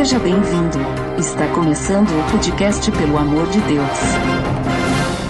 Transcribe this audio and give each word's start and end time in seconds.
Seja 0.00 0.18
bem-vindo. 0.18 0.78
Está 1.18 1.46
começando 1.48 2.08
o 2.08 2.30
podcast 2.30 2.90
Pelo 2.90 3.18
Amor 3.18 3.46
de 3.48 3.60
Deus. 3.60 3.98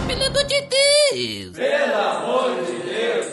Pelo 0.06 0.26
amor 0.26 0.44
de 0.44 0.60
Deus! 0.60 1.56
Pelo 1.56 1.98
amor 1.98 2.54
de 2.64 2.72
Deus! 2.88 3.26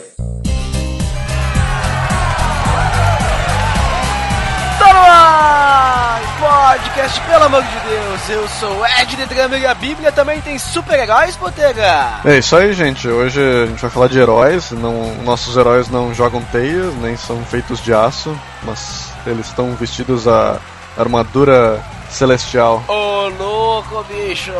Tá 4.80 4.92
no 4.92 4.98
ar! 4.98 6.20
Podcast, 6.40 7.20
pelo 7.20 7.44
amor 7.44 7.62
de 7.62 7.88
Deus! 7.88 8.30
Eu 8.30 8.48
sou 8.48 8.84
Ed 9.00 9.14
de 9.14 9.26
Drummer 9.26 9.60
e 9.60 9.66
a 9.66 9.74
Bíblia 9.74 10.10
também 10.10 10.40
tem 10.40 10.58
super-heróis, 10.58 11.36
Botega! 11.36 12.20
É 12.24 12.38
isso 12.38 12.56
aí, 12.56 12.72
gente. 12.72 13.06
Hoje 13.06 13.40
a 13.40 13.66
gente 13.66 13.80
vai 13.80 13.90
falar 13.90 14.08
de 14.08 14.18
heróis. 14.18 14.72
Não, 14.72 15.14
nossos 15.22 15.56
heróis 15.56 15.88
não 15.88 16.12
jogam 16.12 16.42
teias, 16.50 16.92
nem 16.96 17.16
são 17.16 17.44
feitos 17.44 17.80
de 17.80 17.94
aço, 17.94 18.36
mas 18.64 19.12
eles 19.24 19.46
estão 19.46 19.70
vestidos 19.76 20.26
a 20.26 20.58
armadura 20.98 21.82
celestial. 22.10 22.84
Ô 22.88 23.28
louco, 23.28 24.02
bicho! 24.04 24.52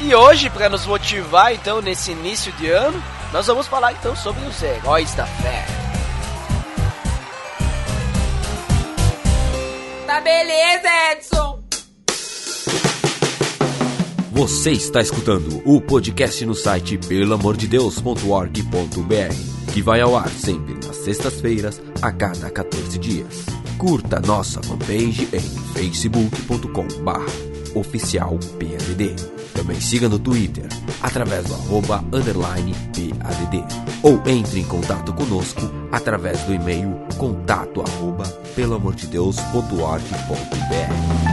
E 0.00 0.14
hoje, 0.14 0.48
para 0.48 0.68
nos 0.68 0.86
motivar 0.86 1.52
então 1.52 1.82
nesse 1.82 2.12
início 2.12 2.52
de 2.52 2.70
ano, 2.70 3.02
nós 3.32 3.46
vamos 3.46 3.66
falar 3.66 3.92
então 3.92 4.14
sobre 4.16 4.44
os 4.46 4.62
heróis 4.62 5.12
da 5.14 5.26
fé. 5.26 5.66
Tá 10.06 10.20
beleza, 10.20 10.88
Edson! 11.12 11.60
Você 14.32 14.70
está 14.70 15.02
escutando 15.02 15.60
o 15.66 15.80
podcast 15.82 16.46
no 16.46 16.54
site 16.54 16.96
pelamordedeus.org.br, 16.96 19.72
que 19.72 19.82
vai 19.82 20.00
ao 20.00 20.16
ar 20.16 20.30
sempre 20.30 20.74
nas 20.86 20.96
sextas-feiras, 20.96 21.82
a 22.00 22.10
cada 22.10 22.50
14 22.50 22.98
dias. 22.98 23.59
Curta 23.80 24.20
nossa 24.20 24.62
fanpage 24.62 25.26
em 25.32 25.40
facebook.com 25.40 26.86
oficial 27.74 28.38
PADD. 28.58 29.16
Também 29.54 29.80
siga 29.80 30.06
no 30.06 30.18
Twitter, 30.18 30.66
através 31.00 31.46
do 31.46 31.54
arroba 31.54 32.04
underline 32.12 32.74
PADD. 32.92 33.64
Ou 34.02 34.20
entre 34.26 34.60
em 34.60 34.64
contato 34.64 35.14
conosco 35.14 35.62
através 35.90 36.42
do 36.42 36.52
e-mail 36.52 36.94
contato 37.16 37.80
arroba 37.80 38.24
pelamordedeus.org.br. 38.54 41.29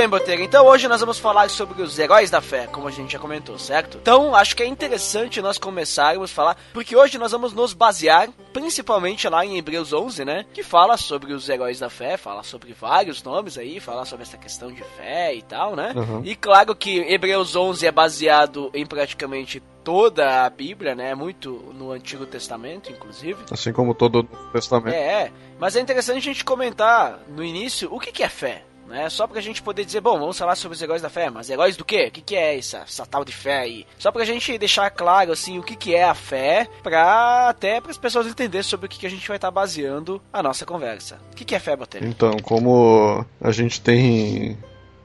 bem, 0.00 0.08
Botega. 0.08 0.42
Então 0.42 0.64
hoje 0.64 0.88
nós 0.88 1.00
vamos 1.00 1.18
falar 1.18 1.50
sobre 1.50 1.82
os 1.82 1.98
heróis 1.98 2.30
da 2.30 2.40
fé, 2.40 2.66
como 2.66 2.88
a 2.88 2.90
gente 2.90 3.12
já 3.12 3.18
comentou, 3.18 3.58
certo? 3.58 3.98
Então 4.00 4.34
acho 4.34 4.56
que 4.56 4.62
é 4.62 4.66
interessante 4.66 5.42
nós 5.42 5.58
começarmos 5.58 6.30
a 6.30 6.34
falar, 6.34 6.56
porque 6.72 6.96
hoje 6.96 7.18
nós 7.18 7.32
vamos 7.32 7.52
nos 7.52 7.74
basear 7.74 8.30
principalmente 8.50 9.28
lá 9.28 9.44
em 9.44 9.58
Hebreus 9.58 9.92
11, 9.92 10.24
né? 10.24 10.46
Que 10.54 10.62
fala 10.62 10.96
sobre 10.96 11.34
os 11.34 11.46
heróis 11.50 11.80
da 11.80 11.90
fé, 11.90 12.16
fala 12.16 12.42
sobre 12.42 12.72
vários 12.72 13.22
nomes 13.22 13.58
aí, 13.58 13.78
fala 13.78 14.06
sobre 14.06 14.22
essa 14.22 14.38
questão 14.38 14.72
de 14.72 14.82
fé 14.82 15.34
e 15.34 15.42
tal, 15.42 15.76
né? 15.76 15.92
Uhum. 15.94 16.22
E 16.24 16.34
claro 16.34 16.74
que 16.74 17.00
Hebreus 17.00 17.54
11 17.54 17.86
é 17.86 17.92
baseado 17.92 18.70
em 18.72 18.86
praticamente 18.86 19.62
toda 19.84 20.46
a 20.46 20.48
Bíblia, 20.50 20.94
né? 20.94 21.14
Muito 21.14 21.50
no 21.74 21.92
Antigo 21.92 22.24
Testamento, 22.24 22.90
inclusive. 22.90 23.44
Assim 23.50 23.70
como 23.70 23.94
todo 23.94 24.20
o 24.20 24.52
Testamento. 24.52 24.94
É, 24.94 25.24
é. 25.24 25.32
Mas 25.58 25.76
é 25.76 25.80
interessante 25.80 26.18
a 26.18 26.32
gente 26.32 26.44
comentar 26.44 27.20
no 27.28 27.44
início 27.44 27.92
o 27.92 28.00
que, 28.00 28.10
que 28.10 28.22
é 28.22 28.28
fé. 28.28 28.64
Né? 28.90 29.08
Só 29.08 29.26
pra 29.26 29.40
gente 29.40 29.62
poder 29.62 29.84
dizer, 29.84 30.00
bom, 30.00 30.18
vamos 30.18 30.36
falar 30.36 30.56
sobre 30.56 30.74
os 30.74 30.82
heróis 30.82 31.00
da 31.00 31.08
fé, 31.08 31.30
mas 31.30 31.48
heróis 31.48 31.76
do 31.76 31.84
quê? 31.84 32.08
O 32.08 32.10
que, 32.10 32.20
que 32.20 32.34
é 32.34 32.58
essa, 32.58 32.78
essa 32.78 33.06
tal 33.06 33.24
de 33.24 33.32
fé 33.32 33.60
aí? 33.60 33.86
Só 33.96 34.10
pra 34.10 34.24
gente 34.24 34.58
deixar 34.58 34.90
claro, 34.90 35.30
assim, 35.30 35.60
o 35.60 35.62
que, 35.62 35.76
que 35.76 35.94
é 35.94 36.02
a 36.02 36.14
fé, 36.14 36.68
pra 36.82 37.48
até 37.48 37.80
as 37.88 37.96
pessoas 37.96 38.26
entenderem 38.26 38.64
sobre 38.64 38.86
o 38.86 38.88
que, 38.88 38.98
que 38.98 39.06
a 39.06 39.10
gente 39.10 39.26
vai 39.28 39.36
estar 39.36 39.46
tá 39.46 39.52
baseando 39.52 40.20
a 40.32 40.42
nossa 40.42 40.66
conversa. 40.66 41.20
O 41.32 41.36
que, 41.36 41.44
que 41.44 41.54
é 41.54 41.60
fé, 41.60 41.76
Botelho? 41.76 42.06
Então, 42.06 42.32
como 42.42 43.24
a 43.40 43.52
gente 43.52 43.80
tem. 43.80 44.58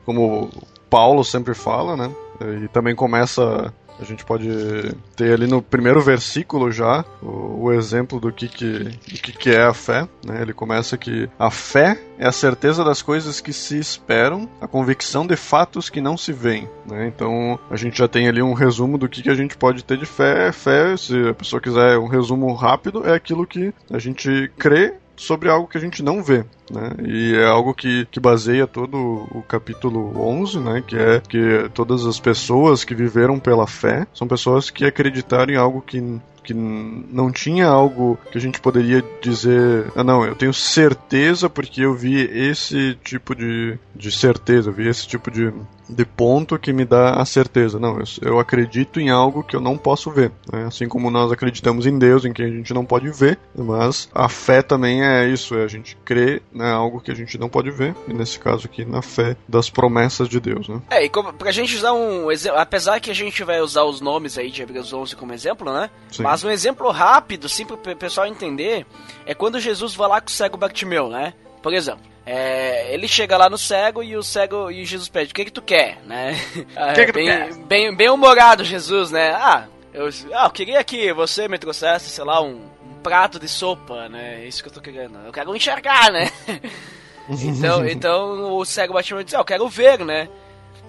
Como 0.03 0.49
Paulo 0.89 1.23
sempre 1.23 1.53
fala, 1.53 1.95
né? 1.95 2.11
E 2.63 2.67
também 2.69 2.95
começa 2.95 3.71
a 3.99 4.03
gente 4.03 4.25
pode 4.25 4.49
ter 5.15 5.33
ali 5.33 5.47
no 5.47 5.61
primeiro 5.61 6.01
versículo 6.01 6.71
já 6.71 7.05
o, 7.21 7.65
o 7.65 7.73
exemplo 7.73 8.19
do 8.19 8.31
que, 8.31 8.47
que, 8.47 8.79
do 8.79 9.19
que, 9.21 9.31
que 9.31 9.49
é 9.49 9.63
a 9.63 9.73
fé. 9.73 10.07
Né? 10.25 10.41
Ele 10.41 10.53
começa 10.53 10.97
que 10.97 11.29
a 11.39 11.49
fé 11.49 11.99
é 12.17 12.27
a 12.27 12.31
certeza 12.31 12.83
das 12.83 13.01
coisas 13.01 13.39
que 13.41 13.53
se 13.53 13.77
esperam, 13.77 14.49
a 14.59 14.67
convicção 14.67 15.25
de 15.25 15.35
fatos 15.35 15.89
que 15.89 16.01
não 16.01 16.17
se 16.17 16.31
veem. 16.33 16.69
Né? 16.85 17.07
Então 17.07 17.59
a 17.69 17.75
gente 17.75 17.97
já 17.97 18.07
tem 18.07 18.27
ali 18.27 18.41
um 18.41 18.53
resumo 18.53 18.97
do 18.97 19.07
que, 19.07 19.21
que 19.21 19.29
a 19.29 19.35
gente 19.35 19.57
pode 19.57 19.83
ter 19.83 19.97
de 19.97 20.05
fé. 20.05 20.51
Fé, 20.51 20.95
se 20.97 21.29
a 21.29 21.33
pessoa 21.33 21.61
quiser 21.61 21.97
um 21.97 22.07
resumo 22.07 22.53
rápido, 22.53 23.07
é 23.07 23.13
aquilo 23.13 23.47
que 23.47 23.73
a 23.91 23.99
gente 23.99 24.51
crê 24.57 24.93
sobre 25.15 25.49
algo 25.49 25.67
que 25.67 25.77
a 25.77 25.81
gente 25.81 26.03
não 26.03 26.21
vê. 26.23 26.45
Né? 26.71 26.91
E 27.05 27.35
é 27.35 27.45
algo 27.45 27.73
que, 27.73 28.05
que 28.11 28.19
baseia 28.19 28.67
todo 28.67 28.97
o 29.31 29.43
capítulo 29.47 30.19
11, 30.19 30.59
né? 30.59 30.83
que 30.85 30.95
é 30.95 31.21
que 31.21 31.69
todas 31.73 32.05
as 32.05 32.19
pessoas 32.19 32.83
que 32.83 32.95
viveram 32.95 33.39
pela 33.39 33.67
fé 33.67 34.07
são 34.13 34.27
pessoas 34.27 34.69
que 34.69 34.85
acreditaram 34.85 35.53
em 35.53 35.57
algo 35.57 35.81
que 35.81 36.19
que 36.45 36.53
não 36.53 37.31
tinha 37.31 37.65
algo 37.65 38.19
que 38.31 38.37
a 38.37 38.41
gente 38.41 38.61
poderia 38.61 39.03
dizer, 39.19 39.91
ah 39.95 40.03
não, 40.03 40.23
eu 40.23 40.35
tenho 40.35 40.53
certeza 40.53 41.49
porque 41.49 41.81
eu 41.81 41.95
vi 41.95 42.21
esse 42.21 42.95
tipo 43.03 43.35
de, 43.35 43.79
de 43.95 44.11
certeza, 44.11 44.69
eu 44.69 44.73
vi 44.73 44.87
esse 44.87 45.07
tipo 45.07 45.31
de, 45.31 45.51
de 45.87 46.05
ponto 46.05 46.57
que 46.57 46.73
me 46.73 46.85
dá 46.85 47.11
a 47.11 47.25
certeza. 47.25 47.79
Não, 47.79 47.99
eu, 47.99 48.05
eu 48.21 48.39
acredito 48.39 48.99
em 48.99 49.09
algo 49.09 49.43
que 49.43 49.55
eu 49.55 49.61
não 49.61 49.77
posso 49.77 50.11
ver. 50.11 50.31
Né? 50.51 50.65
Assim 50.65 50.87
como 50.87 51.09
nós 51.09 51.31
acreditamos 51.31 51.85
em 51.85 51.97
Deus, 51.97 52.25
em 52.25 52.33
quem 52.33 52.45
a 52.45 52.49
gente 52.49 52.73
não 52.73 52.85
pode 52.85 53.09
ver, 53.09 53.37
mas 53.55 54.09
a 54.13 54.27
fé 54.27 54.61
também 54.61 55.03
é 55.03 55.27
isso, 55.27 55.55
é 55.55 55.63
a 55.63 55.67
gente 55.67 55.95
crer 56.03 56.41
em 56.53 56.57
né, 56.57 56.71
algo 56.71 56.99
que 56.99 57.11
a 57.11 57.15
gente 57.15 57.37
não 57.37 57.49
pode 57.49 57.71
ver, 57.71 57.95
e 58.07 58.13
nesse 58.13 58.39
caso 58.39 58.65
aqui, 58.65 58.85
na 58.85 59.01
fé 59.01 59.35
das 59.47 59.69
promessas 59.69 60.27
de 60.27 60.39
Deus. 60.39 60.67
Né? 60.67 60.81
É, 60.89 61.05
e 61.05 61.09
como, 61.09 61.33
pra 61.33 61.51
gente 61.51 61.75
usar 61.75 61.93
um 61.93 62.31
exemplo, 62.31 62.59
apesar 62.59 62.99
que 62.99 63.11
a 63.11 63.15
gente 63.15 63.43
vai 63.43 63.61
usar 63.61 63.83
os 63.83 64.01
nomes 64.01 64.37
aí 64.37 64.49
de 64.49 64.61
Hebreus 64.61 64.93
11 64.93 65.15
como 65.15 65.33
exemplo, 65.33 65.71
né? 65.71 65.89
Sim. 66.11 66.23
Mas 66.23 66.43
um 66.43 66.49
exemplo 66.49 66.89
rápido, 66.91 67.47
sim, 67.49 67.65
pro 67.65 67.77
pessoal 67.77 68.27
entender, 68.27 68.85
é 69.25 69.33
quando 69.33 69.59
Jesus 69.59 69.95
vai 69.95 70.07
lá 70.07 70.21
com 70.21 70.27
o 70.27 70.31
cego 70.31 70.57
Bartimeu, 70.57 71.09
né? 71.09 71.33
Por 71.61 71.73
exemplo. 71.73 72.14
É, 72.25 72.91
ele 72.93 73.07
chega 73.07 73.37
lá 73.37 73.49
no 73.49 73.57
cego 73.57 74.01
e 74.01 74.17
o 74.17 74.23
cego 74.23 74.71
e 74.71 74.83
Jesus 74.83 75.09
pede: 75.09 75.31
O 75.31 75.35
que 75.35 75.45
que 75.45 75.51
tu 75.51 75.61
quer, 75.61 75.99
né? 76.05 76.33
que 76.95 77.05
que 77.05 77.11
tu 77.11 77.15
bem, 77.15 77.27
quer? 77.27 77.53
bem, 77.65 77.95
bem 77.95 78.09
humorado, 78.09 78.63
Jesus, 78.63 79.11
né? 79.11 79.31
Ah 79.31 79.67
eu, 79.95 80.09
ah, 80.33 80.45
eu 80.45 80.51
queria 80.51 80.83
que 80.83 81.13
você 81.13 81.47
me 81.47 81.57
trouxesse, 81.57 82.09
sei 82.09 82.23
lá, 82.25 82.41
um, 82.41 82.69
um 82.85 82.93
prato 83.01 83.39
de 83.39 83.47
sopa, 83.47 84.09
né? 84.09 84.41
É 84.43 84.47
isso 84.47 84.61
que 84.61 84.67
eu 84.67 84.73
tô 84.73 84.81
querendo. 84.81 85.17
Eu 85.25 85.31
quero 85.31 85.55
enxergar, 85.55 86.11
né? 86.11 86.29
então, 87.29 87.87
então 87.87 88.57
o 88.57 88.65
cego 88.65 88.93
Bartimeu 88.93 89.23
diz: 89.23 89.33
ah, 89.33 89.39
Eu 89.39 89.45
quero 89.45 89.69
ver, 89.69 89.99
né? 89.99 90.27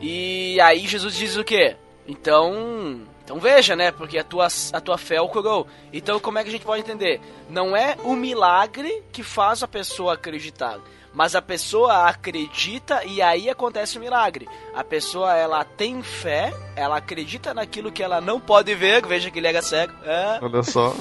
E 0.00 0.60
aí 0.60 0.86
Jesus 0.88 1.14
diz 1.14 1.36
o 1.36 1.44
quê? 1.44 1.76
Então 2.06 3.06
então 3.22 3.38
veja, 3.38 3.76
né? 3.76 3.92
Porque 3.92 4.18
a 4.18 4.24
tua, 4.24 4.48
a 4.72 4.80
tua 4.80 4.98
fé 4.98 5.20
o 5.20 5.28
curou. 5.28 5.68
Então 5.92 6.18
como 6.18 6.38
é 6.38 6.42
que 6.42 6.48
a 6.48 6.52
gente 6.52 6.64
pode 6.64 6.82
entender? 6.82 7.20
Não 7.48 7.76
é 7.76 7.96
o 8.02 8.14
milagre 8.14 9.04
que 9.12 9.22
faz 9.22 9.62
a 9.62 9.68
pessoa 9.68 10.14
acreditar. 10.14 10.80
Mas 11.16 11.34
a 11.34 11.40
pessoa 11.40 12.06
acredita 12.10 13.02
e 13.02 13.22
aí 13.22 13.48
acontece 13.48 13.96
o 13.96 14.00
milagre. 14.02 14.46
A 14.74 14.84
pessoa 14.84 15.34
ela 15.34 15.64
tem 15.64 16.02
fé, 16.02 16.52
ela 16.76 16.98
acredita 16.98 17.54
naquilo 17.54 17.90
que 17.90 18.02
ela 18.02 18.20
não 18.20 18.38
pode 18.38 18.74
ver. 18.74 19.06
Veja 19.06 19.30
que 19.30 19.38
ele 19.38 19.46
era 19.46 19.62
cego. 19.62 19.94
É. 20.04 20.38
Olha 20.42 20.62
só. 20.62 20.94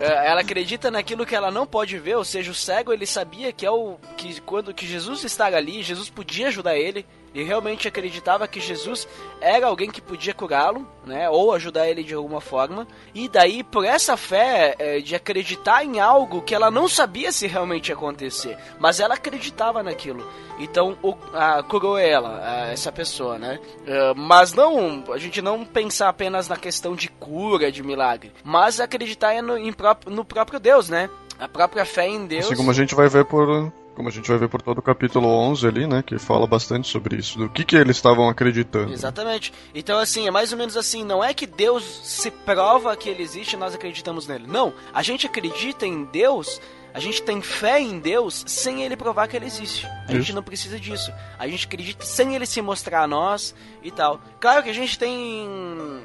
É, 0.00 0.28
ela 0.28 0.40
acredita 0.40 0.90
naquilo 0.90 1.24
que 1.24 1.36
ela 1.36 1.52
não 1.52 1.64
pode 1.64 1.96
ver, 1.96 2.16
ou 2.16 2.24
seja, 2.24 2.50
o 2.50 2.54
cego 2.54 2.92
ele 2.92 3.06
sabia 3.06 3.52
que 3.52 3.64
é 3.64 3.70
o 3.70 3.96
que 4.16 4.40
quando 4.40 4.74
que 4.74 4.84
Jesus 4.84 5.22
estava 5.22 5.54
ali, 5.54 5.84
Jesus 5.84 6.10
podia 6.10 6.48
ajudar 6.48 6.76
ele, 6.76 7.06
e 7.34 7.42
realmente 7.42 7.88
acreditava 7.88 8.46
que 8.46 8.60
Jesus 8.60 9.08
era 9.40 9.66
alguém 9.66 9.90
que 9.90 10.00
podia 10.00 10.34
curá-lo, 10.34 10.86
né, 11.04 11.28
ou 11.28 11.52
ajudar 11.52 11.88
ele 11.88 12.02
de 12.02 12.14
alguma 12.14 12.40
forma. 12.40 12.86
E 13.14 13.28
daí, 13.28 13.62
por 13.62 13.84
essa 13.84 14.16
fé 14.16 14.74
é, 14.78 15.00
de 15.00 15.14
acreditar 15.14 15.84
em 15.84 16.00
algo 16.00 16.42
que 16.42 16.54
ela 16.54 16.70
não 16.70 16.88
sabia 16.88 17.32
se 17.32 17.46
realmente 17.46 17.88
ia 17.88 17.94
acontecer, 17.94 18.56
mas 18.78 19.00
ela 19.00 19.14
acreditava 19.14 19.82
naquilo. 19.82 20.26
Então, 20.58 20.96
o, 21.02 21.14
a, 21.32 21.62
curou 21.62 21.98
ela, 21.98 22.40
a, 22.44 22.72
essa 22.72 22.92
pessoa, 22.92 23.38
né? 23.38 23.58
Uh, 23.80 24.14
mas 24.14 24.52
não, 24.52 25.04
a 25.12 25.18
gente 25.18 25.42
não 25.42 25.64
pensar 25.64 26.08
apenas 26.08 26.48
na 26.48 26.56
questão 26.56 26.94
de 26.94 27.08
cura, 27.08 27.72
de 27.72 27.82
milagre, 27.82 28.32
mas 28.44 28.78
acreditar 28.78 29.42
no, 29.42 29.56
em 29.56 29.74
no 30.06 30.24
próprio 30.24 30.60
Deus, 30.60 30.88
né? 30.88 31.10
A 31.38 31.48
própria 31.48 31.84
fé 31.84 32.06
em 32.06 32.26
Deus. 32.26 32.46
Assim 32.46 32.56
como 32.56 32.70
a 32.70 32.74
gente 32.74 32.94
vai 32.94 33.08
ver 33.08 33.24
por 33.24 33.72
como 33.94 34.08
a 34.08 34.12
gente 34.12 34.28
vai 34.28 34.38
ver 34.38 34.48
por 34.48 34.62
todo 34.62 34.78
o 34.78 34.82
capítulo 34.82 35.28
11 35.28 35.66
ali, 35.66 35.86
né, 35.86 36.02
que 36.02 36.18
fala 36.18 36.46
bastante 36.46 36.88
sobre 36.88 37.16
isso, 37.16 37.38
do 37.38 37.48
que 37.50 37.64
que 37.64 37.76
eles 37.76 37.96
estavam 37.96 38.28
acreditando. 38.28 38.92
Exatamente. 38.92 39.52
Então 39.74 39.98
assim, 39.98 40.26
é 40.26 40.30
mais 40.30 40.50
ou 40.52 40.58
menos 40.58 40.76
assim, 40.76 41.04
não 41.04 41.22
é 41.22 41.34
que 41.34 41.46
Deus 41.46 41.84
se 42.04 42.30
prova 42.30 42.96
que 42.96 43.08
ele 43.08 43.22
existe 43.22 43.52
e 43.54 43.56
nós 43.58 43.74
acreditamos 43.74 44.26
nele. 44.26 44.46
Não, 44.46 44.72
a 44.94 45.02
gente 45.02 45.26
acredita 45.26 45.86
em 45.86 46.04
Deus 46.04 46.60
A 46.94 47.00
gente 47.00 47.22
tem 47.22 47.40
fé 47.40 47.80
em 47.80 47.98
Deus 47.98 48.44
sem 48.46 48.82
ele 48.82 48.96
provar 48.98 49.26
que 49.26 49.34
ele 49.34 49.46
existe. 49.46 49.86
A 50.06 50.12
gente 50.12 50.24
Isso. 50.24 50.34
não 50.34 50.42
precisa 50.42 50.78
disso. 50.78 51.10
A 51.38 51.48
gente 51.48 51.64
acredita 51.66 52.04
sem 52.04 52.34
ele 52.34 52.44
se 52.44 52.60
mostrar 52.60 53.02
a 53.04 53.06
nós 53.06 53.54
e 53.82 53.90
tal. 53.90 54.20
Claro 54.38 54.62
que 54.62 54.68
a 54.68 54.74
gente 54.74 54.98
tem. 54.98 55.48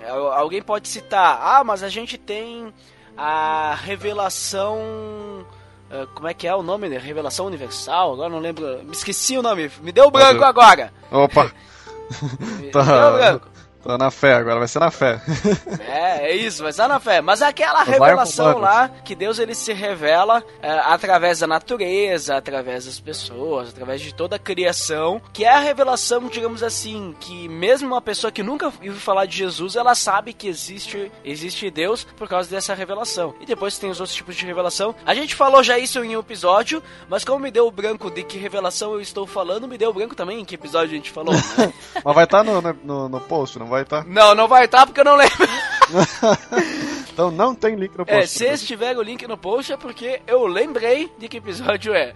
al- 0.07 0.31
Alguém 0.31 0.61
pode 0.61 0.87
citar, 0.87 1.39
ah, 1.41 1.61
mas 1.61 1.83
a 1.83 1.89
gente 1.89 2.17
tem 2.17 2.73
a 3.17 3.75
revelação. 3.83 5.45
Ah, 5.91 6.07
Como 6.13 6.27
é 6.27 6.33
que 6.33 6.47
é 6.47 6.55
o 6.55 6.63
nome? 6.63 6.89
né? 6.89 6.97
Revelação 6.97 7.45
Universal? 7.45 8.13
Agora 8.13 8.29
não 8.29 8.39
lembro. 8.39 8.65
Me 8.83 8.91
esqueci 8.91 9.37
o 9.37 9.41
nome. 9.41 9.71
Me 9.81 9.91
deu 9.91 10.09
branco 10.11 10.43
agora. 10.43 10.91
Opa, 11.11 11.51
Me 12.59 12.69
Tá. 12.71 12.81
deu 12.83 13.17
branco. 13.17 13.47
Tá 13.87 13.97
na 13.97 14.11
fé, 14.11 14.33
agora 14.33 14.59
vai 14.59 14.67
ser 14.67 14.79
na 14.79 14.91
fé. 14.91 15.21
É, 15.87 16.31
é 16.31 16.35
isso, 16.35 16.63
mas 16.63 16.75
tá 16.75 16.87
na 16.87 16.99
fé. 16.99 17.21
Mas 17.21 17.41
é 17.41 17.47
aquela 17.47 17.83
Vai 17.83 17.93
revelação 17.93 18.57
lá 18.57 18.89
que 18.89 19.15
Deus 19.15 19.39
ele 19.39 19.55
se 19.55 19.71
revela 19.73 20.43
é, 20.61 20.71
através 20.71 21.39
da 21.39 21.47
natureza, 21.47 22.35
através 22.35 22.85
das 22.85 22.99
pessoas, 22.99 23.69
através 23.69 24.01
de 24.01 24.13
toda 24.13 24.35
a 24.35 24.39
criação, 24.39 25.21
que 25.31 25.45
é 25.45 25.49
a 25.49 25.59
revelação, 25.59 26.27
digamos 26.27 26.61
assim, 26.61 27.15
que 27.19 27.47
mesmo 27.47 27.87
uma 27.87 28.01
pessoa 28.01 28.31
que 28.31 28.43
nunca 28.43 28.65
ouviu 28.65 28.93
falar 28.93 29.25
de 29.25 29.37
Jesus, 29.37 29.75
ela 29.75 29.95
sabe 29.95 30.33
que 30.33 30.47
existe 30.47 31.11
existe 31.23 31.69
Deus 31.69 32.03
por 32.03 32.27
causa 32.27 32.49
dessa 32.49 32.73
revelação. 32.73 33.33
E 33.39 33.45
depois 33.45 33.77
tem 33.77 33.89
os 33.89 33.99
outros 33.99 34.15
tipos 34.15 34.35
de 34.35 34.45
revelação. 34.45 34.95
A 35.05 35.13
gente 35.13 35.35
falou 35.35 35.63
já 35.63 35.77
isso 35.77 36.03
em 36.03 36.15
um 36.15 36.19
episódio, 36.19 36.81
mas 37.09 37.23
como 37.23 37.39
me 37.39 37.51
deu 37.51 37.67
o 37.67 37.71
branco 37.71 38.09
de 38.09 38.23
que 38.23 38.37
revelação 38.37 38.93
eu 38.93 39.01
estou 39.01 39.25
falando, 39.25 39.67
me 39.67 39.77
deu 39.77 39.89
o 39.89 39.93
branco 39.93 40.15
também 40.15 40.41
em 40.41 40.45
que 40.45 40.55
episódio 40.55 40.93
a 40.93 40.95
gente 40.95 41.11
falou, 41.11 41.33
né? 41.33 41.73
Mas 42.03 42.15
vai 42.15 42.23
estar 42.23 42.43
no, 42.43 42.61
no, 42.61 43.09
no 43.09 43.19
post, 43.21 43.59
não 43.59 43.67
vai 43.67 43.76
estar? 43.83 44.05
não, 44.05 44.35
não 44.35 44.47
vai 44.47 44.65
estar 44.65 44.85
porque 44.85 45.01
eu 45.01 45.05
não 45.05 45.15
lembro. 45.15 45.37
Então 47.17 47.31
não 47.31 47.55
tem 47.55 47.73
link 47.73 47.97
no 47.97 48.05
post. 48.05 48.21
É, 48.21 48.27
se 48.27 48.45
esse 48.45 48.63
tiver 48.63 48.95
o 48.95 49.01
link 49.01 49.25
no 49.27 49.35
post 49.35 49.73
é 49.73 49.77
porque 49.77 50.21
eu 50.27 50.45
lembrei 50.45 51.11
de 51.17 51.27
que 51.27 51.37
episódio 51.37 51.91
é. 51.91 52.13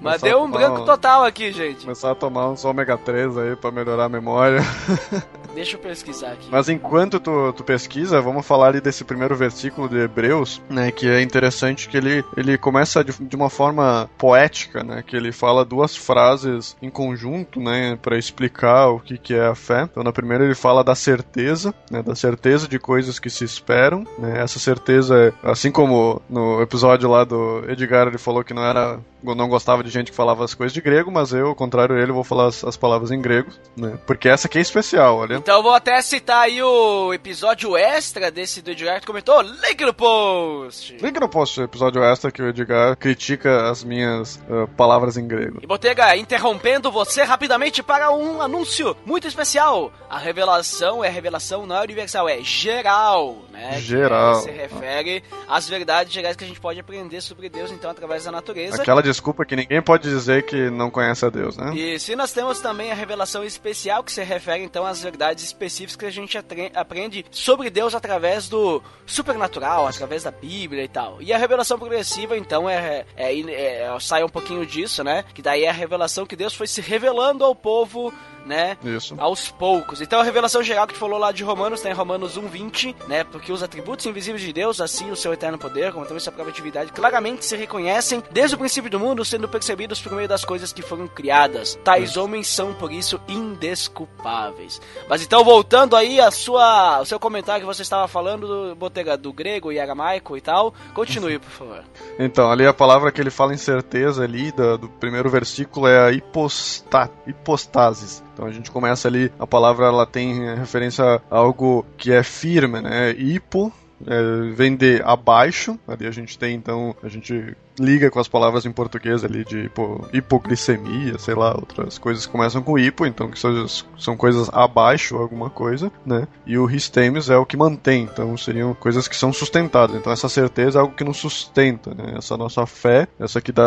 Mas 0.00 0.20
deu 0.20 0.42
um 0.42 0.50
branco 0.50 0.82
um- 0.82 0.84
total 0.84 1.24
aqui, 1.24 1.52
gente. 1.52 1.82
Começar 1.82 2.10
a 2.10 2.14
tomar 2.14 2.48
uns 2.50 2.64
ômega 2.64 2.96
3 2.96 3.36
aí 3.38 3.56
pra 3.56 3.70
melhorar 3.70 4.04
a 4.04 4.08
memória. 4.08 4.60
Deixa 5.54 5.76
eu 5.76 5.80
pesquisar 5.80 6.32
aqui. 6.32 6.48
Mas 6.50 6.68
enquanto 6.68 7.20
tu, 7.20 7.52
tu 7.52 7.62
pesquisa, 7.62 8.20
vamos 8.20 8.44
falar 8.44 8.68
ali 8.68 8.80
desse 8.80 9.04
primeiro 9.04 9.36
versículo 9.36 9.88
de 9.88 9.98
Hebreus, 9.98 10.60
né? 10.68 10.90
Que 10.90 11.08
é 11.08 11.22
interessante 11.22 11.88
que 11.88 11.96
ele, 11.96 12.24
ele 12.36 12.58
começa 12.58 13.04
de, 13.04 13.12
de 13.12 13.36
uma 13.36 13.48
forma 13.48 14.10
poética, 14.18 14.82
né? 14.82 15.02
Que 15.06 15.16
ele 15.16 15.30
fala 15.30 15.64
duas 15.64 15.96
frases 15.96 16.76
em 16.82 16.90
conjunto, 16.90 17.60
né? 17.60 17.96
Pra 18.02 18.18
explicar 18.18 18.88
o 18.88 18.98
que, 18.98 19.16
que 19.16 19.32
é 19.34 19.46
a 19.46 19.54
fé. 19.54 19.82
Então, 19.82 20.02
na 20.02 20.12
primeira 20.12 20.44
ele 20.44 20.56
fala 20.56 20.82
da 20.82 20.94
certeza, 20.96 21.72
né? 21.88 22.02
Da 22.02 22.16
certeza 22.16 22.66
de 22.66 22.78
coisas 22.78 23.20
que 23.20 23.30
se 23.30 23.44
esperam, 23.44 24.04
né? 24.18 24.40
Essa 24.42 24.58
certeza, 24.58 25.16
é, 25.44 25.48
assim 25.48 25.70
como 25.70 26.20
no 26.28 26.60
episódio 26.60 27.08
lá 27.08 27.22
do 27.22 27.64
Edgar, 27.68 28.08
ele 28.08 28.18
falou 28.18 28.42
que 28.42 28.52
não 28.52 28.64
era 28.64 28.98
não 29.24 29.48
gostava 29.48 29.82
de 29.82 29.90
gente 29.90 30.10
que 30.10 30.16
falava 30.16 30.44
as 30.44 30.54
coisas 30.54 30.72
de 30.72 30.80
grego, 30.80 31.10
mas 31.10 31.32
eu, 31.32 31.48
ao 31.48 31.54
contrário 31.54 31.96
dele, 31.96 32.12
vou 32.12 32.24
falar 32.24 32.48
as, 32.48 32.64
as 32.64 32.76
palavras 32.76 33.10
em 33.10 33.20
grego, 33.20 33.50
né? 33.76 33.98
Porque 34.06 34.28
essa 34.28 34.46
aqui 34.46 34.58
é 34.58 34.60
especial, 34.60 35.18
olha. 35.18 35.36
Então 35.36 35.56
eu 35.56 35.62
vou 35.62 35.74
até 35.74 36.00
citar 36.02 36.42
aí 36.42 36.62
o 36.62 37.12
episódio 37.14 37.76
extra 37.76 38.30
desse 38.30 38.60
do 38.60 38.70
Edgar 38.70 39.00
que 39.00 39.06
comentou. 39.06 39.40
Link 39.40 39.84
no 39.84 39.94
post! 39.94 40.96
Link 41.00 41.18
no 41.20 41.28
post 41.28 41.60
episódio 41.60 42.02
extra 42.02 42.30
que 42.30 42.42
o 42.42 42.48
Edgar 42.48 42.96
critica 42.96 43.70
as 43.70 43.84
minhas 43.84 44.40
ah, 44.50 44.66
palavras 44.76 45.16
em 45.16 45.26
grego. 45.26 45.60
E 45.62 45.66
Botega, 45.66 46.16
interrompendo 46.16 46.90
você 46.90 47.22
rapidamente 47.22 47.82
para 47.82 48.10
um 48.10 48.42
anúncio 48.42 48.96
muito 49.06 49.28
especial. 49.28 49.92
A 50.08 50.18
revelação 50.18 51.04
é 51.04 51.08
revelação 51.08 51.66
não 51.66 51.76
é 51.76 51.82
universal, 51.82 52.28
é 52.28 52.40
geral, 52.42 53.38
né? 53.50 53.78
Geral. 53.80 54.36
Que 54.36 54.42
se 54.42 54.50
refere 54.50 55.22
às 55.48 55.68
verdades 55.68 56.12
gerais 56.12 56.36
que 56.36 56.44
a 56.44 56.46
gente 56.46 56.60
pode 56.60 56.80
aprender 56.80 57.20
sobre 57.20 57.48
Deus, 57.48 57.70
então, 57.70 57.90
através 57.90 58.24
da 58.24 58.32
natureza. 58.32 58.80
Aquela 58.80 59.02
desculpa 59.14 59.44
que 59.44 59.56
ninguém 59.56 59.80
pode 59.80 60.08
dizer 60.08 60.44
que 60.44 60.68
não 60.70 60.90
conhece 60.90 61.24
a 61.24 61.30
Deus, 61.30 61.56
né? 61.56 61.72
E 61.74 61.98
se 61.98 62.14
nós 62.16 62.32
temos 62.32 62.60
também 62.60 62.90
a 62.90 62.94
revelação 62.94 63.44
especial, 63.44 64.02
que 64.02 64.12
se 64.12 64.22
refere 64.22 64.62
então 64.62 64.84
às 64.84 65.02
verdades 65.02 65.44
específicas 65.44 65.96
que 65.96 66.06
a 66.06 66.10
gente 66.10 66.36
aprende 66.74 67.24
sobre 67.30 67.70
Deus 67.70 67.94
através 67.94 68.48
do 68.48 68.82
supernatural, 69.06 69.86
através 69.86 70.24
da 70.24 70.30
Bíblia 70.30 70.84
e 70.84 70.88
tal. 70.88 71.20
E 71.20 71.32
a 71.32 71.38
revelação 71.38 71.78
progressiva, 71.78 72.36
então, 72.36 72.68
é, 72.68 73.04
é, 73.16 73.40
é- 73.40 73.96
sai 74.00 74.24
um 74.24 74.28
pouquinho 74.28 74.66
disso, 74.66 75.04
né? 75.04 75.24
Que 75.32 75.40
daí 75.40 75.64
é 75.64 75.70
a 75.70 75.72
revelação 75.72 76.26
que 76.26 76.36
Deus 76.36 76.54
foi 76.54 76.66
se 76.66 76.80
revelando 76.80 77.44
ao 77.44 77.54
povo, 77.54 78.12
né? 78.44 78.76
Isso. 78.84 79.14
Aos 79.18 79.50
poucos. 79.50 80.00
Então 80.00 80.20
a 80.20 80.22
revelação 80.24 80.62
geral 80.62 80.86
que 80.86 80.94
tu 80.94 80.98
falou 81.00 81.18
lá 81.18 81.32
de 81.32 81.42
Romanos, 81.44 81.80
tem 81.80 81.92
Romanos 81.92 82.36
1:20, 82.36 82.94
né? 83.08 83.24
Porque 83.24 83.52
os 83.52 83.62
atributos 83.62 84.04
invisíveis 84.06 84.42
de 84.42 84.52
Deus, 84.52 84.80
assim 84.80 85.10
o 85.10 85.16
seu 85.16 85.32
eterno 85.32 85.58
poder, 85.58 85.92
como 85.92 86.04
também 86.04 86.20
sua 86.20 86.32
própria 86.32 86.52
atividade, 86.52 86.92
claramente 86.92 87.44
se 87.44 87.56
reconhecem 87.56 88.22
desde 88.30 88.54
o 88.54 88.58
princípio 88.58 88.90
do 88.90 89.00
mundo, 89.00 89.24
sendo 89.24 89.48
percebidos 89.48 90.00
por 90.00 90.12
meio 90.12 90.28
das 90.28 90.44
coisas 90.44 90.72
que 90.72 90.82
foram 90.82 91.06
criadas. 91.08 91.78
Tais 91.84 92.16
homens 92.16 92.46
são 92.48 92.74
por 92.74 92.92
isso 92.92 93.20
indesculpáveis. 93.28 94.80
Mas 95.08 95.22
então 95.22 95.44
voltando 95.44 95.96
aí 95.96 96.20
a 96.20 96.30
sua, 96.30 97.00
o 97.00 97.04
seu 97.06 97.18
comentário 97.20 97.60
que 97.62 97.66
você 97.66 97.82
estava 97.82 98.06
falando 98.08 98.46
do 98.46 98.74
Botega 98.74 99.16
do 99.16 99.32
grego 99.32 99.72
e 99.72 99.78
aramaico 99.80 100.36
e 100.36 100.40
tal, 100.40 100.74
continue, 100.94 101.38
por 101.38 101.50
favor. 101.50 101.84
Então, 102.16 102.48
ali 102.50 102.64
a 102.64 102.72
palavra 102.72 103.10
que 103.10 103.20
ele 103.20 103.30
fala 103.30 103.52
em 103.52 103.56
certeza 103.56 104.22
ali, 104.22 104.52
da- 104.52 104.76
do 104.76 104.88
primeiro 104.88 105.28
versículo, 105.28 105.88
é 105.88 106.06
a 106.06 106.12
hiposta, 106.12 107.10
hipostasis. 107.26 108.22
Então 108.34 108.46
a 108.46 108.52
gente 108.52 108.70
começa 108.70 109.08
ali, 109.08 109.32
a 109.38 109.46
palavra 109.46 109.86
ela 109.86 110.04
tem 110.04 110.56
referência 110.56 111.04
a 111.30 111.36
algo 111.36 111.86
que 111.96 112.12
é 112.12 112.22
firme, 112.22 112.80
né? 112.80 113.12
Hipo, 113.12 113.72
é, 114.06 114.52
vem 114.52 114.76
de 114.76 115.00
abaixo, 115.02 115.78
ali 115.86 116.06
a 116.06 116.10
gente 116.10 116.36
tem 116.38 116.54
então, 116.54 116.94
a 117.02 117.08
gente 117.08 117.56
liga 117.78 118.10
com 118.10 118.20
as 118.20 118.28
palavras 118.28 118.64
em 118.66 118.72
português 118.72 119.24
ali 119.24 119.44
de 119.44 119.64
hipo, 119.66 120.06
hipoglicemia, 120.12 121.18
sei 121.18 121.34
lá, 121.34 121.54
outras 121.54 121.98
coisas 121.98 122.26
que 122.26 122.32
começam 122.32 122.62
com 122.62 122.78
hipo, 122.78 123.06
então 123.06 123.28
que 123.28 123.38
são, 123.38 123.66
são 123.98 124.16
coisas 124.16 124.48
abaixo 124.52 125.16
alguma 125.16 125.50
coisa, 125.50 125.90
né? 126.04 126.26
E 126.46 126.58
o 126.58 126.70
histemes 126.70 127.30
é 127.30 127.36
o 127.36 127.46
que 127.46 127.56
mantém, 127.56 128.02
então 128.04 128.36
seriam 128.36 128.74
coisas 128.74 129.08
que 129.08 129.16
são 129.16 129.32
sustentadas. 129.32 129.96
Então 129.96 130.12
essa 130.12 130.28
certeza 130.28 130.78
é 130.78 130.80
algo 130.82 130.94
que 130.94 131.04
nos 131.04 131.16
sustenta, 131.16 131.94
né? 131.94 132.14
Essa 132.16 132.36
nossa 132.36 132.66
fé, 132.66 133.08
essa 133.18 133.40
que 133.40 133.52
dá 133.52 133.64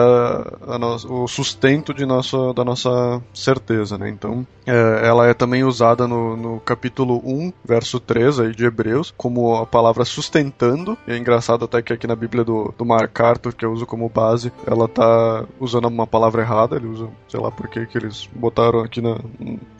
a 0.67 0.77
nos- 0.77 1.05
o 1.05 1.27
sustento 1.27 1.93
de 1.93 2.05
nossa, 2.05 2.53
da 2.53 2.63
nossa 2.63 3.21
certeza, 3.33 3.97
né? 3.97 4.09
Então 4.09 4.45
é, 4.65 5.07
ela 5.07 5.27
é 5.27 5.33
também 5.33 5.63
usada 5.63 6.07
no, 6.07 6.35
no 6.35 6.59
capítulo 6.59 7.21
1, 7.25 7.51
verso 7.63 7.99
3 7.99 8.39
aí 8.39 8.51
de 8.55 8.65
Hebreus, 8.65 9.13
como 9.17 9.55
a 9.55 9.65
palavra 9.65 10.03
sustentando. 10.05 10.97
E 11.07 11.11
é 11.13 11.17
engraçado 11.17 11.65
até 11.65 11.81
que 11.81 11.93
aqui 11.93 12.05
na 12.07 12.15
Bíblia 12.15 12.43
do, 12.43 12.73
do 12.77 12.85
Mark 12.85 13.19
Arthur, 13.19 13.53
que 13.55 13.65
eu 13.65 13.71
uso 13.71 13.85
como 13.85 13.96
base, 14.07 14.51
ela 14.65 14.87
tá 14.87 15.45
usando 15.59 15.85
uma 15.87 16.05
palavra 16.05 16.41
errada. 16.41 16.75
Ele 16.75 16.87
usa, 16.87 17.09
sei 17.27 17.39
lá 17.39 17.49
por 17.51 17.67
que 17.67 17.85
que 17.85 17.97
eles 17.97 18.29
botaram 18.33 18.81
aqui 18.81 19.01
na. 19.01 19.17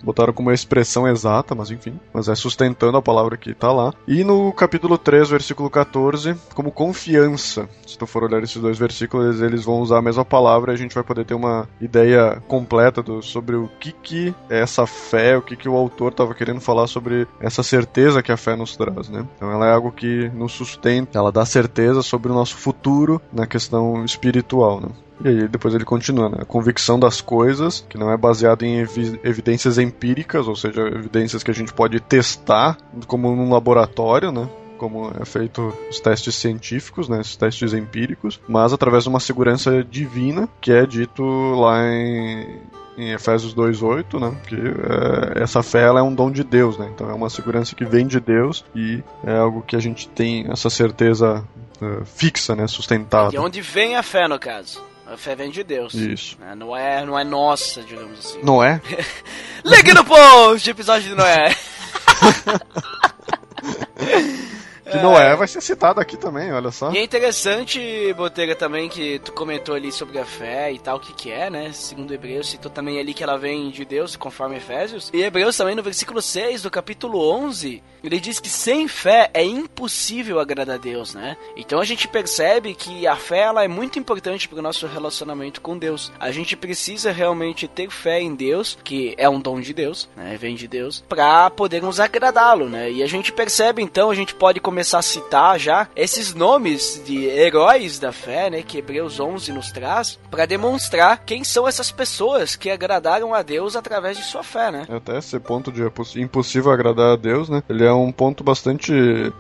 botaram 0.04 0.34
como 0.34 0.52
expressão 0.52 1.08
exata, 1.08 1.54
mas 1.54 1.70
enfim. 1.70 2.00
Mas 2.14 2.28
é 2.28 2.36
sustentando 2.36 2.98
a 2.98 3.02
palavra 3.02 3.38
que 3.38 3.54
tá 3.54 3.72
lá. 3.72 3.94
E 4.08 4.24
no 4.24 4.52
capítulo 4.52 4.98
3, 4.98 5.30
versículo 5.30 5.70
14, 5.70 6.36
como 6.54 6.72
confiança. 6.72 7.70
Se 7.86 7.98
tu 7.98 8.06
for 8.08 8.24
olhar 8.24 8.44
esses 8.44 8.62
dois 8.62 8.78
versículos, 8.78 9.42
eles 9.42 9.64
vão 9.64 9.82
usar 9.82 10.00
a 10.00 10.02
mesma 10.02 10.26
palavra 10.26 10.72
e 10.72 10.76
a 10.76 10.78
gente 10.78 10.96
vai 10.96 11.04
poder 11.04 11.26
ter 11.26 11.34
uma 11.34 11.68
ideia 11.80 12.42
completa 12.48 13.02
do, 13.02 13.22
sobre 13.22 13.56
o 13.56 13.70
que 13.80 13.92
que 13.92 14.36
é 14.50 14.60
essa 14.62 14.86
fé, 14.86 15.38
o 15.38 15.42
que 15.42 15.56
que 15.56 15.70
o 15.70 15.76
autor 15.76 16.12
estava 16.12 16.34
querendo 16.34 16.60
falar 16.60 16.88
sobre 16.88 17.28
essa 17.40 17.64
certeza 17.64 18.22
que 18.22 18.32
a 18.32 18.38
fé 18.38 18.56
nos 18.56 18.76
traz, 18.76 19.10
né? 19.10 19.26
Então 19.36 19.52
ela 19.52 19.68
é 19.68 19.74
algo 19.74 19.92
que 19.92 20.30
nos 20.30 20.54
sustenta, 20.54 21.18
ela 21.18 21.32
dá 21.32 21.46
certeza 21.46 22.02
sobre 22.02 22.32
o 22.32 22.36
nosso 22.36 22.56
futuro 22.58 23.22
na 23.32 23.46
questão 23.46 24.04
espiritual, 24.08 24.82
né? 24.82 24.90
E 25.24 25.28
aí 25.28 25.48
depois 25.48 25.74
ele 25.74 25.86
continua, 25.86 26.30
né? 26.30 26.38
A 26.42 26.46
convicção 26.46 27.00
das 27.00 27.22
coisas, 27.22 27.86
que 27.90 27.98
não 27.98 28.12
é 28.12 28.18
baseada 28.18 28.66
em 28.66 28.80
evi- 28.80 29.20
evidências 29.24 29.78
empíricas, 29.78 30.48
ou 30.48 30.56
seja, 30.56 30.82
evidências 30.82 31.44
que 31.44 31.52
a 31.52 31.54
gente 31.54 31.74
pode 31.74 32.00
testar 32.00 32.78
como 33.08 33.36
num 33.36 33.52
laboratório, 33.52 34.32
né? 34.32 34.48
Como 34.78 35.12
é 35.20 35.26
feito 35.26 35.74
os 35.90 36.00
testes 36.00 36.36
científicos, 36.36 37.10
né? 37.10 37.20
Os 37.20 37.36
testes 37.36 37.74
empíricos, 37.74 38.40
mas 38.48 38.74
através 38.74 39.04
de 39.04 39.10
uma 39.10 39.20
segurança 39.20 39.84
divina, 39.84 40.48
que 40.62 40.72
é 40.72 40.86
dito 40.86 41.24
lá 41.56 41.84
em, 41.84 42.60
em 42.96 43.12
Efésios 43.12 43.56
2:8, 43.56 44.20
né? 44.20 44.38
Que 44.46 44.56
é, 44.56 45.42
essa 45.42 45.64
fé 45.64 45.82
ela 45.82 46.00
é 46.00 46.04
um 46.04 46.14
dom 46.14 46.30
de 46.30 46.44
Deus, 46.44 46.78
né? 46.78 46.92
Então 46.94 47.10
é 47.10 47.14
uma 47.14 47.32
segurança 47.32 47.76
que 47.76 47.86
vem 47.86 48.06
de 48.06 48.20
Deus 48.20 48.64
e 48.76 49.04
é 49.24 49.36
algo 49.36 49.64
que 49.64 49.76
a 49.76 49.80
gente 49.80 50.08
tem 50.10 50.46
essa 50.48 50.70
certeza 50.70 51.44
eh, 51.82 52.04
fixa, 52.06 52.56
né? 52.56 52.68
Sustentada. 52.68 53.30
De 53.30 53.38
onde 53.38 53.62
vem 53.62 53.96
a 53.96 54.04
fé, 54.04 54.28
no 54.28 54.40
caso? 54.40 54.84
A 55.06 55.16
fé 55.16 55.36
vem 55.36 55.50
de 55.50 55.64
Deus. 55.64 55.94
Isso. 55.94 56.38
né? 56.40 56.54
Não 56.54 56.76
é, 56.76 57.06
não 57.06 57.18
é 57.18 57.24
nossa, 57.24 57.82
digamos 57.82 58.20
assim. 58.20 58.40
Não 58.44 58.62
é? 58.62 58.82
Link 59.64 59.94
no 59.94 60.04
post, 60.04 60.70
episódio 60.70 61.10
de 61.10 61.16
Noé. 61.16 61.56
Que 64.92 64.98
Que 64.98 65.04
Noé 65.04 65.36
vai 65.36 65.48
ser 65.48 65.62
citado 65.62 66.00
aqui 66.00 66.18
também, 66.18 66.52
olha 66.52 66.72
só. 66.72 66.92
E 66.92 66.98
é 66.98 67.04
interessante, 67.04 67.80
Botega, 68.16 68.56
também 68.56 68.90
que 68.90 69.20
tu 69.20 69.32
comentou 69.32 69.76
ali 69.76 69.92
sobre 69.92 70.18
a 70.18 70.26
fé 70.26 70.72
e 70.72 70.80
tal, 70.80 70.98
o 70.98 71.00
que 71.00 71.14
que 71.14 71.32
é, 71.32 71.50
né? 71.50 71.72
Segundo 71.72 72.14
Hebreus, 72.14 72.50
citou 72.50 72.72
também 72.72 73.00
ali 73.00 73.14
que 73.14 73.24
ela 73.24 73.38
vem 73.38 73.70
de 73.70 73.86
Deus, 73.86 74.16
conforme 74.16 74.58
Efésios. 74.58 75.12
E 75.14 75.22
Hebreus 75.22 75.56
também 75.56 75.76
no 75.76 75.84
versículo 75.84 76.22
6 76.22 76.64
do 76.64 76.72
capítulo 76.72 77.20
11, 77.32 77.84
ele 78.04 78.20
diz 78.20 78.40
que 78.40 78.50
sem 78.50 78.88
fé 78.88 79.30
é 79.34 79.44
impossível 79.44 80.40
agradar 80.40 80.76
a 80.76 80.80
Deus, 80.80 81.14
né? 81.14 81.38
Então 81.56 81.80
a 81.80 81.86
gente 81.86 82.08
percebe 82.08 82.74
que 82.74 83.06
a 83.06 83.16
fé 83.16 83.42
ela 83.42 83.64
é 83.64 83.68
muito 83.68 84.00
importante 84.00 84.48
para 84.48 84.60
o 84.60 84.64
nosso 84.64 84.88
relacionamento 84.88 85.62
com 85.62 85.78
Deus. 85.78 86.12
A 86.20 86.32
gente 86.32 86.58
precisa 86.58 87.12
realmente 87.12 87.68
ter 87.68 87.90
fé 87.90 88.20
em 88.20 88.34
Deus, 88.34 88.78
que 88.84 89.14
é 89.18 89.30
um 89.30 89.40
dom 89.40 89.62
de 89.62 89.74
Deus, 89.74 90.10
né? 90.16 90.38
Vem 90.40 90.56
de 90.56 90.68
Deus, 90.68 91.04
para 91.08 91.50
podermos 91.52 92.00
agradá-lo, 92.00 92.68
né? 92.68 92.92
E 92.92 93.04
a 93.04 93.08
gente 93.08 93.32
percebe 93.32 93.82
então, 93.82 94.10
a 94.10 94.16
gente 94.16 94.34
pode 94.34 94.60
começar 94.60 94.77
a 94.98 95.02
citar 95.02 95.60
já 95.60 95.88
esses 95.96 96.34
nomes 96.34 97.02
de 97.06 97.26
heróis 97.26 98.00
da 98.00 98.12
fé, 98.12 98.50
né? 98.50 98.62
Que 98.62 98.80
Hebreus 98.80 99.20
11 99.20 99.52
nos 99.52 99.72
traz, 99.72 100.20
para 100.30 100.46
demonstrar 100.46 101.24
quem 101.26 101.44
são 101.44 101.68
essas 101.68 101.92
pessoas 101.92 102.56
que 102.56 102.70
agradaram 102.70 103.34
a 103.34 103.42
Deus 103.42 103.76
através 103.76 104.18
de 104.18 104.24
sua 104.24 104.44
fé, 104.44 104.72
né? 104.72 104.86
Até 104.90 105.18
esse 105.18 105.40
ponto 105.40 105.72
de 105.72 105.82
impossível 106.22 106.72
agradar 106.72 107.14
a 107.14 107.16
Deus, 107.16 107.50
né? 107.50 107.64
Ele 107.70 107.86
é 107.86 107.94
um 107.94 108.12
ponto 108.12 108.44
bastante 108.44 108.94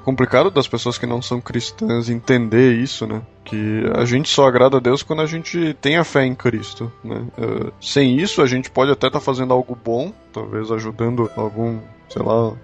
complicado 0.03 0.50
das 0.50 0.67
pessoas 0.67 0.98
que 0.98 1.06
não 1.06 1.22
são 1.22 1.39
cristãs 1.39 2.10
entender 2.10 2.74
isso, 2.74 3.06
né? 3.06 3.22
que 3.48 3.86
a 3.96 4.03
gente 4.03 4.29
só 4.29 4.46
agrada 4.46 4.75
a 4.75 4.79
Deus 4.79 5.01
quando 5.01 5.22
a 5.22 5.25
gente 5.25 5.74
tem 5.79 5.96
a 5.96 6.03
fé 6.03 6.25
em 6.25 6.36
Cristo. 6.36 6.91
Né? 7.01 7.25
Uh, 7.38 7.72
sem 7.79 8.17
isso, 8.20 8.41
a 8.41 8.46
gente 8.46 8.70
pode 8.70 8.91
até 8.91 9.08
estar 9.08 9.20
tá 9.20 9.25
fazendo 9.25 9.53
algo 9.53 9.74
bom, 9.74 10.12
talvez 10.34 10.70
ajudando 10.70 11.32
algum, 11.34 11.79
sei 12.10 12.22
lá, 12.22 12.50
uh, 12.50 12.58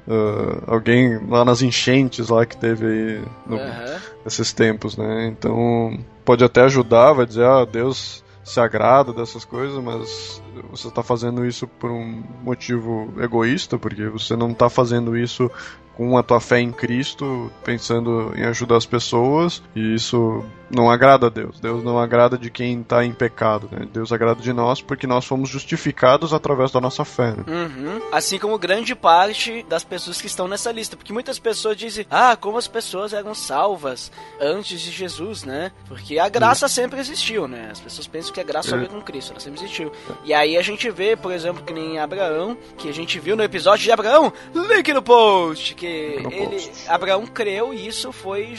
alguém 0.67 1.17
lá 1.27 1.43
nas 1.43 1.61
enchentes 1.61 2.29
lá 2.29 2.45
que 2.45 2.57
teve 2.57 2.85
aí 2.85 3.21
no, 3.45 3.57
uhum. 3.57 3.99
esses 4.25 4.53
tempos, 4.53 4.97
né? 4.97 5.27
Então 5.27 5.97
pode 6.23 6.43
até 6.43 6.61
ajudar, 6.61 7.13
vai 7.13 7.25
dizer, 7.25 7.45
ah, 7.45 7.65
Deus 7.65 8.23
se 8.43 8.59
agrada 8.59 9.13
dessas 9.13 9.45
coisas, 9.45 9.81
mas 9.81 10.41
você 10.69 10.89
está 10.89 11.01
fazendo 11.01 11.45
isso 11.45 11.67
por 11.67 11.89
um 11.89 12.23
motivo 12.43 13.13
egoísta, 13.19 13.77
porque 13.77 14.07
você 14.07 14.35
não 14.35 14.51
está 14.51 14.69
fazendo 14.69 15.17
isso 15.17 15.49
com 15.95 16.17
a 16.17 16.23
tua 16.23 16.39
fé 16.39 16.59
em 16.59 16.71
Cristo, 16.71 17.51
pensando 17.63 18.33
em 18.35 18.43
ajudar 18.43 18.77
as 18.77 18.85
pessoas, 18.85 19.61
e 19.75 19.93
isso 19.93 20.43
não 20.73 20.89
agrada 20.89 21.27
a 21.27 21.29
Deus. 21.29 21.59
Deus 21.59 21.83
não 21.83 21.99
agrada 21.99 22.37
de 22.37 22.49
quem 22.49 22.81
está 22.81 23.05
em 23.05 23.13
pecado. 23.13 23.69
Né? 23.71 23.87
Deus 23.91 24.11
agrada 24.11 24.41
de 24.41 24.51
nós 24.51 24.81
porque 24.81 25.05
nós 25.05 25.25
fomos 25.25 25.49
justificados 25.49 26.33
através 26.33 26.71
da 26.71 26.81
nossa 26.81 27.05
fé. 27.05 27.31
Né? 27.31 27.43
Uhum. 27.47 28.01
Assim 28.11 28.39
como 28.39 28.57
grande 28.57 28.95
parte 28.95 29.63
das 29.69 29.83
pessoas 29.83 30.19
que 30.19 30.27
estão 30.27 30.47
nessa 30.47 30.71
lista. 30.71 30.97
Porque 30.97 31.13
muitas 31.13 31.37
pessoas 31.37 31.77
dizem, 31.77 32.05
ah, 32.09 32.35
como 32.35 32.57
as 32.57 32.67
pessoas 32.67 33.13
eram 33.13 33.35
salvas 33.35 34.11
antes 34.41 34.81
de 34.81 34.91
Jesus, 34.91 35.43
né? 35.43 35.71
Porque 35.87 36.17
a 36.17 36.27
graça 36.27 36.67
sempre 36.67 36.99
existiu, 36.99 37.47
né? 37.47 37.69
As 37.71 37.79
pessoas 37.79 38.07
pensam 38.07 38.33
que 38.33 38.39
a 38.39 38.43
graça 38.43 38.69
só 38.69 38.77
veio 38.77 38.89
com 38.89 39.01
Cristo, 39.01 39.31
ela 39.31 39.39
sempre 39.39 39.59
existiu. 39.59 39.91
E 40.23 40.33
aí 40.33 40.57
a 40.57 40.61
gente 40.61 40.89
vê, 40.89 41.15
por 41.15 41.31
exemplo, 41.31 41.63
que 41.63 41.73
nem 41.73 41.99
Abraão, 41.99 42.57
que 42.77 42.89
a 42.89 42.93
gente 42.93 43.19
viu 43.19 43.35
no 43.35 43.43
episódio 43.43 43.83
de 43.83 43.91
Abraão, 43.91 44.33
link 44.53 44.91
no 44.93 45.01
post, 45.01 45.75
que 45.83 46.35
ele. 46.35 46.71
Abraão 46.87 47.25
creu 47.25 47.73
e 47.73 47.87
isso 47.87 48.11
foi 48.11 48.55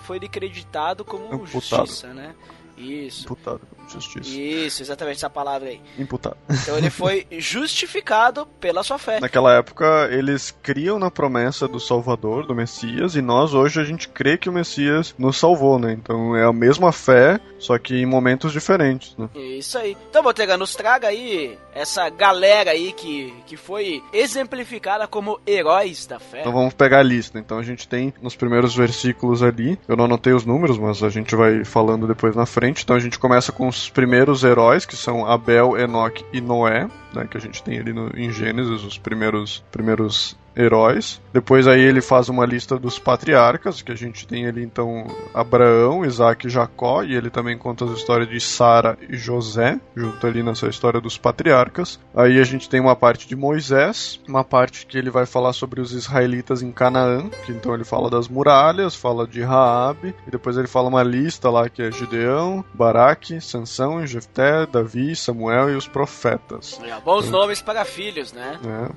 foi 0.00 0.18
acreditado 0.18 1.04
como 1.04 1.46
justiça, 1.46 2.14
né? 2.14 2.34
Isso. 2.78 3.24
Imputado, 3.24 3.60
justiça. 3.88 4.30
Isso, 4.30 4.82
exatamente 4.82 5.16
essa 5.16 5.30
palavra 5.30 5.68
aí. 5.68 5.80
Imputado. 5.98 6.36
Então 6.50 6.76
ele 6.76 6.90
foi 6.90 7.26
justificado 7.38 8.46
pela 8.60 8.82
sua 8.82 8.98
fé. 8.98 9.20
Naquela 9.20 9.54
época, 9.54 10.08
eles 10.10 10.54
criam 10.62 10.98
na 10.98 11.10
promessa 11.10 11.66
do 11.66 11.80
Salvador, 11.80 12.46
do 12.46 12.54
Messias, 12.54 13.16
e 13.16 13.22
nós 13.22 13.54
hoje 13.54 13.80
a 13.80 13.84
gente 13.84 14.08
crê 14.08 14.38
que 14.38 14.48
o 14.48 14.52
Messias 14.52 15.14
nos 15.18 15.36
salvou, 15.36 15.78
né? 15.78 15.92
Então 15.92 16.36
é 16.36 16.44
a 16.44 16.52
mesma 16.52 16.92
fé, 16.92 17.40
só 17.58 17.78
que 17.78 17.94
em 17.94 18.06
momentos 18.06 18.52
diferentes, 18.52 19.16
né? 19.16 19.28
Isso 19.34 19.78
aí. 19.78 19.96
Então, 20.08 20.22
Botega, 20.22 20.56
nos 20.56 20.74
traga 20.74 21.08
aí 21.08 21.58
essa 21.74 22.08
galera 22.08 22.72
aí 22.72 22.92
que, 22.92 23.32
que 23.46 23.56
foi 23.56 24.02
exemplificada 24.12 25.06
como 25.06 25.40
heróis 25.46 26.06
da 26.06 26.18
fé. 26.18 26.40
Então 26.40 26.52
vamos 26.52 26.74
pegar 26.74 26.98
a 26.98 27.02
lista. 27.02 27.38
Então 27.38 27.58
a 27.58 27.62
gente 27.62 27.86
tem 27.88 28.12
nos 28.20 28.36
primeiros 28.36 28.74
versículos 28.74 29.42
ali, 29.42 29.78
eu 29.88 29.96
não 29.96 30.04
anotei 30.04 30.32
os 30.32 30.44
números, 30.44 30.78
mas 30.78 31.02
a 31.02 31.08
gente 31.08 31.34
vai 31.34 31.64
falando 31.64 32.06
depois 32.06 32.34
na 32.34 32.46
frente 32.46 32.67
então 32.68 32.96
a 32.96 33.00
gente 33.00 33.18
começa 33.18 33.52
com 33.52 33.68
os 33.68 33.88
primeiros 33.88 34.44
heróis, 34.44 34.84
que 34.84 34.96
são 34.96 35.26
Abel, 35.26 35.78
Enoque 35.78 36.24
e 36.32 36.40
Noé, 36.40 36.88
né, 37.14 37.26
que 37.30 37.36
a 37.36 37.40
gente 37.40 37.62
tem 37.62 37.78
ali 37.78 37.92
no, 37.92 38.10
em 38.16 38.30
Gênesis, 38.30 38.84
os 38.84 38.98
primeiros, 38.98 39.64
primeiros 39.70 40.36
heróis. 40.58 41.20
Depois 41.32 41.68
aí 41.68 41.80
ele 41.80 42.00
faz 42.00 42.28
uma 42.28 42.44
lista 42.44 42.76
dos 42.76 42.98
patriarcas, 42.98 43.80
que 43.80 43.92
a 43.92 43.94
gente 43.94 44.26
tem 44.26 44.46
ali 44.46 44.64
então 44.64 45.06
Abraão, 45.32 46.04
Isaac 46.04 46.46
e 46.46 46.50
Jacó, 46.50 47.04
e 47.04 47.14
ele 47.14 47.30
também 47.30 47.56
conta 47.56 47.84
as 47.84 47.92
histórias 47.92 48.28
de 48.28 48.40
Sara 48.40 48.98
e 49.08 49.16
José, 49.16 49.78
junto 49.94 50.26
ali 50.26 50.42
nessa 50.42 50.66
história 50.66 51.00
dos 51.00 51.16
patriarcas. 51.16 52.00
Aí 52.14 52.40
a 52.40 52.44
gente 52.44 52.68
tem 52.68 52.80
uma 52.80 52.96
parte 52.96 53.28
de 53.28 53.36
Moisés, 53.36 54.20
uma 54.26 54.42
parte 54.42 54.84
que 54.84 54.98
ele 54.98 55.10
vai 55.10 55.26
falar 55.26 55.52
sobre 55.52 55.80
os 55.80 55.92
israelitas 55.92 56.60
em 56.60 56.72
Canaã, 56.72 57.28
que 57.46 57.52
então 57.52 57.72
ele 57.72 57.84
fala 57.84 58.10
das 58.10 58.26
muralhas, 58.26 58.96
fala 58.96 59.26
de 59.26 59.42
Raabe, 59.42 60.14
e 60.26 60.30
depois 60.30 60.56
ele 60.56 60.66
fala 60.66 60.88
uma 60.88 61.02
lista 61.04 61.48
lá 61.48 61.68
que 61.68 61.82
é 61.82 61.92
Gideão, 61.92 62.64
Baraque, 62.74 63.40
Sansão, 63.40 64.04
Jefté, 64.06 64.66
Davi, 64.66 65.14
Samuel 65.14 65.70
e 65.70 65.76
os 65.76 65.86
profetas. 65.86 66.80
É, 66.98 67.00
bons 67.00 67.30
nomes 67.30 67.62
para 67.62 67.84
filhos, 67.84 68.32
né? 68.32 68.58
É. 68.64 68.88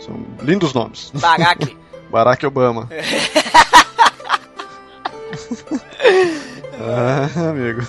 São 0.00 0.16
lindos 0.42 0.72
nomes. 0.72 1.10
Barack. 1.14 1.76
Barack 2.10 2.46
Obama. 2.46 2.88
ah, 6.80 7.28
amigo. 7.50 7.82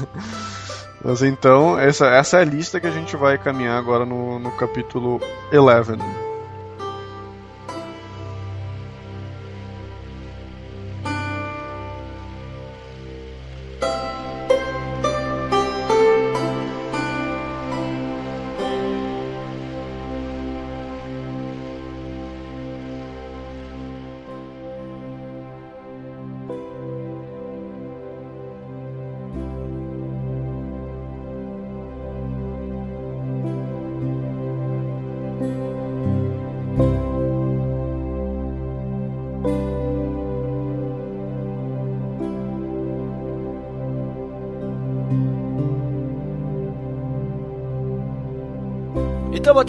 Mas 1.03 1.21
então, 1.23 1.79
essa, 1.79 2.07
essa 2.07 2.39
é 2.39 2.41
a 2.41 2.45
lista 2.45 2.79
que 2.79 2.87
a 2.87 2.91
gente 2.91 3.15
vai 3.15 3.37
caminhar 3.37 3.77
agora 3.77 4.05
no, 4.05 4.37
no 4.39 4.51
capítulo 4.51 5.21
11. 5.53 6.28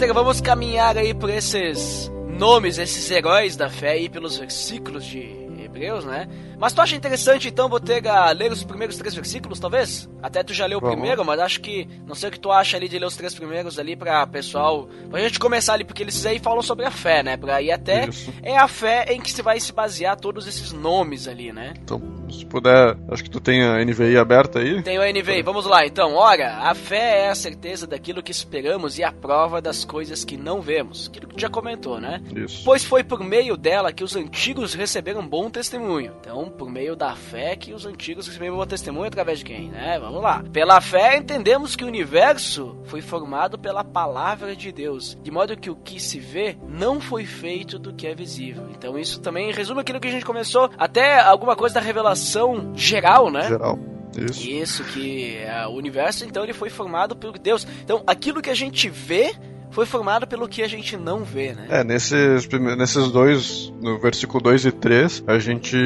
Botega, 0.01 0.13
vamos 0.15 0.41
caminhar 0.41 0.97
aí 0.97 1.13
por 1.13 1.29
esses 1.29 2.11
nomes, 2.27 2.79
esses 2.79 3.11
heróis 3.11 3.55
da 3.55 3.69
fé 3.69 3.91
aí 3.91 4.09
pelos 4.09 4.35
versículos 4.35 5.05
de 5.05 5.41
Hebreus, 5.63 6.03
né? 6.05 6.27
Mas 6.57 6.73
tu 6.73 6.81
acha 6.81 6.95
interessante, 6.95 7.47
então, 7.47 7.69
Botega, 7.69 8.31
ler 8.31 8.51
os 8.51 8.63
primeiros 8.63 8.97
três 8.97 9.13
versículos, 9.13 9.59
talvez? 9.59 10.09
Até 10.21 10.41
tu 10.41 10.55
já 10.55 10.65
leu 10.65 10.79
o 10.79 10.81
primeiro, 10.81 11.23
mas 11.23 11.39
acho 11.39 11.61
que. 11.61 11.87
Não 12.05 12.15
sei 12.15 12.29
o 12.29 12.31
que 12.31 12.39
tu 12.39 12.51
acha 12.51 12.77
ali 12.77 12.89
de 12.89 12.97
ler 12.97 13.05
os 13.05 13.15
três 13.15 13.33
primeiros 13.35 13.77
ali 13.77 13.95
pra 13.95 14.25
pessoal. 14.25 14.89
Pra 15.09 15.19
gente 15.21 15.39
começar 15.39 15.73
ali, 15.73 15.83
porque 15.83 16.01
eles 16.03 16.25
aí 16.25 16.39
falam 16.39 16.61
sobre 16.61 16.85
a 16.85 16.91
fé, 16.91 17.21
né? 17.21 17.37
Pra, 17.37 17.61
e 17.61 17.71
até 17.71 18.07
Isso. 18.07 18.33
é 18.41 18.57
a 18.57 18.67
fé 18.67 19.05
em 19.09 19.21
que 19.21 19.31
se 19.31 19.41
vai 19.41 19.59
se 19.59 19.71
basear 19.71 20.19
todos 20.19 20.47
esses 20.47 20.71
nomes 20.71 21.27
ali, 21.27 21.51
né? 21.51 21.73
Então, 21.79 22.01
se 22.31 22.45
puder, 22.45 22.97
acho 23.09 23.23
que 23.23 23.29
tu 23.29 23.39
tem 23.39 23.63
a 23.63 23.83
NVI 23.83 24.17
aberta 24.17 24.59
aí. 24.59 24.81
Tem 24.81 24.97
a 24.97 25.11
NVI, 25.11 25.41
vamos 25.41 25.65
lá 25.65 25.85
então. 25.85 26.15
Ora, 26.15 26.57
a 26.57 26.73
fé 26.73 27.25
é 27.25 27.29
a 27.29 27.35
certeza 27.35 27.85
daquilo 27.85 28.23
que 28.23 28.31
esperamos 28.31 28.97
e 28.97 29.03
a 29.03 29.11
prova 29.11 29.61
das 29.61 29.83
coisas 29.83 30.23
que 30.23 30.37
não 30.37 30.61
vemos. 30.61 31.07
Aquilo 31.09 31.27
que 31.27 31.35
tu 31.35 31.41
já 31.41 31.49
comentou, 31.49 31.99
né? 31.99 32.21
Isso. 32.35 32.63
Pois 32.63 32.83
foi 32.83 33.03
por 33.03 33.19
meio 33.23 33.57
dela 33.57 33.91
que 33.91 34.03
os 34.03 34.15
antigos 34.15 34.73
receberam 34.73 35.27
bom 35.27 35.49
testemunho. 35.49 36.13
Então, 36.19 36.49
por 36.49 36.69
meio 36.69 36.95
da 36.95 37.15
fé 37.15 37.55
que 37.55 37.73
os 37.73 37.85
antigos 37.85 38.27
receberam 38.27 38.57
bom 38.57 38.65
testemunho 38.65 39.07
através 39.07 39.39
de 39.39 39.45
quem, 39.45 39.69
né? 39.69 39.99
Vamos 39.99 40.21
lá. 40.21 40.43
Pela 40.53 40.79
fé 40.79 41.17
entendemos 41.17 41.75
que 41.75 41.83
o 41.83 41.87
universo 41.87 42.77
foi 42.85 43.01
formado 43.01 43.59
pela 43.59 43.83
palavra 43.83 44.55
de 44.55 44.71
Deus, 44.71 45.17
de 45.21 45.31
modo 45.31 45.57
que 45.57 45.69
o 45.69 45.75
que 45.75 45.99
se 45.99 46.19
vê 46.19 46.57
não 46.67 47.01
foi 47.01 47.25
feito 47.25 47.77
do 47.77 47.93
que 47.93 48.07
é 48.07 48.15
visível. 48.15 48.67
Então 48.71 48.97
isso 48.97 49.19
também 49.19 49.51
resume 49.51 49.81
aquilo 49.81 49.99
que 49.99 50.07
a 50.07 50.11
gente 50.11 50.25
começou, 50.25 50.69
até 50.77 51.19
alguma 51.19 51.55
coisa 51.55 51.75
da 51.75 51.81
revelação 51.81 52.20
geral, 52.75 53.31
né? 53.31 53.47
Geral. 53.47 53.79
Isso. 54.17 54.49
Isso, 54.49 54.83
que 54.83 55.37
é, 55.37 55.65
o 55.67 55.71
universo, 55.71 56.25
então, 56.25 56.43
ele 56.43 56.53
foi 56.53 56.69
formado 56.69 57.15
por 57.15 57.37
Deus. 57.37 57.65
Então, 57.83 58.03
aquilo 58.05 58.41
que 58.41 58.49
a 58.49 58.53
gente 58.53 58.89
vê 58.89 59.33
foi 59.71 59.85
formado 59.85 60.27
pelo 60.27 60.47
que 60.47 60.61
a 60.61 60.67
gente 60.67 60.97
não 60.97 61.23
vê, 61.23 61.53
né? 61.53 61.67
É, 61.69 61.83
nesses, 61.83 62.47
nesses 62.77 63.11
dois, 63.11 63.73
no 63.81 63.99
versículo 63.99 64.43
2 64.43 64.65
e 64.65 64.71
3, 64.71 65.23
a 65.27 65.39
gente 65.39 65.77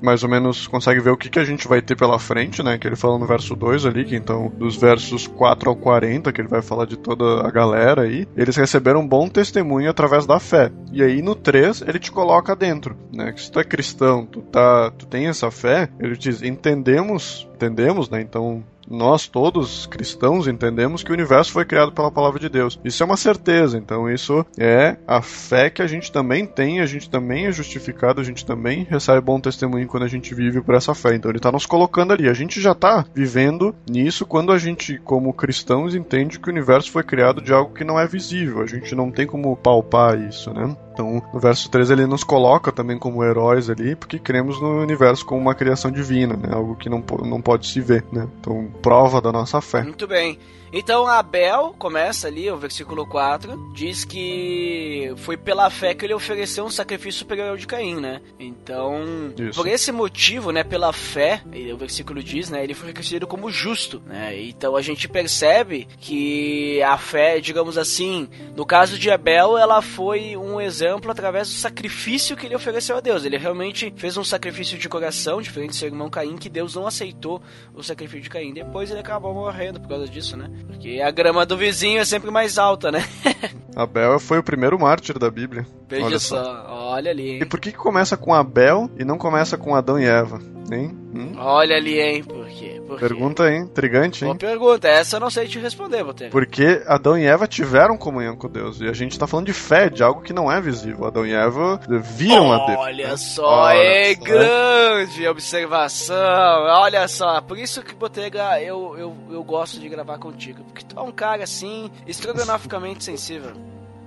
mais 0.00 0.22
ou 0.22 0.30
menos 0.30 0.66
consegue 0.66 1.00
ver 1.00 1.10
o 1.10 1.16
que, 1.16 1.28
que 1.28 1.38
a 1.38 1.44
gente 1.44 1.68
vai 1.68 1.82
ter 1.82 1.96
pela 1.96 2.18
frente, 2.18 2.62
né? 2.62 2.78
Que 2.78 2.86
ele 2.86 2.96
fala 2.96 3.18
no 3.18 3.26
verso 3.26 3.54
2 3.54 3.86
ali, 3.86 4.04
que 4.04 4.16
então, 4.16 4.52
dos 4.56 4.76
versos 4.76 5.26
4 5.26 5.68
ao 5.68 5.76
40, 5.76 6.32
que 6.32 6.40
ele 6.40 6.48
vai 6.48 6.62
falar 6.62 6.86
de 6.86 6.96
toda 6.96 7.46
a 7.46 7.50
galera 7.50 8.02
aí, 8.02 8.26
eles 8.36 8.56
receberam 8.56 9.00
um 9.00 9.08
bom 9.08 9.28
testemunho 9.28 9.90
através 9.90 10.26
da 10.26 10.38
fé. 10.38 10.70
E 10.92 11.02
aí 11.02 11.20
no 11.20 11.34
3, 11.34 11.82
ele 11.82 11.98
te 11.98 12.12
coloca 12.12 12.54
dentro, 12.54 12.96
né? 13.12 13.32
Que 13.32 13.40
se 13.40 13.50
tu 13.50 13.58
é 13.58 13.64
cristão, 13.64 14.24
tu, 14.24 14.40
tá, 14.40 14.90
tu 14.92 15.06
tem 15.06 15.26
essa 15.26 15.50
fé, 15.50 15.88
ele 15.98 16.16
diz, 16.16 16.42
entendemos, 16.42 17.48
entendemos, 17.54 18.08
né? 18.08 18.20
Então, 18.20 18.64
nós 18.88 19.26
todos 19.26 19.86
cristãos 19.86 20.48
entendemos 20.48 21.02
que 21.02 21.10
o 21.10 21.14
universo 21.14 21.52
foi 21.52 21.64
criado 21.64 21.92
pela 21.92 22.10
palavra 22.10 22.38
de 22.38 22.48
Deus. 22.48 22.78
Isso 22.84 23.02
é 23.02 23.06
uma 23.06 23.16
certeza, 23.16 23.78
então 23.78 24.10
isso 24.10 24.44
é 24.58 24.96
a 25.06 25.20
fé 25.22 25.70
que 25.70 25.82
a 25.82 25.86
gente 25.86 26.10
também 26.12 26.46
tem, 26.46 26.80
a 26.80 26.86
gente 26.86 27.10
também 27.10 27.46
é 27.46 27.52
justificado, 27.52 28.20
a 28.20 28.24
gente 28.24 28.44
também 28.44 28.86
recebe 28.88 29.20
bom 29.20 29.40
testemunho 29.40 29.88
quando 29.88 30.04
a 30.04 30.08
gente 30.08 30.34
vive 30.34 30.60
por 30.60 30.74
essa 30.74 30.94
fé. 30.94 31.14
Então 31.14 31.30
ele 31.30 31.38
está 31.38 31.52
nos 31.52 31.66
colocando 31.66 32.12
ali. 32.12 32.28
A 32.28 32.34
gente 32.34 32.60
já 32.60 32.72
está 32.72 33.04
vivendo 33.14 33.74
nisso 33.88 34.26
quando 34.26 34.52
a 34.52 34.58
gente, 34.58 34.98
como 34.98 35.32
cristãos, 35.32 35.94
entende 35.94 36.38
que 36.38 36.48
o 36.48 36.52
universo 36.52 36.90
foi 36.90 37.02
criado 37.02 37.42
de 37.42 37.52
algo 37.52 37.74
que 37.74 37.84
não 37.84 37.98
é 37.98 38.06
visível. 38.06 38.62
A 38.62 38.66
gente 38.66 38.94
não 38.94 39.10
tem 39.10 39.26
como 39.26 39.56
palpar 39.56 40.18
isso, 40.20 40.52
né? 40.52 40.76
Então, 40.96 41.22
no 41.30 41.38
verso 41.38 41.70
13 41.70 41.92
ele 41.92 42.06
nos 42.06 42.24
coloca 42.24 42.72
também 42.72 42.98
como 42.98 43.22
heróis 43.22 43.68
ali, 43.68 43.94
porque 43.94 44.18
cremos 44.18 44.58
no 44.58 44.80
universo 44.80 45.26
como 45.26 45.38
uma 45.38 45.54
criação 45.54 45.90
divina, 45.90 46.34
né? 46.34 46.48
Algo 46.50 46.74
que 46.74 46.88
não, 46.88 47.04
não 47.22 47.42
pode 47.42 47.66
se 47.66 47.82
ver, 47.82 48.02
né? 48.10 48.26
Então, 48.40 48.70
prova 48.80 49.20
da 49.20 49.30
nossa 49.30 49.60
fé. 49.60 49.82
Muito 49.82 50.06
bem. 50.06 50.38
Então 50.72 51.06
Abel 51.06 51.74
começa 51.78 52.26
ali, 52.26 52.50
o 52.50 52.56
versículo 52.56 53.06
4, 53.06 53.72
diz 53.72 54.04
que 54.04 55.12
foi 55.18 55.36
pela 55.36 55.70
fé 55.70 55.94
que 55.94 56.04
ele 56.04 56.14
ofereceu 56.14 56.64
um 56.64 56.70
sacrifício 56.70 57.20
superior 57.20 57.50
ao 57.50 57.56
de 57.56 57.66
Caim, 57.66 58.00
né? 58.00 58.20
Então, 58.38 59.32
Isso. 59.38 59.58
por 59.58 59.66
esse 59.66 59.92
motivo, 59.92 60.50
né, 60.50 60.64
pela 60.64 60.92
fé, 60.92 61.42
o 61.72 61.76
versículo 61.76 62.22
diz, 62.22 62.50
né, 62.50 62.62
ele 62.62 62.74
foi 62.74 62.88
reconhecido 62.88 63.26
como 63.26 63.50
justo, 63.50 64.02
né? 64.06 64.38
Então 64.40 64.76
a 64.76 64.82
gente 64.82 65.08
percebe 65.08 65.86
que 65.98 66.82
a 66.82 66.98
fé, 66.98 67.40
digamos 67.40 67.78
assim, 67.78 68.28
no 68.56 68.66
caso 68.66 68.98
de 68.98 69.10
Abel, 69.10 69.56
ela 69.56 69.80
foi 69.80 70.36
um 70.36 70.60
exemplo 70.60 71.10
através 71.10 71.48
do 71.48 71.54
sacrifício 71.54 72.36
que 72.36 72.46
ele 72.46 72.56
ofereceu 72.56 72.96
a 72.96 73.00
Deus. 73.00 73.24
Ele 73.24 73.38
realmente 73.38 73.92
fez 73.96 74.16
um 74.16 74.24
sacrifício 74.24 74.78
de 74.78 74.88
coração, 74.88 75.40
diferente 75.40 75.70
do 75.70 75.76
seu 75.76 75.88
irmão 75.88 76.10
Caim, 76.10 76.36
que 76.36 76.48
Deus 76.48 76.74
não 76.74 76.86
aceitou 76.86 77.40
o 77.74 77.82
sacrifício 77.82 78.22
de 78.22 78.30
Caim. 78.30 78.52
Depois 78.52 78.90
ele 78.90 79.00
acabou 79.00 79.32
morrendo 79.32 79.80
por 79.80 79.88
causa 79.88 80.08
disso, 80.08 80.36
né? 80.36 80.50
Porque 80.66 81.00
a 81.00 81.10
grama 81.10 81.44
do 81.44 81.56
vizinho 81.56 82.00
é 82.00 82.04
sempre 82.04 82.30
mais 82.30 82.58
alta, 82.58 82.90
né? 82.92 83.04
Abel 83.74 84.18
foi 84.18 84.38
o 84.38 84.42
primeiro 84.42 84.78
mártir 84.78 85.18
da 85.18 85.30
Bíblia. 85.30 85.66
Veja 85.88 86.06
Olha 86.06 86.18
só. 86.18 86.66
olha 86.68 87.10
ali, 87.10 87.30
hein? 87.32 87.38
E 87.42 87.44
por 87.44 87.60
que, 87.60 87.72
que 87.72 87.78
começa 87.78 88.16
com 88.16 88.32
Abel 88.32 88.90
e 88.98 89.04
não 89.04 89.18
começa 89.18 89.58
com 89.58 89.74
Adão 89.74 89.98
e 89.98 90.04
Eva? 90.04 90.40
Hein? 90.72 90.96
Hum? 91.14 91.32
Olha 91.36 91.76
ali, 91.76 92.00
hein? 92.00 92.24
Por 92.24 92.46
quê? 92.46 92.75
Por 92.86 92.98
quê? 92.98 93.08
Pergunta, 93.08 93.50
hein? 93.50 93.62
Intrigante, 93.62 94.20
Boa 94.24 94.32
hein? 94.32 94.38
pergunta. 94.38 94.86
Essa 94.88 95.16
eu 95.16 95.20
não 95.20 95.30
sei 95.30 95.46
te 95.48 95.58
responder, 95.58 96.04
Boteco. 96.04 96.30
Porque 96.30 96.82
Adão 96.86 97.18
e 97.18 97.24
Eva 97.24 97.46
tiveram 97.46 97.96
comunhão 97.98 98.36
com 98.36 98.48
Deus. 98.48 98.80
E 98.80 98.86
a 98.88 98.92
gente 98.92 99.18
tá 99.18 99.26
falando 99.26 99.46
de 99.46 99.52
fé, 99.52 99.88
de 99.90 100.02
algo 100.02 100.22
que 100.22 100.32
não 100.32 100.50
é 100.50 100.60
visível. 100.60 101.04
Adão 101.06 101.26
e 101.26 101.34
Eva 101.34 101.80
viram 101.88 102.52
a 102.52 102.66
Deus. 102.66 102.78
Olha 102.78 103.08
né? 103.08 103.16
só, 103.16 103.46
Olha 103.46 103.76
é 103.78 104.14
só, 104.14 104.22
grande 104.22 105.26
observação. 105.28 106.16
Olha 106.16 107.08
só, 107.08 107.40
por 107.40 107.58
isso 107.58 107.82
que 107.82 107.94
Botega 107.94 108.60
eu, 108.62 108.94
eu, 108.96 109.16
eu 109.30 109.42
gosto 109.44 109.80
de 109.80 109.88
gravar 109.88 110.18
contigo. 110.18 110.62
Porque 110.64 110.84
tu 110.84 110.98
é 110.98 111.02
um 111.02 111.12
cara 111.12 111.44
assim, 111.44 111.90
estrogonoficamente 112.06 113.02
sensível. 113.04 113.52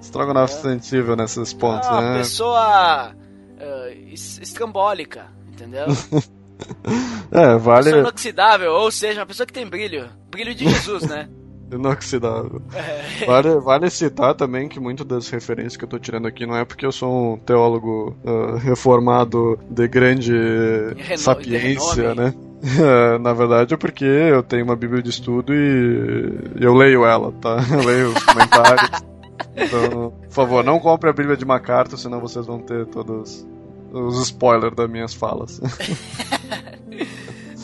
Estrogonofe 0.02 0.54
sensível 0.62 1.16
nesses 1.18 1.54
pontos, 1.54 1.88
Ah, 1.90 1.92
uma 1.94 2.02
né? 2.14 2.18
pessoa 2.20 2.58
ah, 2.60 3.12
es- 4.08 4.40
estrambólica, 4.42 5.28
entendeu? 5.52 5.88
É, 7.32 7.58
vale. 7.58 7.86
Pessoa 7.86 8.02
inoxidável, 8.02 8.72
ou 8.72 8.92
seja, 8.92 9.20
uma 9.20 9.26
pessoa 9.26 9.46
que 9.46 9.54
tem 9.54 9.68
brilho. 9.68 10.10
Brilho 10.32 10.54
de 10.56 10.68
Jesus, 10.68 11.04
né? 11.04 11.30
Inoxidável. 11.72 12.62
Vale, 13.28 13.60
vale 13.60 13.90
citar 13.92 14.34
também 14.34 14.68
que 14.68 14.80
muito 14.80 15.06
das 15.06 15.30
referências 15.30 15.78
que 15.78 15.84
eu 15.84 15.88
tô 15.88 16.00
tirando 16.00 16.28
aqui 16.28 16.46
não 16.48 16.56
é 16.58 16.66
porque 16.66 16.84
eu 16.86 16.92
sou 16.92 17.34
um 17.34 17.38
teólogo 17.38 18.18
ah, 18.26 18.58
reformado 18.58 19.60
de 19.70 19.88
grande 19.88 20.34
Reno- 20.98 21.18
sapiência, 21.20 22.10
de 22.10 22.20
né? 22.20 22.34
É, 22.64 23.18
Na 23.22 23.34
verdade 23.34 23.76
é 23.76 23.78
porque 23.78 24.04
eu 24.04 24.42
tenho 24.42 24.66
uma 24.66 24.76
bíblia 24.76 25.04
de 25.04 25.12
estudo 25.12 25.54
e 25.54 26.40
eu 26.60 26.74
leio 26.74 27.06
ela, 27.06 27.32
tá? 27.34 27.58
Eu 27.72 27.86
leio 27.86 28.08
os 28.10 28.24
comentários. 28.24 28.90
Então, 29.56 30.12
por 30.24 30.32
favor, 30.32 30.64
não 30.64 30.80
compre 30.80 31.10
a 31.10 31.14
bíblia 31.14 31.38
de 31.38 31.46
MacArthur, 31.46 31.98
senão 32.00 32.20
vocês 32.20 32.48
vão 32.48 32.60
ter 32.60 32.88
todos 32.88 33.48
os 33.92 34.28
spoilers 34.28 34.76
das 34.76 34.90
minhas 34.90 35.14
falas. 35.14 35.60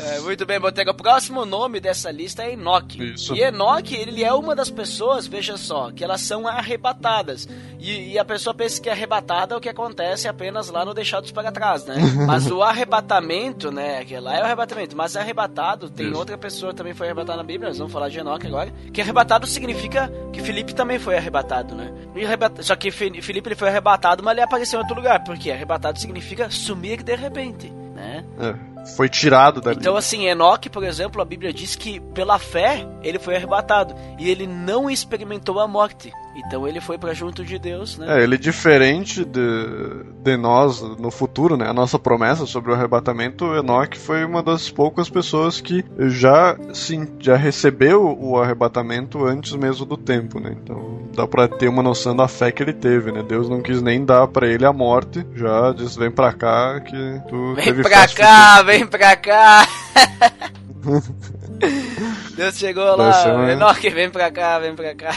É, 0.05 0.19
muito 0.19 0.45
bem, 0.45 0.59
Botega. 0.59 0.91
O 0.91 0.93
próximo 0.93 1.45
nome 1.45 1.79
dessa 1.79 2.11
lista 2.11 2.43
é 2.43 2.53
Enoque. 2.53 3.13
Isso. 3.13 3.35
E 3.35 3.41
Enoque, 3.41 3.95
ele 3.95 4.23
é 4.23 4.31
uma 4.33 4.55
das 4.55 4.69
pessoas, 4.69 5.25
veja 5.27 5.57
só, 5.57 5.91
que 5.91 6.03
elas 6.03 6.21
são 6.21 6.47
arrebatadas. 6.47 7.47
E, 7.79 8.13
e 8.13 8.19
a 8.19 8.25
pessoa 8.25 8.53
pensa 8.53 8.81
que 8.81 8.89
arrebatada 8.89 9.53
é 9.53 9.57
o 9.57 9.61
que 9.61 9.69
acontece 9.69 10.27
apenas 10.27 10.69
lá 10.69 10.85
no 10.85 10.93
Deixados 10.93 11.31
para 11.31 11.51
Trás, 11.51 11.85
né? 11.85 11.95
Mas 12.27 12.49
o 12.49 12.61
arrebatamento, 12.63 13.71
né? 13.71 14.03
Que 14.05 14.17
lá 14.19 14.35
é 14.37 14.41
o 14.41 14.45
arrebatamento. 14.45 14.95
Mas 14.95 15.15
arrebatado, 15.15 15.89
tem 15.89 16.07
Isso. 16.09 16.17
outra 16.17 16.37
pessoa 16.37 16.71
que 16.71 16.77
também 16.77 16.93
foi 16.93 17.07
arrebatada 17.07 17.37
na 17.37 17.43
Bíblia, 17.43 17.69
nós 17.69 17.77
vamos 17.77 17.93
falar 17.93 18.09
de 18.09 18.19
Enoque 18.19 18.47
agora. 18.47 18.71
Que 18.93 19.01
arrebatado 19.01 19.45
significa 19.47 20.11
que 20.31 20.41
Felipe 20.41 20.73
também 20.73 20.99
foi 20.99 21.17
arrebatado, 21.17 21.75
né? 21.75 21.91
Arrebata- 22.25 22.63
Só 22.63 22.75
que 22.75 22.91
Fe- 22.91 23.21
Felipe 23.21 23.49
ele 23.49 23.55
foi 23.55 23.67
arrebatado, 23.69 24.23
mas 24.23 24.33
ele 24.33 24.41
apareceu 24.41 24.79
em 24.79 24.81
outro 24.83 24.95
lugar. 24.95 25.23
Porque 25.23 25.51
arrebatado 25.51 25.99
significa 25.99 26.49
sumir 26.49 27.03
de 27.03 27.15
repente, 27.15 27.69
né? 27.93 28.23
É, 28.39 28.74
foi 28.95 29.09
tirado 29.09 29.61
dali. 29.61 29.79
Então, 29.79 29.95
assim, 29.95 30.27
Enoque, 30.27 30.69
por 30.69 30.83
exemplo, 30.83 31.21
a 31.21 31.25
Bíblia 31.25 31.51
diz 31.51 31.75
que 31.75 31.99
pela 31.99 32.37
fé 32.37 32.87
ele 33.01 33.19
foi 33.19 33.35
arrebatado 33.35 33.95
e 34.19 34.29
ele 34.29 34.45
não 34.45 34.89
experimentou 34.89 35.59
a 35.59 35.67
morte. 35.67 36.11
Então 36.35 36.67
ele 36.67 36.81
foi 36.81 36.97
para 36.97 37.13
junto 37.13 37.45
de 37.45 37.57
Deus, 37.57 37.97
né? 37.97 38.19
É, 38.19 38.23
ele 38.23 38.37
diferente 38.37 39.23
de, 39.23 39.41
de 40.21 40.35
nós 40.35 40.81
no 40.81 41.09
futuro, 41.09 41.55
né? 41.55 41.67
A 41.69 41.73
nossa 41.73 41.97
promessa 41.97 42.45
sobre 42.45 42.71
o 42.71 42.75
arrebatamento, 42.75 43.55
Enoch 43.55 43.97
foi 43.97 44.25
uma 44.25 44.43
das 44.43 44.69
poucas 44.69 45.09
pessoas 45.09 45.61
que 45.61 45.83
já, 45.97 46.57
sim, 46.73 47.07
já 47.19 47.35
recebeu 47.35 48.17
o 48.19 48.37
arrebatamento 48.37 49.25
antes 49.25 49.53
mesmo 49.53 49.85
do 49.85 49.95
tempo, 49.95 50.39
né? 50.39 50.55
Então 50.61 51.03
dá 51.15 51.25
pra 51.25 51.47
ter 51.47 51.69
uma 51.69 51.81
noção 51.81 52.15
da 52.15 52.27
fé 52.27 52.51
que 52.51 52.61
ele 52.61 52.73
teve, 52.73 53.11
né? 53.11 53.23
Deus 53.23 53.47
não 53.49 53.61
quis 53.61 53.81
nem 53.81 54.03
dar 54.03 54.27
pra 54.27 54.47
ele 54.47 54.65
a 54.65 54.73
morte, 54.73 55.25
já 55.33 55.71
disse, 55.71 55.97
vem 55.97 56.11
pra 56.11 56.33
cá 56.33 56.81
que 56.81 57.21
tu 57.29 57.53
Vem 57.55 57.63
teve 57.65 57.83
pra 57.83 58.07
cá, 58.07 58.61
vem 58.61 58.85
pra 58.85 59.15
cá! 59.15 59.67
Deus 62.35 62.57
chegou 62.57 62.95
lá? 62.95 63.51
Enoque, 63.51 63.89
vem 63.89 64.09
pra 64.09 64.29
cá, 64.29 64.59
vem 64.59 64.75
pra 64.75 64.93
cá. 64.93 65.15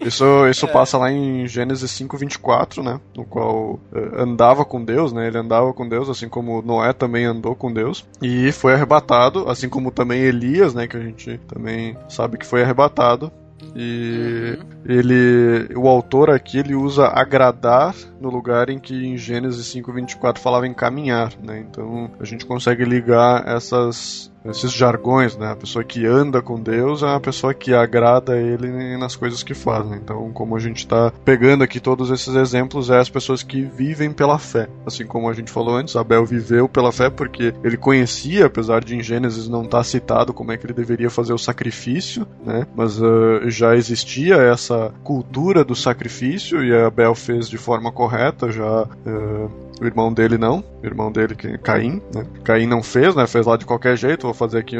Isso, 0.00 0.24
isso 0.48 0.68
passa 0.68 0.96
lá 0.96 1.10
em 1.10 1.46
Gênesis 1.46 1.90
5:24, 1.90 2.82
né? 2.82 3.00
No 3.16 3.24
qual 3.24 3.80
eh, 3.92 4.22
andava 4.22 4.64
com 4.64 4.84
Deus, 4.84 5.12
né? 5.12 5.26
Ele 5.26 5.38
andava 5.38 5.72
com 5.72 5.88
Deus, 5.88 6.08
assim 6.08 6.28
como 6.28 6.62
Noé 6.62 6.92
também 6.92 7.24
andou 7.24 7.54
com 7.54 7.72
Deus 7.72 8.06
e 8.22 8.52
foi 8.52 8.74
arrebatado, 8.74 9.48
assim 9.48 9.68
como 9.68 9.90
também 9.90 10.20
Elias, 10.20 10.74
né? 10.74 10.86
Que 10.86 10.96
a 10.96 11.00
gente 11.00 11.38
também 11.48 11.96
sabe 12.08 12.38
que 12.38 12.46
foi 12.46 12.62
arrebatado. 12.62 13.32
E 13.74 14.58
ele, 14.86 15.74
o 15.76 15.88
autor 15.88 16.30
aqui, 16.30 16.58
ele 16.58 16.74
usa 16.74 17.08
agradar 17.08 17.94
no 18.20 18.30
lugar 18.30 18.68
em 18.68 18.78
que 18.78 19.06
em 19.06 19.16
Gênesis 19.16 19.66
5:24 19.74 20.38
falava 20.38 20.66
em 20.66 20.74
caminhar, 20.74 21.32
né? 21.42 21.60
Então 21.60 22.10
a 22.18 22.24
gente 22.24 22.44
consegue 22.46 22.84
ligar 22.84 23.46
essas 23.46 24.30
esses 24.44 24.72
jargões, 24.72 25.36
né? 25.36 25.50
A 25.50 25.56
pessoa 25.56 25.84
que 25.84 26.06
anda 26.06 26.40
com 26.40 26.60
Deus 26.60 27.02
é 27.02 27.14
a 27.14 27.20
pessoa 27.20 27.52
que 27.52 27.74
agrada 27.74 28.36
ele 28.36 28.96
nas 28.96 29.16
coisas 29.16 29.42
que 29.42 29.54
faz, 29.54 29.86
né? 29.86 29.98
Então, 30.02 30.30
como 30.32 30.56
a 30.56 30.60
gente 30.60 30.78
está 30.78 31.12
pegando 31.24 31.64
aqui 31.64 31.80
todos 31.80 32.10
esses 32.10 32.34
exemplos, 32.34 32.90
é 32.90 32.98
as 32.98 33.10
pessoas 33.10 33.42
que 33.42 33.62
vivem 33.62 34.12
pela 34.12 34.38
fé. 34.38 34.68
Assim 34.86 35.06
como 35.06 35.28
a 35.28 35.32
gente 35.32 35.50
falou 35.50 35.76
antes, 35.76 35.96
Abel 35.96 36.24
viveu 36.24 36.68
pela 36.68 36.92
fé 36.92 37.10
porque 37.10 37.54
ele 37.62 37.76
conhecia, 37.76 38.46
apesar 38.46 38.82
de 38.82 38.96
em 38.96 39.02
Gênesis 39.02 39.48
não 39.48 39.62
estar 39.62 39.82
citado 39.84 40.32
como 40.32 40.52
é 40.52 40.56
que 40.56 40.66
ele 40.66 40.72
deveria 40.72 41.10
fazer 41.10 41.32
o 41.32 41.38
sacrifício, 41.38 42.26
né? 42.44 42.66
Mas 42.74 43.02
ah, 43.02 43.40
já 43.46 43.74
existia 43.76 44.36
essa 44.36 44.92
cultura 45.02 45.64
do 45.64 45.74
sacrifício 45.74 46.64
e 46.64 46.74
Abel 46.74 47.14
fez 47.14 47.48
de 47.48 47.58
forma 47.58 47.92
correta, 47.92 48.07
já 48.50 48.82
ah, 49.06 49.48
o 49.80 49.84
irmão 49.84 50.12
dele 50.12 50.36
não, 50.36 50.64
o 50.82 50.86
irmão 50.86 51.10
dele 51.10 51.34
que 51.34 51.56
Caim, 51.58 52.02
né? 52.14 52.26
Caim 52.44 52.66
não 52.66 52.82
fez, 52.82 53.14
né? 53.14 53.26
Fez 53.26 53.46
lá 53.46 53.56
de 53.56 53.64
qualquer 53.64 53.96
jeito, 53.96 54.22
vou 54.22 54.34
fazer 54.34 54.58
aqui 54.58 54.76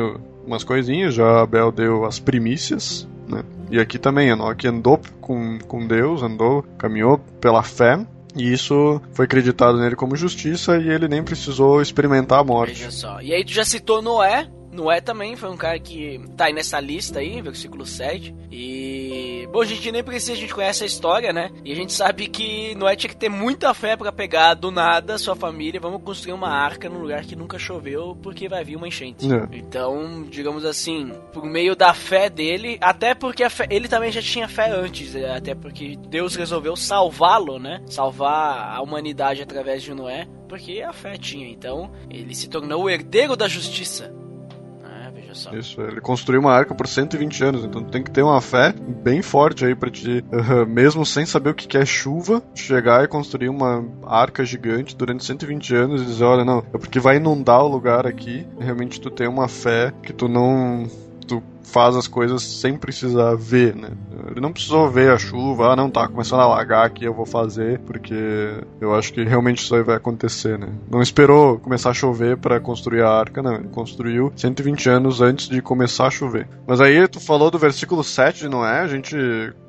umas 0.47 0.65
coisinhas, 0.65 1.15
já 1.15 1.43
Abel 1.43 1.71
deu 1.71 2.05
as 2.05 2.19
primícias, 2.19 3.07
né? 3.29 3.43
E 3.71 3.79
aqui 3.79 3.99
também 3.99 4.31
Enoque 4.31 4.67
andou 4.67 5.01
com, 5.21 5.59
com 5.59 5.87
Deus, 5.87 6.23
andou, 6.23 6.65
caminhou 6.79 7.19
pela 7.41 7.63
fé, 7.63 8.05
e 8.37 8.53
isso 8.53 9.01
foi 9.13 9.25
acreditado 9.25 9.79
nele 9.79 9.97
como 9.97 10.17
justiça 10.17 10.77
e 10.77 10.89
ele 10.89 11.09
nem 11.09 11.23
precisou 11.23 11.83
experimentar 11.83 12.41
a 12.41 12.45
morte. 12.45 12.75
Veja 12.75 12.91
só. 12.91 13.21
E 13.21 13.33
aí 13.33 13.45
tu 13.45 13.53
já 13.53 13.65
citou 13.65 14.01
Noé. 14.01 14.49
Noé 14.71 15.01
também 15.01 15.35
foi 15.35 15.51
um 15.51 15.57
cara 15.57 15.79
que 15.79 16.21
tá 16.37 16.45
aí 16.45 16.53
nessa 16.53 16.79
lista 16.79 17.19
aí, 17.19 17.43
versículo 17.43 17.85
7. 17.85 18.35
E 18.51 18.98
Bom, 19.51 19.63
a 19.63 19.65
gente 19.65 19.91
nem 19.91 20.05
precisa, 20.05 20.33
a 20.33 20.37
gente 20.37 20.55
conhece 20.55 20.85
a 20.85 20.87
história, 20.87 21.33
né? 21.33 21.51
E 21.65 21.73
a 21.73 21.75
gente 21.75 21.93
sabe 21.93 22.27
que 22.29 22.75
Noé 22.75 22.95
tinha 22.95 23.09
que 23.09 23.17
ter 23.17 23.29
muita 23.31 23.73
fé 23.73 23.97
para 23.97 24.13
pegar 24.13 24.55
do 24.55 24.71
nada 24.71 25.17
sua 25.17 25.35
família, 25.35 25.81
vamos 25.81 26.03
construir 26.03 26.33
uma 26.35 26.51
arca 26.51 26.89
num 26.89 26.99
lugar 27.01 27.25
que 27.25 27.35
nunca 27.35 27.59
choveu, 27.59 28.17
porque 28.23 28.49
vai 28.49 28.63
vir 28.63 28.77
uma 28.77 28.87
enchente. 28.87 29.27
É. 29.33 29.49
Então, 29.57 30.25
digamos 30.29 30.65
assim, 30.65 31.13
por 31.33 31.45
meio 31.45 31.75
da 31.75 31.95
fé 31.95 32.29
dele, 32.29 32.77
até 32.81 33.15
porque 33.15 33.49
fé- 33.49 33.67
ele 33.71 33.89
também 33.89 34.13
já 34.13 34.21
tinha 34.21 34.47
fé 34.49 34.71
antes, 34.71 35.15
é, 35.15 35.35
até 35.35 35.55
porque 35.55 35.97
Deus 36.09 36.35
resolveu 36.37 36.77
salvá-lo, 36.77 37.59
né? 37.59 37.83
Salvar 37.87 38.77
a 38.77 38.83
humanidade 38.83 39.41
através 39.43 39.83
de 39.83 39.95
Noé, 39.95 40.29
porque 40.49 40.83
a 40.83 40.93
fé 40.93 41.17
tinha. 41.17 41.49
Então, 41.49 41.91
ele 42.11 42.35
se 42.35 42.49
tornou 42.49 42.85
o 42.85 42.91
herdeiro 42.91 43.35
da 43.37 43.49
justiça. 43.49 44.13
Só. 45.39 45.55
Isso, 45.55 45.81
ele 45.81 46.01
construiu 46.01 46.41
uma 46.41 46.53
arca 46.53 46.75
por 46.75 46.89
120 46.89 47.45
anos, 47.45 47.65
então 47.65 47.83
tem 47.85 48.03
que 48.03 48.11
ter 48.11 48.23
uma 48.23 48.41
fé 48.41 48.73
bem 48.73 49.23
forte 49.23 49.65
aí 49.65 49.75
pra 49.75 49.89
te, 49.89 50.25
eh, 50.33 50.65
mesmo 50.67 51.07
sem 51.07 51.25
saber 51.25 51.51
o 51.51 51.55
que 51.55 51.79
é 51.79 51.87
chuva, 51.87 52.43
chegar 52.55 53.05
e 53.05 53.09
construir 53.09 53.49
uma 53.49 53.85
arca 54.05 54.45
gigante 54.45 54.97
durante 54.97 55.25
120 55.25 55.75
anos 55.75 56.03
e 56.03 56.05
dizer, 56.05 56.25
olha, 56.25 56.45
não, 56.45 56.59
é 56.59 56.79
porque 56.79 56.99
vai 56.99 57.17
inundar 57.17 57.63
o 57.63 57.69
lugar 57.69 58.07
aqui, 58.07 58.47
realmente 58.59 59.01
tu 59.01 59.11
tem 59.11 59.29
uma 59.29 59.47
fé 59.47 59.93
que 60.03 60.13
tu 60.13 60.29
não... 60.29 60.87
faz 61.69 61.97
as 61.97 62.09
coisas 62.09 62.43
sem 62.43 62.77
precisar 62.77 63.35
ver, 63.37 63.75
né? 63.75 63.91
Ele 64.31 64.41
não 64.41 64.53
precisou 64.53 64.91
ver 64.91 65.11
a 65.11 65.19
chuva, 65.19 65.73
ah, 65.73 65.77
não, 65.77 65.91
tá 65.91 66.09
começando 66.09 66.41
a 66.41 66.45
alagar 66.45 66.87
aqui, 66.87 67.05
eu 67.05 67.15
vou 67.15 67.27
fazer, 67.27 67.79
porque 67.81 68.15
eu 68.81 68.95
acho 68.95 69.13
que 69.13 69.23
realmente 69.23 69.59
isso 69.59 69.75
aí 69.75 69.83
vai 69.83 69.97
acontecer, 69.97 70.59
né? 70.59 70.69
Não 70.91 71.01
esperou 71.01 71.59
começar 71.59 71.91
a 71.91 71.95
chover 71.95 72.37
pra 72.37 72.61
construir 72.61 73.03
a 73.03 73.11
arca, 73.11 73.43
não. 73.43 73.55
Ele 73.55 73.69
construiu 73.69 74.33
120 74.37 74.89
anos 74.89 75.21
antes 75.21 75.49
de 75.49 75.61
começar 75.63 76.07
a 76.07 76.11
chover. 76.11 76.49
Mas 76.67 76.81
aí 76.81 77.07
tu 77.09 77.21
falou 77.21 77.51
do 77.51 77.59
versículo 77.59 78.03
7 78.03 78.41
de 78.41 78.49
Noé, 78.49 78.81
a 78.81 78.89
gente 78.89 79.17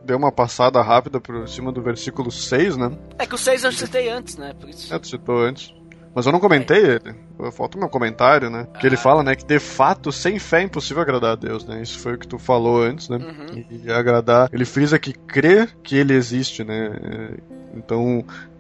deu 0.06 0.18
uma 0.18 0.32
passada 0.32 0.82
rápida 0.82 1.20
por 1.20 1.48
cima 1.48 1.72
do 1.72 1.82
versículo 1.82 2.32
6, 2.32 2.78
né? 2.78 2.92
É 3.18 3.26
que 3.26 3.36
o 3.36 3.38
6 3.38 3.64
eu 3.64 3.72
citei 3.72 4.10
antes, 4.10 4.38
né? 4.38 4.54
Por 4.60 4.70
isso. 4.70 4.94
É, 4.94 4.98
tu 4.98 5.08
citou 5.08 5.38
antes. 5.38 5.74
Mas 6.14 6.26
eu 6.26 6.32
não 6.32 6.40
comentei 6.40 6.78
ele. 6.78 7.16
Falta 7.52 7.78
o 7.78 7.80
meu 7.80 7.90
comentário, 7.90 8.50
né? 8.50 8.68
Que 8.80 8.86
ele 8.86 8.98
fala, 8.98 9.24
né, 9.24 9.36
que 9.36 9.46
de 9.46 9.60
fato, 9.60 10.12
sem 10.12 10.40
fé 10.40 10.60
é 10.60 10.64
impossível 10.64 11.02
agradar 11.02 11.32
a 11.32 11.36
Deus, 11.36 11.66
né? 11.66 11.82
Isso 11.82 12.00
foi 12.00 12.16
o 12.16 12.18
que 12.18 12.28
tu 12.28 12.38
falou 12.38 12.82
antes, 12.82 13.08
né? 13.10 13.18
Uhum. 13.18 13.66
E 13.70 13.92
agradar. 13.92 14.50
Ele 14.52 14.66
frisa 14.66 15.00
que 15.00 15.14
crer 15.14 15.70
que 15.84 15.96
ele 15.96 16.14
existe, 16.14 16.64
né? 16.64 16.92
É, 17.02 17.78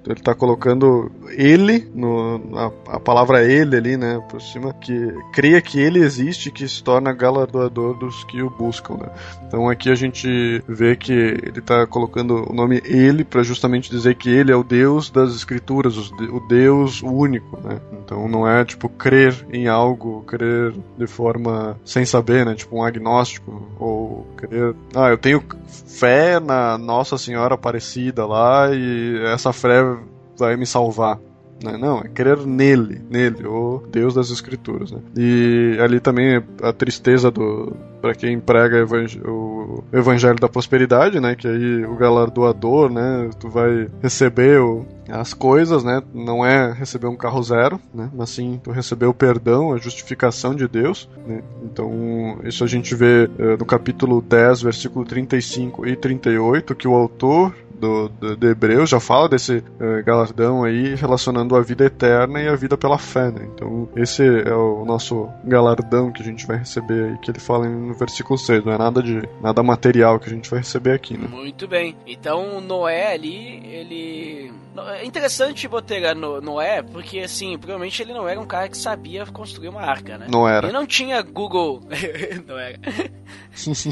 Então, 0.02 0.14
ele 0.14 0.22
tá 0.22 0.34
colocando 0.34 1.12
ele, 1.32 1.90
no, 1.94 2.42
a, 2.56 2.96
a 2.96 3.00
palavra 3.00 3.44
ele 3.44 3.76
ali, 3.76 3.98
né, 3.98 4.22
por 4.30 4.42
cima, 4.42 4.74
que 4.74 5.14
creia 5.34 5.62
que 5.62 5.80
ele 5.80 6.00
existe 6.00 6.52
que 6.52 6.68
se 6.68 6.84
torna 6.84 7.14
galardoador 7.14 7.98
dos 7.98 8.24
que 8.24 8.42
o 8.42 8.50
buscam, 8.50 8.96
né. 8.96 9.10
Então 9.48 9.70
aqui 9.70 9.90
a 9.90 9.96
gente 9.96 10.64
vê 10.68 10.96
que 10.96 11.12
ele 11.12 11.62
tá 11.62 11.86
colocando 11.86 12.50
o 12.50 12.54
nome 12.54 12.82
ele 12.86 13.24
para 13.24 13.44
justamente 13.44 13.90
dizer 13.90 14.16
que 14.16 14.30
ele 14.30 14.52
é 14.52 14.56
o 14.56 14.64
Deus 14.64 15.10
das 15.10 15.36
escrituras, 15.36 15.98
o 15.98 16.40
Deus 16.48 17.02
único, 17.04 17.60
né. 17.62 17.80
Então 18.04 18.28
não 18.28 18.48
é 18.48 18.64
tipo 18.64 18.88
crer 18.90 19.46
em 19.52 19.68
algo, 19.68 20.24
crer 20.24 20.74
de 20.98 21.08
forma 21.08 21.78
sem 21.84 22.06
saber, 22.06 22.46
né, 22.46 22.56
tipo 22.56 22.78
um 22.78 22.84
agnóstico, 22.84 23.70
ou 23.78 24.26
crer, 24.38 24.74
ah, 24.96 25.10
eu 25.10 25.18
tenho 25.18 25.44
fé 25.68 26.40
na 26.40 26.78
Nossa 26.78 27.18
Senhora 27.18 27.56
Aparecida 27.56 28.26
lá 28.26 28.70
e 28.74 29.22
essa 29.26 29.52
fé 29.52 29.99
vai 30.40 30.56
me 30.56 30.66
salvar. 30.66 31.20
Né? 31.62 31.76
Não, 31.78 32.00
é 32.00 32.08
crer 32.08 32.38
nele, 32.46 33.02
nele, 33.10 33.46
o 33.46 33.84
Deus 33.92 34.14
das 34.14 34.32
Escrituras. 34.32 34.92
Né? 34.94 35.00
E 35.18 35.78
ali 35.82 36.00
também 36.00 36.42
a 36.64 36.72
tristeza 36.72 37.30
do 37.30 37.76
para 38.02 38.16
quem 38.16 38.40
prega 38.40 38.78
evang- 38.78 39.20
o 39.28 39.84
Evangelho 39.92 40.40
da 40.40 40.48
Prosperidade, 40.48 41.20
né? 41.20 41.36
Que 41.36 41.50
aí 41.50 41.86
o 41.86 41.98
galardoador, 41.98 42.90
né? 42.90 43.30
Tu 43.38 43.50
vai 43.50 43.88
receber 44.02 44.62
o- 44.62 44.86
as 45.10 45.34
coisas, 45.34 45.84
né? 45.84 46.02
Não 46.14 46.46
é 46.46 46.72
receber 46.72 47.08
um 47.08 47.18
carro 47.18 47.44
zero, 47.44 47.78
né? 47.94 48.10
Mas 48.16 48.30
sim 48.30 48.58
tu 48.64 48.72
receber 48.72 49.08
o 49.08 49.14
perdão, 49.14 49.74
a 49.74 49.78
justificação 49.78 50.56
de 50.56 50.66
Deus, 50.66 51.10
né? 51.28 51.42
Então 51.62 52.38
isso 52.46 52.64
a 52.64 52.68
gente 52.68 52.96
vê 52.96 53.30
eh, 53.38 53.58
no 53.60 53.66
capítulo 53.66 54.22
10, 54.22 54.62
versículo 54.62 55.04
35 55.04 55.86
e 55.86 55.98
38, 55.98 56.74
que 56.76 56.88
o 56.88 56.96
autor 56.96 57.54
do, 57.80 58.10
do, 58.10 58.36
de 58.36 58.48
Hebreus 58.48 58.90
já 58.90 59.00
fala 59.00 59.28
desse 59.30 59.64
eh, 59.80 60.02
galardão 60.04 60.64
aí 60.64 60.96
relacionando 60.96 61.56
a 61.56 61.62
vida 61.62 61.86
eterna 61.86 62.42
e 62.42 62.48
a 62.48 62.56
vida 62.56 62.78
pela 62.78 62.98
fé, 62.98 63.32
né? 63.32 63.48
Então 63.54 63.90
esse 63.96 64.24
é 64.24 64.54
o 64.54 64.84
nosso 64.86 65.28
galardão 65.44 66.12
que 66.12 66.22
a 66.22 66.26
gente 66.26 66.46
vai 66.46 66.58
receber 66.58 67.12
aí, 67.12 67.18
que 67.20 67.32
ele 67.32 67.40
fala 67.40 67.68
no 67.68 67.94
versículo 67.94 68.38
6, 68.38 68.64
não 68.66 68.74
é 68.74 68.78
nada 68.78 69.02
de 69.02 69.22
nada 69.42 69.64
material 69.64 70.20
que 70.20 70.30
a 70.30 70.34
gente 70.34 70.50
vai 70.50 70.60
receber 70.60 70.94
aqui, 70.94 71.18
né? 71.18 71.28
Muito 71.30 71.68
bem. 71.68 71.96
Então, 72.06 72.60
Noé 72.62 73.14
ali, 73.14 73.62
ele. 73.66 74.52
É 74.98 75.04
interessante 75.04 75.68
Botega 75.68 76.14
no 76.16 76.40
Noé, 76.40 76.82
porque 76.82 77.20
assim, 77.20 77.58
provavelmente 77.58 78.02
ele 78.02 78.14
não 78.14 78.28
era 78.30 78.40
um 78.40 78.46
cara 78.46 78.70
que 78.70 78.78
sabia 78.78 79.26
construir 79.26 79.68
uma 79.68 79.82
arca, 79.82 80.18
né? 80.18 80.28
Não 80.30 80.48
era. 80.48 80.68
Ele 80.68 80.74
não 80.74 80.86
tinha 80.86 81.22
Google. 81.22 81.82
não 82.48 82.58
era. 82.58 82.78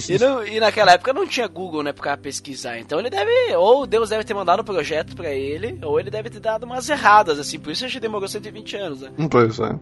E, 0.09 0.17
não- 0.17 0.45
e 0.45 0.59
naquela 0.59 0.93
época 0.93 1.11
não 1.13 1.27
tinha 1.27 1.47
Google, 1.47 1.83
né, 1.83 1.91
pra 1.91 2.15
pesquisar. 2.15 2.79
Então 2.79 2.99
ele 2.99 3.09
deve. 3.09 3.29
Ou 3.55 3.76
Deus 3.85 4.09
deve 4.09 4.23
ter 4.23 4.33
mandado 4.33 4.61
um 4.61 4.65
projeto 4.65 5.15
pra 5.15 5.31
ele, 5.31 5.77
ou 5.83 5.99
ele 5.99 6.09
deve 6.09 6.29
ter 6.29 6.39
dado 6.39 6.63
umas 6.63 6.89
erradas, 6.89 7.37
assim. 7.39 7.59
Por 7.59 7.71
isso 7.71 7.85
a 7.85 7.87
gente 7.87 7.99
demorou 7.99 8.27
120 8.27 8.75
anos, 8.77 9.01
né? 9.01 9.11
Pois 9.29 9.59
é. 9.59 9.75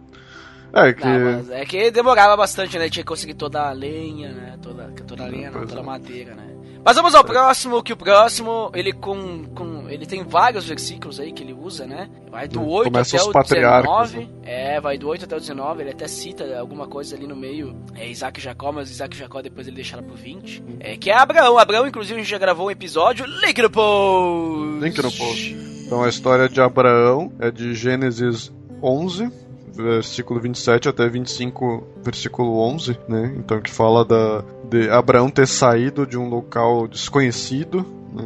É 0.74 0.94
que. 0.94 1.06
Não, 1.06 1.54
é 1.54 1.66
que 1.66 1.90
demorava 1.92 2.36
bastante, 2.36 2.78
né? 2.78 2.90
Tinha 2.90 3.04
que 3.04 3.08
conseguir 3.08 3.36
toda 3.36 3.62
a 3.62 3.72
lenha, 3.72 4.30
né? 4.34 4.58
Toda, 4.62 4.92
toda 5.08 5.24
a 5.24 5.28
lenha, 5.28 5.50
não, 5.50 5.60
Pois 5.60 5.70
toda 5.70 5.80
a 5.80 5.84
é. 5.84 5.86
madeira, 5.86 6.36
né? 6.36 6.56
Mas 6.86 6.98
vamos 6.98 7.16
ao 7.16 7.24
próximo, 7.24 7.82
que 7.82 7.94
o 7.94 7.98
próximo, 7.98 8.70
ele 8.76 8.94
com, 8.94 9.44
com. 9.56 9.90
Ele 9.90 10.06
tem 10.06 10.24
vários 10.24 10.68
versículos 10.68 11.20
aí 11.20 11.32
que 11.32 11.42
ele 11.42 11.52
usa, 11.52 11.88
né? 11.88 12.08
Vai 12.30 12.48
do 12.48 12.64
8 12.64 12.92
Começa 12.92 13.18
até 13.18 13.26
o 13.26 13.32
patriarcas, 13.32 14.12
19. 14.12 14.36
É, 14.44 14.80
vai 14.80 14.96
do 14.96 15.08
8 15.08 15.26
até 15.26 15.36
o 15.36 15.40
19, 15.40 15.82
ele 15.82 15.90
até 15.90 16.08
cita 16.08 16.60
alguma 16.60 16.86
coisa 16.86 17.16
ali 17.16 17.26
no 17.26 17.36
meio. 17.36 17.76
É 17.96 18.08
Isaac 18.08 18.40
e 18.40 18.44
Jacó, 18.44 18.72
mas 18.72 18.92
Isaac 18.92 19.16
e 19.16 19.20
Jacó 19.20 19.42
depois 19.42 19.66
ele 19.66 19.78
deixa 19.78 19.96
ela 19.96 20.04
pro 20.04 20.16
20. 20.16 20.64
É, 20.80 20.96
que 20.96 21.10
é 21.10 21.18
Abraão. 21.18 21.58
Abraão, 21.58 21.88
inclusive, 21.88 22.20
a 22.20 22.22
gente 22.22 22.30
já 22.30 22.38
gravou 22.38 22.68
um 22.68 22.72
episódio. 22.72 23.26
Link 23.26 23.60
no 23.60 23.70
post! 23.72 24.80
Link 24.80 24.98
no 24.98 25.12
post. 25.12 25.54
Então 25.88 26.04
a 26.04 26.10
história 26.10 26.48
de 26.48 26.62
Abraão 26.62 27.34
é 27.40 27.50
de 27.50 27.74
Gênesis 27.74 28.52
11, 28.84 29.32
versículo 29.76 30.40
27 30.40 30.90
até 30.90 31.08
25, 31.08 31.88
versículo 32.04 32.60
11, 32.60 32.98
né? 33.08 33.36
Então 33.38 33.62
que 33.62 33.72
fala 33.72 34.06
da 34.06 34.44
de 34.70 34.90
Abraão 34.90 35.30
ter 35.30 35.48
saído 35.48 36.08
de 36.08 36.18
um 36.18 36.28
local 36.28 36.88
desconhecido, 36.88 37.86
né? 38.14 38.24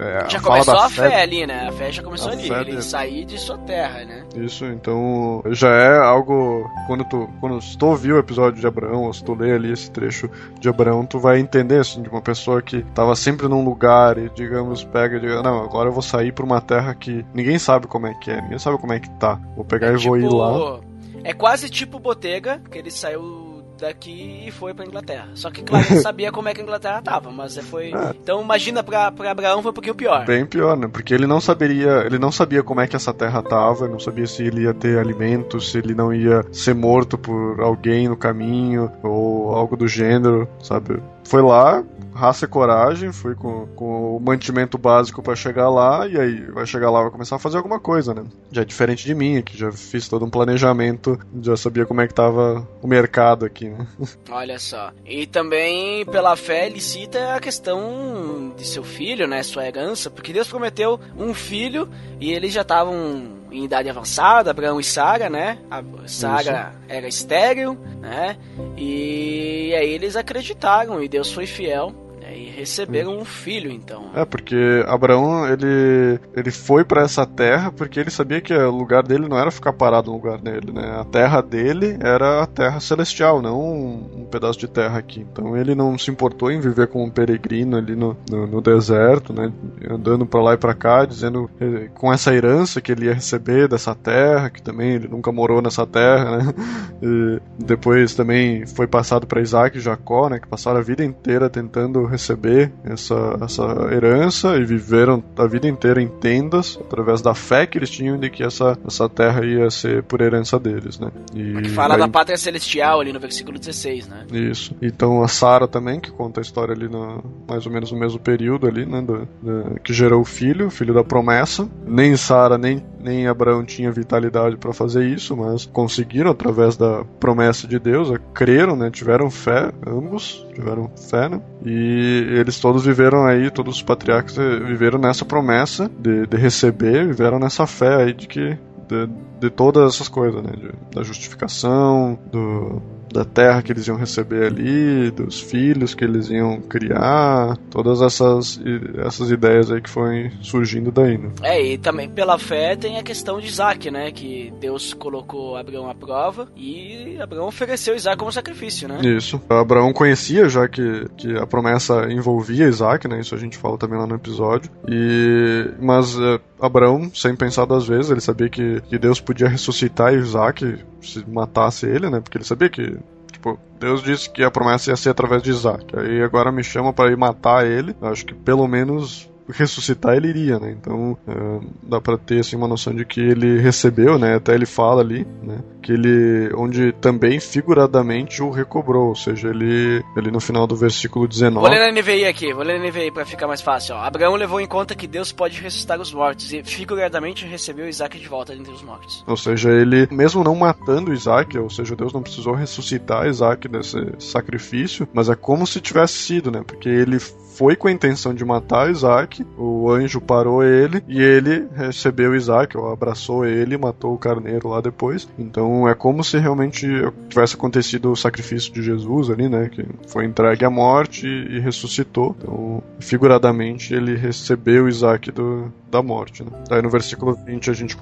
É, 0.00 0.30
Já 0.30 0.40
começou 0.40 0.74
a 0.74 0.88
fé, 0.88 1.22
ali, 1.22 1.46
né? 1.46 1.68
A 1.68 1.72
fé 1.72 1.90
já 1.90 2.02
começou 2.02 2.30
A 2.30 2.32
ali. 2.32 2.48
Ele 2.48 2.82
sair 2.82 3.24
de 3.24 3.38
sua 3.38 3.58
terra, 3.58 4.04
né? 4.04 4.24
Isso, 4.36 4.64
então 4.66 5.42
já 5.50 5.70
é 5.70 5.98
algo. 5.98 6.68
Quando 6.86 7.04
tu, 7.04 7.28
quando 7.40 7.58
tu 7.76 7.86
ouvir 7.86 8.12
o 8.12 8.18
episódio 8.18 8.60
de 8.60 8.66
Abraão, 8.66 9.04
ou 9.04 9.12
se 9.12 9.24
tu 9.24 9.34
ler 9.34 9.56
ali 9.56 9.72
esse 9.72 9.90
trecho 9.90 10.30
de 10.60 10.68
Abraão, 10.68 11.04
tu 11.04 11.18
vai 11.18 11.38
entender, 11.38 11.80
assim, 11.80 12.02
de 12.02 12.08
uma 12.08 12.22
pessoa 12.22 12.62
que 12.62 12.82
tava 12.94 13.14
sempre 13.16 13.48
num 13.48 13.64
lugar 13.64 14.18
e, 14.18 14.28
digamos, 14.30 14.84
pega 14.84 15.16
e 15.16 15.20
diga, 15.20 15.42
não, 15.42 15.62
agora 15.62 15.88
eu 15.88 15.92
vou 15.92 16.02
sair 16.02 16.32
pra 16.32 16.44
uma 16.44 16.60
terra 16.60 16.94
que 16.94 17.24
ninguém 17.34 17.58
sabe 17.58 17.86
como 17.86 18.06
é 18.06 18.14
que 18.14 18.30
é, 18.30 18.40
ninguém 18.40 18.58
sabe 18.58 18.78
como 18.78 18.92
é 18.92 19.00
que 19.00 19.10
tá. 19.10 19.40
Vou 19.56 19.64
pegar 19.64 19.88
É 19.88 19.94
e 19.94 19.96
vou 19.96 20.16
ir 20.16 20.28
lá. 20.28 20.80
É 21.24 21.32
quase 21.32 21.68
tipo 21.68 21.98
Botega, 21.98 22.60
que 22.70 22.78
ele 22.78 22.90
saiu 22.90 23.47
daqui 23.80 24.44
e 24.46 24.50
foi 24.50 24.74
pra 24.74 24.84
Inglaterra. 24.84 25.28
Só 25.34 25.50
que, 25.50 25.62
claro, 25.62 25.86
ele 25.90 26.00
sabia 26.00 26.32
como 26.32 26.48
é 26.48 26.54
que 26.54 26.60
a 26.60 26.64
Inglaterra 26.64 27.02
tava, 27.02 27.30
mas 27.30 27.56
foi. 27.58 27.92
É. 27.92 28.10
Então 28.10 28.42
imagina 28.42 28.82
pra, 28.82 29.10
pra 29.10 29.30
Abraão 29.30 29.62
foi 29.62 29.70
um 29.70 29.74
pouquinho 29.74 29.94
pior. 29.94 30.24
Bem 30.26 30.44
pior, 30.44 30.76
né? 30.76 30.88
Porque 30.88 31.14
ele 31.14 31.26
não 31.26 31.40
saberia, 31.40 32.04
ele 32.04 32.18
não 32.18 32.32
sabia 32.32 32.62
como 32.62 32.80
é 32.80 32.86
que 32.86 32.96
essa 32.96 33.12
terra 33.12 33.42
tava, 33.42 33.88
não 33.88 33.98
sabia 33.98 34.26
se 34.26 34.42
ele 34.42 34.62
ia 34.62 34.74
ter 34.74 34.98
alimento, 34.98 35.60
se 35.60 35.78
ele 35.78 35.94
não 35.94 36.12
ia 36.12 36.44
ser 36.52 36.74
morto 36.74 37.16
por 37.16 37.60
alguém 37.60 38.08
no 38.08 38.16
caminho 38.16 38.90
ou 39.02 39.54
algo 39.54 39.76
do 39.76 39.88
gênero, 39.88 40.48
sabe? 40.62 41.00
Foi 41.24 41.42
lá, 41.42 41.84
raça 42.18 42.44
e 42.44 42.48
coragem, 42.48 43.12
foi 43.12 43.36
com, 43.36 43.66
com 43.68 44.16
o 44.16 44.20
mantimento 44.20 44.76
básico 44.76 45.22
pra 45.22 45.36
chegar 45.36 45.70
lá 45.70 46.06
e 46.08 46.18
aí 46.18 46.40
vai 46.50 46.66
chegar 46.66 46.90
lá 46.90 46.98
e 46.98 47.02
vai 47.04 47.12
começar 47.12 47.36
a 47.36 47.38
fazer 47.38 47.56
alguma 47.56 47.78
coisa, 47.78 48.12
né? 48.12 48.24
Já 48.50 48.62
é 48.62 48.64
diferente 48.64 49.04
de 49.04 49.14
mim, 49.14 49.40
que 49.40 49.56
já 49.56 49.70
fiz 49.70 50.08
todo 50.08 50.24
um 50.24 50.30
planejamento, 50.30 51.16
já 51.40 51.56
sabia 51.56 51.86
como 51.86 52.00
é 52.00 52.08
que 52.08 52.14
tava 52.14 52.66
o 52.82 52.88
mercado 52.88 53.46
aqui, 53.46 53.68
né? 53.68 53.86
Olha 54.30 54.58
só. 54.58 54.90
E 55.06 55.26
também, 55.26 56.04
pela 56.06 56.34
fé, 56.34 56.66
ele 56.66 56.80
cita 56.80 57.36
a 57.36 57.40
questão 57.40 58.52
de 58.56 58.66
seu 58.66 58.82
filho, 58.82 59.28
né? 59.28 59.42
Sua 59.44 59.66
herança, 59.66 60.10
porque 60.10 60.32
Deus 60.32 60.48
prometeu 60.48 60.98
um 61.16 61.32
filho 61.32 61.88
e 62.18 62.32
eles 62.32 62.52
já 62.52 62.62
estavam 62.62 63.38
em 63.50 63.64
idade 63.64 63.88
avançada, 63.88 64.50
Abraão 64.50 64.80
e 64.80 64.84
Sara, 64.84 65.30
né? 65.30 65.58
A 65.70 65.82
Sara 66.06 66.74
era 66.88 67.06
estéril, 67.06 67.78
né? 68.00 68.36
E 68.76 69.72
aí 69.74 69.90
eles 69.90 70.16
acreditaram 70.16 71.02
e 71.02 71.08
Deus 71.08 71.32
foi 71.32 71.46
fiel. 71.46 72.07
Né? 72.28 72.38
E 72.38 72.50
receberam 72.50 73.18
um 73.18 73.24
filho, 73.24 73.70
então. 73.70 74.10
É, 74.14 74.24
porque 74.24 74.84
Abraão, 74.86 75.46
ele, 75.48 76.20
ele 76.36 76.50
foi 76.50 76.84
para 76.84 77.02
essa 77.02 77.26
terra 77.26 77.72
porque 77.72 77.98
ele 77.98 78.10
sabia 78.10 78.40
que 78.40 78.52
o 78.52 78.70
lugar 78.70 79.02
dele 79.02 79.28
não 79.28 79.38
era 79.38 79.50
ficar 79.50 79.72
parado 79.72 80.10
no 80.10 80.16
lugar 80.16 80.38
dele, 80.38 80.72
né? 80.72 80.98
A 81.00 81.04
terra 81.04 81.40
dele 81.40 81.96
era 82.00 82.42
a 82.42 82.46
terra 82.46 82.80
celestial, 82.80 83.40
não 83.40 83.60
um, 83.60 84.22
um 84.22 84.24
pedaço 84.24 84.58
de 84.58 84.68
terra 84.68 84.98
aqui. 84.98 85.26
Então 85.32 85.56
ele 85.56 85.74
não 85.74 85.96
se 85.96 86.10
importou 86.10 86.50
em 86.50 86.60
viver 86.60 86.88
como 86.88 87.04
um 87.04 87.10
peregrino 87.10 87.76
ali 87.76 87.96
no, 87.96 88.16
no, 88.30 88.46
no 88.46 88.60
deserto, 88.60 89.32
né? 89.32 89.52
Andando 89.88 90.26
para 90.26 90.42
lá 90.42 90.54
e 90.54 90.58
para 90.58 90.74
cá, 90.74 91.04
dizendo 91.04 91.50
eh, 91.60 91.88
com 91.94 92.12
essa 92.12 92.34
herança 92.34 92.80
que 92.80 92.92
ele 92.92 93.06
ia 93.06 93.14
receber 93.14 93.68
dessa 93.68 93.94
terra, 93.94 94.50
que 94.50 94.62
também 94.62 94.92
ele 94.92 95.08
nunca 95.08 95.32
morou 95.32 95.62
nessa 95.62 95.86
terra, 95.86 96.38
né? 96.38 96.54
E 97.00 97.40
depois 97.64 98.14
também 98.16 98.66
foi 98.66 98.88
passado 98.88 99.24
para 99.24 99.40
Isaac 99.40 99.78
e 99.78 99.80
Jacó, 99.80 100.28
né? 100.28 100.40
Que 100.40 100.48
passaram 100.48 100.80
a 100.80 100.82
vida 100.82 101.04
inteira 101.04 101.48
tentando 101.48 102.04
receber 102.18 102.72
essa, 102.84 103.38
essa 103.40 103.62
herança 103.92 104.56
e 104.56 104.64
viveram 104.64 105.22
a 105.36 105.46
vida 105.46 105.68
inteira 105.68 106.02
em 106.02 106.08
tendas 106.08 106.76
através 106.80 107.22
da 107.22 107.34
fé 107.34 107.64
que 107.64 107.78
eles 107.78 107.88
tinham 107.88 108.18
de 108.18 108.28
que 108.28 108.42
essa, 108.42 108.76
essa 108.84 109.08
terra 109.08 109.46
ia 109.46 109.70
ser 109.70 110.02
por 110.02 110.20
herança 110.20 110.58
deles, 110.58 110.98
né? 110.98 111.10
E 111.34 111.62
que 111.62 111.68
fala 111.70 111.94
aí... 111.94 112.00
da 112.00 112.08
pátria 112.08 112.36
celestial 112.36 113.00
ali 113.00 113.12
no 113.12 113.20
versículo 113.20 113.58
16, 113.58 114.08
né? 114.08 114.26
Isso. 114.32 114.74
Então 114.82 115.22
a 115.22 115.28
Sara 115.28 115.68
também, 115.68 116.00
que 116.00 116.10
conta 116.10 116.40
a 116.40 116.42
história 116.42 116.74
ali 116.74 116.88
no, 116.88 117.22
mais 117.48 117.64
ou 117.64 117.72
menos 117.72 117.92
no 117.92 117.98
mesmo 117.98 118.18
período 118.18 118.66
ali, 118.66 118.84
né? 118.84 119.00
Do, 119.00 119.28
do, 119.40 119.80
que 119.80 119.92
gerou 119.92 120.20
o 120.20 120.24
filho, 120.24 120.66
o 120.66 120.70
filho 120.70 120.92
da 120.92 121.04
promessa. 121.04 121.68
Nem 121.86 122.16
Sara 122.16 122.58
nem, 122.58 122.84
nem 123.00 123.28
Abraão 123.28 123.64
tinha 123.64 123.92
vitalidade 123.92 124.56
para 124.56 124.72
fazer 124.72 125.06
isso, 125.06 125.36
mas 125.36 125.64
conseguiram 125.66 126.30
através 126.30 126.76
da 126.76 127.04
promessa 127.20 127.66
de 127.68 127.78
Deus, 127.78 128.12
creram, 128.34 128.74
né? 128.74 128.90
Tiveram 128.90 129.30
fé, 129.30 129.70
ambos 129.86 130.44
tiveram 130.54 130.90
fé, 131.08 131.28
né? 131.28 131.40
E 131.64 132.07
eles 132.08 132.58
todos 132.58 132.84
viveram 132.84 133.24
aí, 133.24 133.50
todos 133.50 133.76
os 133.76 133.82
patriarcas 133.82 134.36
viveram 134.36 134.98
nessa 134.98 135.24
promessa 135.24 135.90
de, 135.98 136.26
de 136.26 136.36
receber, 136.36 137.06
viveram 137.06 137.38
nessa 137.38 137.66
fé 137.66 138.02
aí 138.02 138.12
de 138.12 138.26
que 138.26 138.58
de, 138.88 139.06
de 139.40 139.50
todas 139.50 139.94
essas 139.94 140.08
coisas, 140.08 140.42
né? 140.42 140.50
De, 140.52 140.72
da 140.94 141.02
justificação, 141.02 142.18
do, 142.32 142.82
da 143.12 143.24
terra 143.24 143.62
que 143.62 143.72
eles 143.72 143.86
iam 143.86 143.96
receber 143.96 144.46
ali, 144.46 145.10
dos 145.10 145.40
filhos 145.40 145.94
que 145.94 146.04
eles 146.04 146.30
iam 146.30 146.60
criar, 146.60 147.56
todas 147.70 148.00
essas, 148.00 148.60
essas 149.04 149.30
ideias 149.30 149.70
aí 149.70 149.80
que 149.80 149.90
foram 149.90 150.30
surgindo 150.42 150.90
daí, 150.90 151.18
né? 151.18 151.30
É, 151.42 151.62
e 151.62 151.78
também 151.78 152.08
pela 152.08 152.38
fé 152.38 152.76
tem 152.76 152.98
a 152.98 153.02
questão 153.02 153.40
de 153.40 153.46
Isaac, 153.46 153.90
né? 153.90 154.10
Que 154.10 154.52
Deus 154.60 154.94
colocou 154.94 155.56
Abraão 155.56 155.88
à 155.88 155.94
prova 155.94 156.48
e 156.56 157.16
Abraão 157.20 157.46
ofereceu 157.46 157.94
Isaac 157.94 158.18
como 158.18 158.32
sacrifício, 158.32 158.88
né? 158.88 159.00
Isso. 159.02 159.40
Abraão 159.48 159.92
conhecia 159.92 160.48
já 160.48 160.68
que, 160.68 161.06
que 161.16 161.36
a 161.36 161.46
promessa 161.46 162.10
envolvia 162.10 162.68
Isaac, 162.68 163.08
né? 163.08 163.20
Isso 163.20 163.34
a 163.34 163.38
gente 163.38 163.56
fala 163.58 163.78
também 163.78 163.98
lá 163.98 164.06
no 164.06 164.14
episódio. 164.14 164.70
E, 164.88 165.70
mas 165.80 166.18
é, 166.18 166.40
Abraão, 166.60 167.10
sem 167.14 167.34
pensar 167.34 167.64
duas 167.64 167.86
vezes, 167.86 168.10
ele 168.10 168.20
sabia 168.20 168.48
que, 168.48 168.80
que 168.82 168.98
Deus 168.98 169.20
podia 169.20 169.48
ressuscitar 169.48 170.14
Isaac 170.14 170.78
se 171.00 171.24
matasse 171.28 171.86
ele, 171.86 172.10
né? 172.10 172.20
Porque 172.20 172.38
ele 172.38 172.44
sabia 172.44 172.68
que 172.68 172.96
Tipo, 173.38 173.58
Deus 173.78 174.02
disse 174.02 174.28
que 174.28 174.42
a 174.42 174.50
promessa 174.50 174.90
ia 174.90 174.96
ser 174.96 175.10
através 175.10 175.42
de 175.42 175.50
Isaac. 175.50 175.96
Aí 175.96 176.20
agora 176.22 176.50
me 176.50 176.64
chama 176.64 176.92
para 176.92 177.12
ir 177.12 177.16
matar 177.16 177.64
ele. 177.64 177.94
Acho 178.02 178.26
que 178.26 178.34
pelo 178.34 178.66
menos 178.66 179.30
ressuscitar 179.48 180.16
ele 180.16 180.28
iria, 180.28 180.58
né? 180.58 180.76
Então 180.78 181.16
uh, 181.26 181.64
dá 181.82 182.00
para 182.00 182.18
ter 182.18 182.40
assim 182.40 182.56
uma 182.56 182.68
noção 182.68 182.94
de 182.94 183.04
que 183.04 183.20
ele 183.20 183.60
recebeu, 183.60 184.18
né? 184.18 184.34
Até 184.34 184.54
ele 184.54 184.66
fala 184.66 185.00
ali, 185.00 185.26
né? 185.42 185.58
Que 185.88 185.94
ele, 185.94 186.52
onde 186.54 186.92
também 186.92 187.40
figuradamente 187.40 188.42
o 188.42 188.50
recobrou, 188.50 189.08
ou 189.08 189.14
seja, 189.14 189.48
ele, 189.48 190.04
ele 190.14 190.30
no 190.30 190.38
final 190.38 190.66
do 190.66 190.76
versículo 190.76 191.26
19. 191.26 191.66
Vou 191.66 191.66
ler 191.66 191.80
na 191.80 191.98
NVI 191.98 192.26
aqui, 192.26 192.52
vou 192.52 192.62
ler 192.62 192.78
na 192.78 192.86
NVI 192.90 193.10
para 193.10 193.24
ficar 193.24 193.46
mais 193.46 193.62
fácil. 193.62 193.94
Ó. 193.94 193.98
Abraão 193.98 194.34
levou 194.34 194.60
em 194.60 194.66
conta 194.66 194.94
que 194.94 195.06
Deus 195.06 195.32
pode 195.32 195.58
ressuscitar 195.58 195.98
os 195.98 196.12
mortos 196.12 196.52
e 196.52 196.62
figuradamente 196.62 197.46
recebeu 197.46 197.88
Isaac 197.88 198.18
de 198.18 198.28
volta 198.28 198.54
entre 198.54 198.70
os 198.70 198.82
mortos. 198.82 199.24
Ou 199.26 199.34
seja, 199.34 199.70
ele 199.70 200.06
mesmo 200.10 200.44
não 200.44 200.54
matando 200.54 201.10
Isaac, 201.10 201.56
ou 201.56 201.70
seja, 201.70 201.96
Deus 201.96 202.12
não 202.12 202.20
precisou 202.20 202.52
ressuscitar 202.52 203.26
Isaac 203.26 203.66
desse 203.66 203.96
sacrifício, 204.18 205.08
mas 205.14 205.30
é 205.30 205.34
como 205.34 205.66
se 205.66 205.80
tivesse 205.80 206.18
sido, 206.18 206.50
né? 206.50 206.62
Porque 206.66 206.90
ele 206.90 207.18
foi 207.58 207.74
com 207.74 207.88
a 207.88 207.92
intenção 207.92 208.32
de 208.32 208.44
matar 208.44 208.88
Isaac, 208.88 209.44
o 209.56 209.90
anjo 209.90 210.20
parou 210.20 210.62
ele 210.62 211.02
e 211.08 211.20
ele 211.20 211.66
recebeu 211.74 212.36
Isaac, 212.36 212.78
ou 212.78 212.88
abraçou 212.92 213.44
ele 213.44 213.76
matou 213.76 214.14
o 214.14 214.18
carneiro 214.18 214.68
lá 214.68 214.80
depois. 214.80 215.28
Então 215.36 215.77
é 215.86 215.94
como 215.94 216.24
se 216.24 216.38
realmente 216.38 216.86
tivesse 217.28 217.54
acontecido 217.54 218.10
o 218.10 218.16
sacrifício 218.16 218.72
de 218.72 218.82
Jesus 218.82 219.28
ali, 219.28 219.48
né? 219.48 219.68
Que 219.68 219.84
foi 220.06 220.24
entregue 220.24 220.64
à 220.64 220.70
morte 220.70 221.26
e, 221.26 221.56
e 221.56 221.60
ressuscitou. 221.60 222.34
Então, 222.38 222.82
figuradamente, 222.98 223.92
ele 223.92 224.16
recebeu 224.16 224.88
Isaac 224.88 225.30
do, 225.30 225.70
da 225.90 226.02
morte. 226.02 226.42
Né? 226.42 226.50
Daí 226.68 226.82
no 226.82 226.90
versículo 226.90 227.34
20 227.34 227.70
a 227.70 227.72
gente 227.72 227.96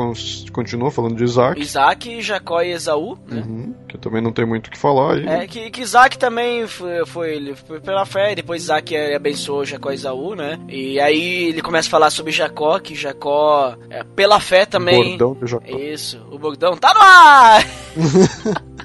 continua 0.53 0.91
falando 0.91 1.17
de 1.17 1.25
Isaac. 1.25 1.61
Isaac, 1.61 2.21
Jacó 2.21 2.63
e 2.63 2.73
Esaú, 2.73 3.19
né? 3.29 3.43
Uhum, 3.47 3.75
que 3.89 3.99
também 3.99 4.21
não 4.23 4.33
tem 4.33 4.45
muito 4.45 4.67
o 4.69 4.71
que 4.71 4.79
falar 4.79 5.15
aí. 5.15 5.27
É, 5.27 5.47
que, 5.47 5.71
que 5.71 5.83
Isaac 5.83 6.19
também 6.19 6.67
foi, 6.67 7.07
foi, 7.07 7.35
ele 7.35 7.55
foi 7.55 7.81
pela 7.81 8.05
fé, 8.05 8.35
depois 8.35 8.63
Isaac 8.63 8.97
abençoou 9.15 9.65
Jacó 9.65 9.91
e 9.91 9.95
Esaú, 9.95 10.35
né? 10.35 10.59
E 10.69 10.99
aí 11.01 11.49
ele 11.49 11.63
começa 11.63 11.89
a 11.89 11.91
falar 11.91 12.11
sobre 12.11 12.33
Jacó, 12.33 12.79
que 12.79 12.95
Jacó, 12.95 13.77
é, 13.91 14.03
pela 14.03 14.41
fé 14.41 14.67
também. 14.67 15.15
O 15.15 15.19
bordão 15.19 15.35
de 15.35 15.47
Jacó. 15.51 15.79
Isso, 15.79 16.27
o 16.31 16.39
bordão 16.39 16.77
tá 16.77 16.93
no 16.93 17.01
ar! 17.01 17.65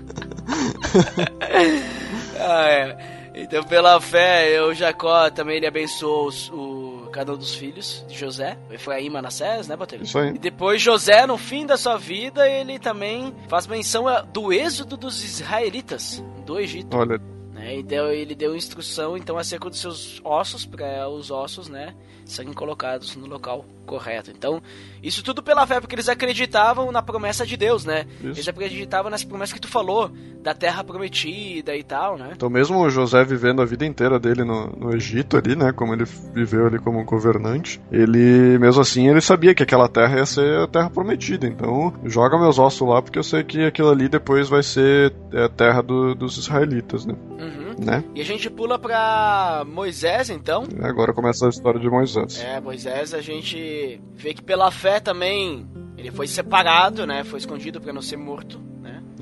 ah, 2.39 2.67
é. 2.67 3.21
Então, 3.33 3.63
pela 3.63 3.99
fé, 3.99 4.61
o 4.61 4.73
Jacó 4.73 5.29
também 5.29 5.57
ele 5.57 5.67
abençoou 5.67 6.29
o, 6.51 6.90
cada 7.12 7.34
um 7.34 7.38
dos 7.38 7.54
filhos 7.54 8.06
de 8.08 8.17
José, 8.17 8.58
Efraim 8.69 9.06
e 9.06 9.10
Manassés, 9.10 9.67
né, 9.67 9.76
Botelho? 9.76 10.04
Isso 10.04 10.17
aí. 10.17 10.30
E 10.30 10.39
depois 10.39 10.82
José, 10.82 11.26
no 11.28 11.38
fim 11.38 11.65
da 11.65 11.78
sua 11.78 11.97
vida, 11.97 12.47
ele 12.47 12.80
também 12.80 13.34
faz 13.47 13.67
menção 13.67 14.06
do 14.34 14.52
êxodo 14.52 14.97
dos 14.97 15.24
israelitas 15.24 16.24
do 16.45 16.60
Egito. 16.60 16.95
Olha, 16.95 17.19
né? 17.62 17.76
Então 17.76 18.12
ele 18.12 18.34
deu 18.34 18.56
instrução 18.56 19.15
então 19.15 19.38
acerca 19.38 19.69
dos 19.69 19.80
seus 19.80 20.19
ossos 20.24 20.65
para 20.65 21.08
os 21.08 21.30
ossos, 21.30 21.69
né, 21.69 21.93
serem 22.26 22.54
colocados 22.54 23.15
no 23.15 23.28
local 23.28 23.63
correto. 23.86 24.32
Então, 24.32 24.62
isso 25.04 25.24
tudo 25.24 25.43
pela 25.43 25.67
fé, 25.67 25.80
porque 25.80 25.95
eles 25.95 26.08
acreditavam 26.10 26.91
na 26.91 27.02
promessa 27.02 27.45
de 27.45 27.58
Deus, 27.58 27.84
né? 27.84 28.06
Isso. 28.19 28.28
Eles 28.28 28.47
acreditavam 28.47 29.12
nas 29.12 29.24
promessas 29.24 29.54
que 29.54 29.60
tu 29.60 29.67
falou, 29.67 30.10
da 30.41 30.54
terra 30.54 30.84
prometida 30.84 31.76
e 31.76 31.84
tal, 31.84 32.17
né? 32.17 32.32
Então, 32.36 32.50
mesmo 32.50 32.80
o 32.80 32.89
José 32.89 33.24
vivendo 33.24 33.62
a 33.62 33.65
vida 33.65 33.86
inteira 33.86 34.19
dele 34.19 34.43
no, 34.43 34.67
no 34.67 34.95
Egito 34.95 35.38
ali, 35.38 35.56
né? 35.56 35.71
Como 35.71 35.93
ele 35.93 36.06
viveu 36.34 36.65
ali 36.67 36.80
como 36.80 37.04
governante, 37.04 37.82
ele, 37.91 38.58
mesmo 38.60 38.82
assim, 38.82 39.08
ele 39.08 39.21
sabia 39.21 39.54
que 39.54 39.63
aquela 39.63 39.88
terra 39.88 40.17
ia 40.17 40.26
ser 40.26 40.60
a 40.60 40.67
terra 40.67 40.89
prometida. 40.89 41.45
Então, 41.45 41.93
joga 42.06 42.39
meus 42.39 42.58
ossos 42.58 42.88
lá, 42.88 43.02
porque 43.02 43.19
eu 43.19 43.24
sei 43.24 43.43
que 43.43 43.65
aquilo 43.65 43.89
ali 43.89 44.08
depois 44.08 44.50
vai 44.50 44.63
ser 44.63 45.13
a 45.34 45.50
terra 45.50 45.82
do, 45.82 46.15
dos 46.15 46.38
israelitas, 46.38 47.06
né? 47.06 47.15
Uhum. 47.32 47.61
Né? 47.83 48.03
E 48.15 48.21
a 48.21 48.25
gente 48.25 48.49
pula 48.49 48.77
pra 48.77 49.65
Moisés, 49.67 50.29
então. 50.29 50.63
Agora 50.81 51.13
começa 51.13 51.45
a 51.45 51.49
história 51.49 51.79
de 51.79 51.89
Moisés. 51.89 52.39
É, 52.39 52.59
Moisés, 52.59 53.13
a 53.13 53.21
gente 53.21 54.01
vê 54.15 54.33
que 54.33 54.41
pela 54.41 54.71
fé 54.71 54.99
também 54.99 55.67
ele 55.97 56.11
foi 56.11 56.27
separado, 56.27 57.05
né? 57.05 57.23
Foi 57.23 57.39
escondido 57.39 57.81
para 57.81 57.91
não 57.93 58.01
ser 58.01 58.17
morto. 58.17 58.70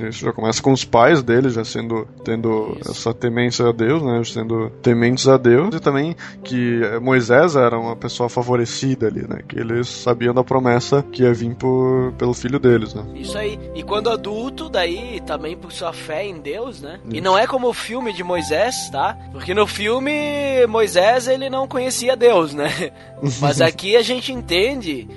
Isso 0.07 0.25
já 0.25 0.31
começa 0.31 0.62
com 0.62 0.71
os 0.71 0.85
pais 0.85 1.21
dele 1.21 1.49
já 1.49 1.65
sendo 1.65 2.07
tendo 2.23 2.77
Isso. 2.79 2.91
essa 2.91 3.13
temência 3.13 3.67
a 3.67 3.71
Deus, 3.71 4.01
né, 4.01 4.21
sendo 4.23 4.69
tementes 4.81 5.27
a 5.27 5.38
Deus 5.38 5.75
e 5.75 5.79
também 5.79 6.15
que 6.43 6.81
Moisés 7.01 7.55
era 7.55 7.77
uma 7.77 7.95
pessoa 7.95 8.29
favorecida 8.29 9.07
ali, 9.07 9.27
né, 9.27 9.39
que 9.47 9.59
eles 9.59 9.88
sabiam 9.88 10.33
da 10.33 10.43
promessa 10.43 11.03
que 11.12 11.23
ia 11.23 11.33
vir 11.33 11.55
por, 11.55 12.13
pelo 12.17 12.33
filho 12.33 12.59
deles, 12.59 12.93
né. 12.93 13.03
Isso 13.15 13.38
aí. 13.38 13.59
E 13.75 13.83
quando 13.83 14.09
adulto, 14.09 14.69
daí 14.69 15.21
também 15.25 15.57
por 15.57 15.71
sua 15.71 15.93
fé 15.93 16.25
em 16.25 16.39
Deus, 16.39 16.81
né? 16.81 16.99
Isso. 17.05 17.15
E 17.15 17.21
não 17.21 17.38
é 17.38 17.47
como 17.47 17.67
o 17.67 17.73
filme 17.73 18.13
de 18.13 18.23
Moisés, 18.23 18.89
tá? 18.91 19.17
Porque 19.31 19.53
no 19.53 19.67
filme 19.67 20.65
Moisés 20.67 21.27
ele 21.27 21.49
não 21.49 21.67
conhecia 21.67 22.15
Deus, 22.15 22.53
né? 22.53 22.91
Mas 23.39 23.62
aqui 23.62 23.95
a 23.95 24.01
gente 24.01 24.31
entende 24.31 25.07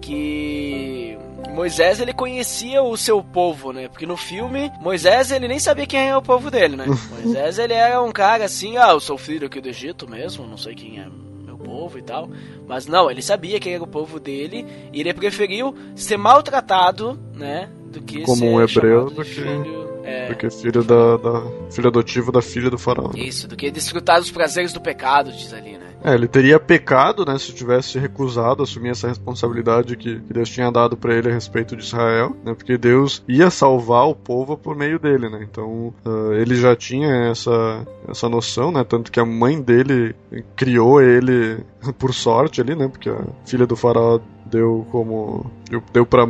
que 0.00 1.18
Moisés 1.50 2.00
ele 2.00 2.12
conhecia 2.12 2.82
o 2.82 2.96
seu 2.96 3.22
povo, 3.22 3.72
né? 3.72 3.88
Porque 3.88 4.06
no 4.06 4.16
filme, 4.16 4.70
Moisés 4.80 5.30
ele 5.30 5.48
nem 5.48 5.58
sabia 5.58 5.86
quem 5.86 6.08
é 6.08 6.16
o 6.16 6.22
povo 6.22 6.50
dele, 6.50 6.76
né? 6.76 6.86
Moisés 7.10 7.58
ele 7.58 7.74
era 7.74 8.00
um 8.02 8.12
cara 8.12 8.44
assim, 8.44 8.76
ah, 8.76 8.90
eu 8.90 9.00
sou 9.00 9.18
filho 9.18 9.46
aqui 9.46 9.60
do 9.60 9.68
Egito 9.68 10.08
mesmo, 10.08 10.46
não 10.46 10.56
sei 10.56 10.74
quem 10.74 11.00
é 11.00 11.06
meu 11.44 11.58
povo 11.58 11.98
e 11.98 12.02
tal. 12.02 12.30
Mas 12.66 12.86
não, 12.86 13.10
ele 13.10 13.22
sabia 13.22 13.60
quem 13.60 13.74
era 13.74 13.82
o 13.82 13.86
povo 13.86 14.20
dele 14.20 14.66
e 14.92 15.00
ele 15.00 15.12
preferiu 15.12 15.74
ser 15.94 16.16
maltratado, 16.16 17.18
né? 17.34 17.68
Do 17.90 18.00
que 18.00 18.22
Como 18.22 18.36
ser 18.36 18.44
um 18.44 18.60
hebreu 18.60 19.10
do 19.10 19.24
que... 19.24 19.30
Filho, 19.30 19.90
é, 20.04 20.28
do 20.28 20.36
que 20.36 20.50
filho 20.50 20.82
da, 20.84 21.16
da, 21.16 21.70
filho 21.70 21.88
adotivo 21.88 22.32
da 22.32 22.40
filha 22.40 22.70
do 22.70 22.78
faraó. 22.78 23.10
Isso, 23.14 23.48
do 23.48 23.56
que 23.56 23.70
desfrutar 23.70 24.18
dos 24.18 24.30
prazeres 24.30 24.72
do 24.72 24.80
pecado, 24.80 25.32
diz 25.32 25.52
ali, 25.52 25.72
né? 25.76 25.89
É, 26.02 26.14
ele 26.14 26.26
teria 26.26 26.58
pecado, 26.58 27.24
né, 27.24 27.38
se 27.38 27.52
tivesse 27.52 27.98
recusado 27.98 28.62
assumir 28.62 28.90
essa 28.90 29.08
responsabilidade 29.08 29.96
que, 29.96 30.20
que 30.20 30.32
Deus 30.32 30.48
tinha 30.48 30.70
dado 30.70 30.96
para 30.96 31.14
ele 31.14 31.28
a 31.28 31.32
respeito 31.34 31.76
de 31.76 31.82
Israel, 31.82 32.34
né, 32.44 32.54
porque 32.54 32.78
Deus 32.78 33.22
ia 33.28 33.50
salvar 33.50 34.08
o 34.08 34.14
povo 34.14 34.56
por 34.56 34.74
meio 34.74 34.98
dele, 34.98 35.28
né, 35.28 35.46
então 35.50 35.92
uh, 36.04 36.32
ele 36.32 36.54
já 36.56 36.74
tinha 36.74 37.30
essa, 37.30 37.86
essa 38.08 38.28
noção, 38.28 38.72
né, 38.72 38.82
tanto 38.82 39.12
que 39.12 39.20
a 39.20 39.26
mãe 39.26 39.60
dele 39.60 40.14
criou 40.56 41.02
ele 41.02 41.58
por 41.98 42.14
sorte 42.14 42.60
ali, 42.60 42.74
né, 42.74 42.88
porque 42.88 43.10
a 43.10 43.22
filha 43.44 43.66
do 43.66 43.76
faraó 43.76 44.20
deu 44.46 44.86
como 44.90 45.50
deu 45.92 46.04
para 46.04 46.26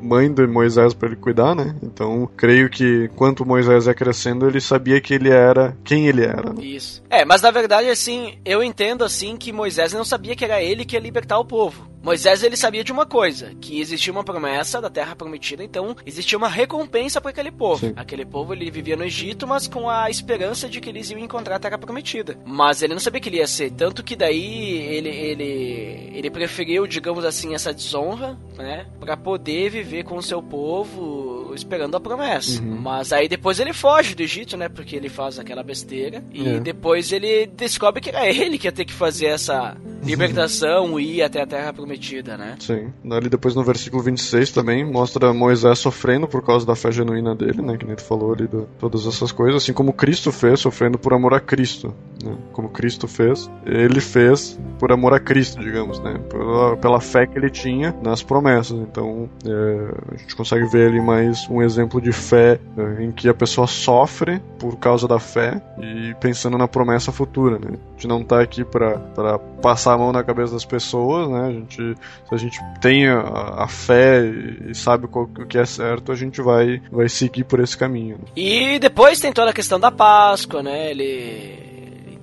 mãe 0.00 0.32
de 0.32 0.46
Moisés 0.46 0.94
para 0.94 1.08
ele 1.08 1.16
cuidar, 1.16 1.54
né? 1.54 1.74
Então, 1.82 2.28
creio 2.36 2.68
que 2.68 3.08
enquanto 3.12 3.46
Moisés 3.46 3.86
ia 3.86 3.94
crescendo, 3.94 4.46
ele 4.46 4.60
sabia 4.60 5.00
que 5.00 5.14
ele 5.14 5.30
era 5.30 5.76
quem 5.84 6.06
ele 6.06 6.24
era. 6.24 6.52
Né? 6.52 6.64
Isso. 6.64 7.02
É, 7.08 7.24
mas 7.24 7.42
na 7.42 7.50
verdade 7.50 7.88
assim, 7.88 8.38
eu 8.44 8.62
entendo 8.62 9.04
assim 9.04 9.36
que 9.36 9.52
Moisés 9.52 9.92
não 9.92 10.04
sabia 10.04 10.36
que 10.36 10.44
era 10.44 10.62
ele 10.62 10.84
que 10.84 10.96
ia 10.96 11.00
libertar 11.00 11.38
o 11.38 11.44
povo. 11.44 11.96
Moisés 12.06 12.44
ele 12.44 12.56
sabia 12.56 12.84
de 12.84 12.92
uma 12.92 13.04
coisa, 13.04 13.52
que 13.60 13.80
existia 13.80 14.12
uma 14.12 14.22
promessa 14.22 14.80
da 14.80 14.88
terra 14.88 15.16
prometida, 15.16 15.64
então 15.64 15.96
existia 16.06 16.38
uma 16.38 16.48
recompensa 16.48 17.20
para 17.20 17.32
aquele 17.32 17.50
povo. 17.50 17.84
Sim. 17.84 17.94
Aquele 17.96 18.24
povo 18.24 18.52
ele 18.52 18.70
vivia 18.70 18.96
no 18.96 19.02
Egito, 19.02 19.44
mas 19.44 19.66
com 19.66 19.90
a 19.90 20.08
esperança 20.08 20.68
de 20.68 20.80
que 20.80 20.88
eles 20.88 21.10
iam 21.10 21.18
encontrar 21.18 21.56
a 21.56 21.58
terra 21.58 21.76
prometida. 21.76 22.38
Mas 22.46 22.80
ele 22.80 22.92
não 22.92 23.00
sabia 23.00 23.20
que 23.20 23.28
ele 23.28 23.38
ia 23.38 23.46
ser, 23.48 23.72
tanto 23.72 24.04
que 24.04 24.14
daí 24.14 24.76
ele 24.86 25.08
ele 25.08 26.12
ele 26.14 26.30
preferiu, 26.30 26.86
digamos 26.86 27.24
assim, 27.24 27.56
essa 27.56 27.74
desonra, 27.74 28.38
né, 28.56 28.86
para 29.00 29.16
poder 29.16 29.68
viver 29.68 29.85
com 30.04 30.16
o 30.16 30.22
seu 30.22 30.42
povo 30.42 31.52
esperando 31.54 31.96
a 31.96 32.00
promessa. 32.00 32.60
Uhum. 32.60 32.76
Mas 32.80 33.12
aí 33.12 33.28
depois 33.28 33.58
ele 33.60 33.72
foge 33.72 34.14
do 34.14 34.22
Egito, 34.22 34.56
né, 34.56 34.68
porque 34.68 34.96
ele 34.96 35.08
faz 35.08 35.38
aquela 35.38 35.62
besteira 35.62 36.22
e 36.32 36.48
é. 36.48 36.60
depois 36.60 37.12
ele 37.12 37.46
descobre 37.46 38.00
que 38.00 38.10
era 38.10 38.28
ele 38.28 38.58
que 38.58 38.66
ia 38.66 38.72
ter 38.72 38.84
que 38.84 38.92
fazer 38.92 39.26
essa 39.26 39.76
libertação 40.06 40.98
e 40.98 41.16
ir 41.16 41.22
até 41.22 41.42
a 41.42 41.46
terra 41.46 41.72
prometida 41.72 42.36
né? 42.36 42.56
Sim. 42.58 42.92
Ali 43.10 43.28
depois 43.28 43.54
no 43.54 43.62
versículo 43.62 44.02
26 44.02 44.50
também 44.50 44.84
mostra 44.84 45.32
Moisés 45.32 45.78
sofrendo 45.78 46.26
por 46.26 46.42
causa 46.44 46.66
da 46.66 46.74
fé 46.74 46.90
genuína 46.90 47.34
dele, 47.34 47.62
né? 47.62 47.76
Que 47.76 47.84
nem 47.84 47.96
tu 47.96 48.02
falou 48.02 48.32
ali 48.32 48.46
de 48.46 48.64
todas 48.78 49.06
essas 49.06 49.32
coisas, 49.32 49.62
assim 49.62 49.72
como 49.72 49.92
Cristo 49.92 50.32
fez, 50.32 50.60
sofrendo 50.60 50.98
por 50.98 51.12
amor 51.12 51.34
a 51.34 51.40
Cristo, 51.40 51.94
né? 52.22 52.36
Como 52.52 52.68
Cristo 52.68 53.06
fez, 53.06 53.50
ele 53.64 54.00
fez 54.00 54.58
por 54.78 54.92
amor 54.92 55.14
a 55.14 55.20
Cristo, 55.20 55.60
digamos, 55.60 55.98
né? 56.00 56.18
Pela, 56.28 56.76
pela 56.76 57.00
fé 57.00 57.26
que 57.26 57.38
ele 57.38 57.50
tinha 57.50 57.94
nas 58.02 58.22
promessas. 58.22 58.78
Então, 58.78 59.28
é, 59.44 60.14
a 60.14 60.18
gente 60.18 60.36
consegue 60.36 60.66
ver 60.66 60.88
ali 60.88 61.00
mais 61.00 61.46
um 61.48 61.62
exemplo 61.62 62.00
de 62.00 62.12
fé 62.12 62.60
é, 62.76 63.04
em 63.04 63.12
que 63.12 63.28
a 63.28 63.34
pessoa 63.34 63.66
sofre 63.66 64.40
por 64.58 64.76
causa 64.76 65.06
da 65.08 65.18
fé 65.18 65.60
e 65.78 66.14
pensando 66.20 66.58
na 66.58 66.68
promessa 66.68 67.12
futura, 67.12 67.58
né? 67.58 67.70
A 67.72 67.92
gente 67.92 68.08
não 68.08 68.22
tá 68.22 68.40
aqui 68.40 68.64
para 68.64 69.38
passar 69.62 69.95
a 69.96 69.98
mão 69.98 70.12
na 70.12 70.22
cabeça 70.22 70.52
das 70.52 70.64
pessoas, 70.64 71.28
né? 71.28 71.48
A 71.48 71.52
gente 71.52 71.76
se 71.76 72.34
a 72.34 72.36
gente 72.36 72.58
tem 72.80 73.08
a, 73.08 73.20
a 73.64 73.68
fé 73.68 74.24
e 74.70 74.74
sabe 74.74 75.06
qual, 75.08 75.24
o 75.24 75.46
que 75.46 75.58
é 75.58 75.64
certo, 75.64 76.12
a 76.12 76.14
gente 76.14 76.40
vai, 76.40 76.80
vai 76.90 77.08
seguir 77.08 77.44
por 77.44 77.60
esse 77.60 77.76
caminho. 77.76 78.18
E 78.34 78.78
depois 78.78 79.20
tem 79.20 79.32
toda 79.32 79.50
a 79.50 79.54
questão 79.54 79.78
da 79.80 79.90
Páscoa, 79.90 80.62
né? 80.62 80.90
Ele 80.90 81.66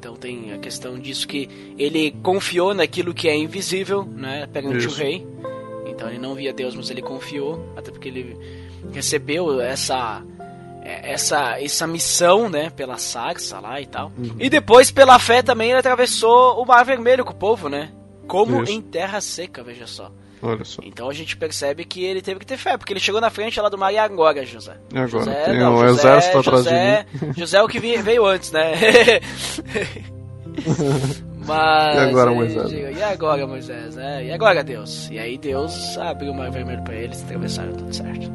então 0.03 0.15
tem 0.15 0.51
a 0.51 0.57
questão 0.57 0.99
disso 0.99 1.25
que 1.25 1.49
ele 1.77 2.11
confiou 2.21 2.73
naquilo 2.73 3.13
que 3.13 3.29
é 3.29 3.35
invisível, 3.37 4.03
né? 4.03 4.45
Perante 4.51 4.85
Isso. 4.85 4.99
o 4.99 5.03
rei. 5.03 5.25
Então 5.87 6.09
ele 6.09 6.19
não 6.19 6.35
via 6.35 6.51
Deus, 6.51 6.75
mas 6.75 6.89
ele 6.89 7.01
confiou, 7.01 7.71
até 7.77 7.89
porque 7.89 8.09
ele 8.09 8.37
recebeu 8.91 9.61
essa 9.61 10.21
essa 10.83 11.61
essa 11.61 11.87
missão, 11.87 12.49
né, 12.49 12.69
pela 12.69 12.97
sarça 12.97 13.59
lá 13.59 13.79
e 13.79 13.85
tal. 13.85 14.11
Uhum. 14.17 14.35
E 14.39 14.49
depois 14.49 14.91
pela 14.91 15.17
fé 15.19 15.41
também 15.41 15.69
ele 15.69 15.79
atravessou 15.79 16.61
o 16.61 16.65
Mar 16.65 16.83
Vermelho 16.83 17.23
com 17.23 17.31
o 17.31 17.35
povo, 17.35 17.69
né? 17.69 17.91
Como 18.27 18.63
Isso. 18.63 18.71
em 18.71 18.81
terra 18.81 19.21
seca, 19.21 19.63
veja 19.63 19.87
só. 19.87 20.11
Olha 20.41 20.65
só. 20.65 20.81
Então 20.83 21.09
a 21.09 21.13
gente 21.13 21.37
percebe 21.37 21.85
que 21.85 22.03
ele 22.03 22.21
teve 22.21 22.41
que 22.41 22.45
ter 22.45 22.57
fé, 22.57 22.77
porque 22.77 22.91
ele 22.91 22.99
chegou 22.99 23.21
na 23.21 23.29
frente 23.29 23.59
lá 23.61 23.69
do 23.69 23.77
mar 23.77 23.93
e 23.93 23.97
agora, 23.97 24.45
José. 24.45 24.75
E 24.93 24.97
agora? 24.97 25.07
José, 25.07 25.43
Tem 25.45 25.59
não, 25.59 25.75
um 25.75 25.87
José, 25.87 25.93
exército 25.93 26.39
atrás 26.39 26.63
José, 26.65 27.05
de 27.13 27.25
mim. 27.25 27.33
José 27.37 27.57
é 27.57 27.63
o 27.63 27.67
que 27.67 27.79
veio 27.79 28.25
antes, 28.25 28.51
né? 28.51 28.73
Mas, 31.45 31.95
e 31.95 31.99
agora, 31.99 32.31
Moisés? 32.31 32.71
E 32.71 33.03
agora, 33.03 33.47
Moisés? 33.47 33.97
É, 33.97 34.25
e 34.25 34.31
agora, 34.31 34.63
Deus? 34.63 35.09
E 35.11 35.19
aí 35.19 35.37
Deus 35.37 35.97
abriu 35.97 36.31
o 36.31 36.35
mar 36.35 36.49
vermelho 36.51 36.83
para 36.83 36.95
eles 36.95 37.21
e 37.21 37.23
atravessaram 37.23 37.73
tudo 37.73 37.93
certo. 37.93 38.31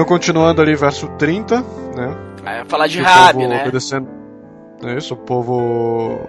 Então, 0.00 0.08
continuando 0.08 0.62
ali, 0.62 0.74
verso 0.74 1.06
30, 1.18 1.60
né? 1.94 2.16
Vai 2.42 2.64
falar 2.64 2.86
de 2.86 3.02
Rabi, 3.02 3.46
né? 3.46 3.60
Obedecendo... 3.60 4.08
É 4.82 4.96
isso, 4.96 5.12
o 5.12 5.16
povo. 5.18 6.26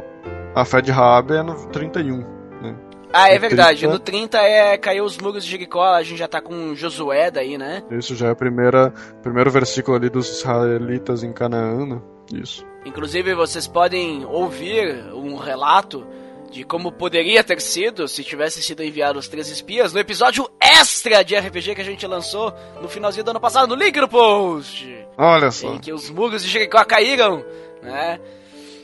A 0.53 0.65
fé 0.65 0.81
de 0.81 0.91
Rabi 0.91 1.35
é 1.35 1.41
no 1.41 1.55
31, 1.67 2.17
né? 2.61 2.75
Ah, 3.13 3.29
é 3.29 3.35
no 3.35 3.39
verdade. 3.39 3.79
30... 3.79 3.93
No 3.93 3.97
30 3.97 4.37
é 4.39 4.77
caiu 4.77 5.05
os 5.05 5.17
muros 5.17 5.45
de 5.45 5.51
Jericó, 5.51 5.85
a 5.93 6.03
gente 6.03 6.17
já 6.17 6.27
tá 6.27 6.41
com 6.41 6.75
Josué 6.75 7.31
daí, 7.31 7.57
né? 7.57 7.81
Isso 7.91 8.13
já 8.13 8.27
é 8.27 8.31
o 8.33 8.35
primeiro 8.35 9.49
versículo 9.49 9.95
ali 9.95 10.09
dos 10.09 10.27
israelitas 10.39 11.23
em 11.23 11.31
Canaã, 11.31 11.85
né? 11.85 12.01
Isso. 12.33 12.67
Inclusive, 12.85 13.33
vocês 13.33 13.67
podem 13.67 14.25
ouvir 14.25 15.13
um 15.13 15.37
relato 15.37 16.05
de 16.51 16.65
como 16.65 16.91
poderia 16.91 17.43
ter 17.43 17.61
sido 17.61 18.07
se 18.07 18.23
tivesse 18.23 18.61
sido 18.61 18.83
enviado 18.83 19.17
os 19.17 19.27
três 19.27 19.47
espias 19.47 19.93
no 19.93 19.99
episódio 19.99 20.49
extra 20.59 21.23
de 21.23 21.35
RPG 21.35 21.75
que 21.75 21.81
a 21.81 21.85
gente 21.85 22.05
lançou 22.05 22.53
no 22.81 22.89
finalzinho 22.89 23.23
do 23.23 23.31
ano 23.31 23.39
passado, 23.39 23.69
no 23.69 23.81
link 23.81 23.95
no 23.99 24.07
post. 24.07 25.07
Olha 25.17 25.49
só. 25.49 25.73
Em 25.73 25.79
que 25.79 25.93
os 25.93 26.09
muros 26.09 26.43
de 26.43 26.49
Jericó 26.49 26.83
caíram, 26.83 27.45
né? 27.81 28.19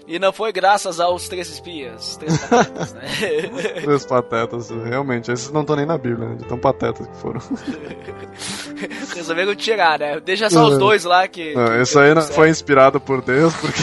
E 0.08 0.18
não 0.20 0.32
foi 0.32 0.54
graças 0.54 1.02
aos 1.02 1.28
três 1.28 1.50
espias, 1.50 2.16
três 2.16 2.38
patetas, 2.38 2.94
né? 2.94 3.02
três 3.84 4.06
patetas, 4.06 4.70
realmente. 4.70 5.30
Esses 5.30 5.52
não 5.52 5.62
estão 5.62 5.76
nem 5.76 5.86
na 5.86 5.98
Bíblia, 5.98 6.30
né? 6.30 6.36
De 6.36 6.46
tão 6.46 6.58
patetas 6.58 7.06
que 7.06 7.18
foram. 7.18 7.42
Resolveram 9.14 9.54
tirar, 9.54 10.00
né? 10.00 10.18
Deixa 10.22 10.50
só 10.50 10.68
os 10.68 10.76
é. 10.76 10.78
dois 10.78 11.04
lá 11.04 11.28
que. 11.28 11.54
Não, 11.54 11.66
que 11.66 11.82
isso 11.82 12.00
aí 12.00 12.14
não 12.14 12.22
foi 12.22 12.50
inspirado 12.50 13.02
por 13.02 13.22
Deus, 13.22 13.54
porque 13.56 13.82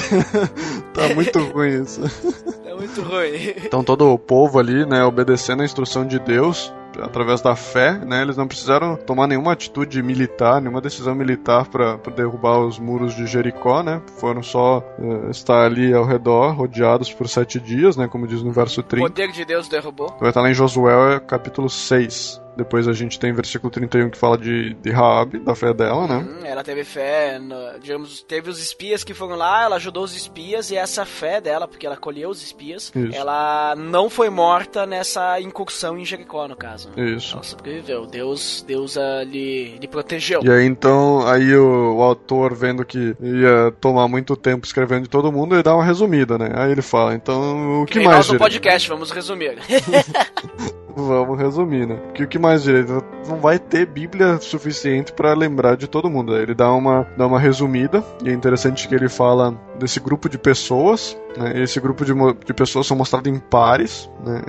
tá 0.94 1.14
muito 1.14 1.38
ruim 1.40 1.82
isso. 1.82 2.00
Tá 2.00 2.74
muito 2.74 3.02
ruim. 3.02 3.54
Então 3.62 3.84
todo 3.84 4.10
o 4.10 4.18
povo 4.18 4.58
ali, 4.58 4.86
né, 4.86 5.04
obedecendo 5.04 5.60
a 5.60 5.66
instrução 5.66 6.06
de 6.06 6.18
Deus, 6.18 6.72
através 7.00 7.40
da 7.40 7.56
fé, 7.56 7.92
né? 7.92 8.22
Eles 8.22 8.36
não 8.36 8.46
precisaram 8.46 8.96
tomar 8.96 9.26
nenhuma 9.26 9.52
atitude 9.52 10.02
militar, 10.02 10.60
nenhuma 10.60 10.80
decisão 10.80 11.14
militar 11.14 11.66
para 11.68 11.96
derrubar 12.14 12.60
os 12.60 12.78
muros 12.78 13.14
de 13.14 13.26
Jericó, 13.26 13.82
né? 13.82 14.00
Foram 14.18 14.42
só 14.42 14.78
uh, 14.98 15.30
estar 15.30 15.64
ali 15.64 15.92
ao 15.92 16.04
redor, 16.04 16.52
rodeados 16.52 17.12
por 17.12 17.28
sete 17.28 17.58
dias, 17.60 17.96
né? 17.96 18.08
Como 18.08 18.26
diz 18.26 18.42
no 18.42 18.52
verso 18.52 18.82
30. 18.82 19.06
O 19.06 19.10
poder 19.10 19.32
de 19.32 19.44
Deus 19.44 19.68
derrubou. 19.68 20.14
Vai 20.20 20.28
estar 20.28 20.40
lá 20.40 20.50
em 20.50 20.54
Josué, 20.54 21.20
capítulo 21.20 21.68
6. 21.68 22.43
Depois 22.56 22.86
a 22.86 22.92
gente 22.92 23.18
tem 23.18 23.32
versículo 23.32 23.70
31 23.70 24.10
que 24.10 24.18
fala 24.18 24.38
de, 24.38 24.74
de 24.74 24.90
Raab, 24.90 25.38
da 25.40 25.54
fé 25.54 25.72
dela, 25.72 26.06
né? 26.06 26.16
Hum, 26.16 26.44
ela 26.44 26.62
teve 26.62 26.84
fé, 26.84 27.38
no, 27.38 27.78
digamos, 27.80 28.22
teve 28.22 28.48
os 28.50 28.60
espias 28.60 29.02
que 29.02 29.12
foram 29.12 29.36
lá, 29.36 29.64
ela 29.64 29.76
ajudou 29.76 30.04
os 30.04 30.14
espias 30.14 30.70
e 30.70 30.76
essa 30.76 31.04
fé 31.04 31.40
dela, 31.40 31.66
porque 31.66 31.86
ela 31.86 31.96
colheu 31.96 32.30
os 32.30 32.42
espias, 32.42 32.92
Isso. 32.94 33.16
ela 33.16 33.74
não 33.76 34.08
foi 34.08 34.30
morta 34.30 34.86
nessa 34.86 35.40
incursão 35.40 35.98
em 35.98 36.04
Jericó, 36.04 36.46
no 36.46 36.56
caso. 36.56 36.90
Isso. 36.96 37.34
Ela 37.34 37.42
sobreviveu. 37.42 38.06
Deus, 38.06 38.64
Deus 38.66 38.96
uh, 38.96 39.24
lhe, 39.24 39.78
lhe 39.78 39.88
protegeu. 39.88 40.40
E 40.44 40.50
aí 40.50 40.64
então, 40.64 41.26
aí 41.26 41.54
o, 41.56 41.96
o, 41.96 42.02
autor 42.02 42.54
vendo 42.54 42.84
que 42.84 43.16
ia 43.20 43.72
tomar 43.80 44.08
muito 44.08 44.36
tempo 44.36 44.66
escrevendo 44.66 45.04
de 45.04 45.08
todo 45.08 45.32
mundo, 45.32 45.54
ele 45.54 45.62
dá 45.62 45.74
uma 45.74 45.84
resumida, 45.84 46.38
né? 46.38 46.50
Aí 46.54 46.70
ele 46.70 46.82
fala, 46.82 47.14
então 47.14 47.82
o 47.82 47.86
que, 47.86 47.98
que 47.98 48.04
mais? 48.04 48.18
Nós 48.18 48.28
no 48.32 48.38
podcast, 48.38 48.88
vamos 48.88 49.10
resumir. 49.10 49.58
Vamos 50.96 51.38
resumir, 51.38 51.86
né? 51.86 51.96
Porque 51.96 52.24
o 52.24 52.28
que 52.28 52.38
mais 52.38 52.62
direito? 52.62 53.04
Não 53.26 53.36
vai 53.36 53.58
ter 53.58 53.86
Bíblia 53.86 54.38
suficiente 54.38 55.12
para 55.12 55.34
lembrar 55.34 55.76
de 55.76 55.88
todo 55.88 56.10
mundo. 56.10 56.36
Ele 56.36 56.54
dá 56.54 56.72
uma, 56.72 57.06
dá 57.16 57.26
uma 57.26 57.38
resumida, 57.38 58.04
e 58.22 58.30
é 58.30 58.32
interessante 58.32 58.86
que 58.86 58.94
ele 58.94 59.08
fala 59.08 59.58
desse 59.78 60.00
grupo 60.00 60.28
de 60.28 60.38
pessoas. 60.38 61.16
Né? 61.36 61.62
Esse 61.62 61.80
grupo 61.80 62.04
de, 62.04 62.12
de 62.44 62.54
pessoas 62.54 62.86
são 62.86 62.96
mostrados 62.96 63.30
em 63.30 63.38
pares. 63.38 64.10
Né? 64.24 64.42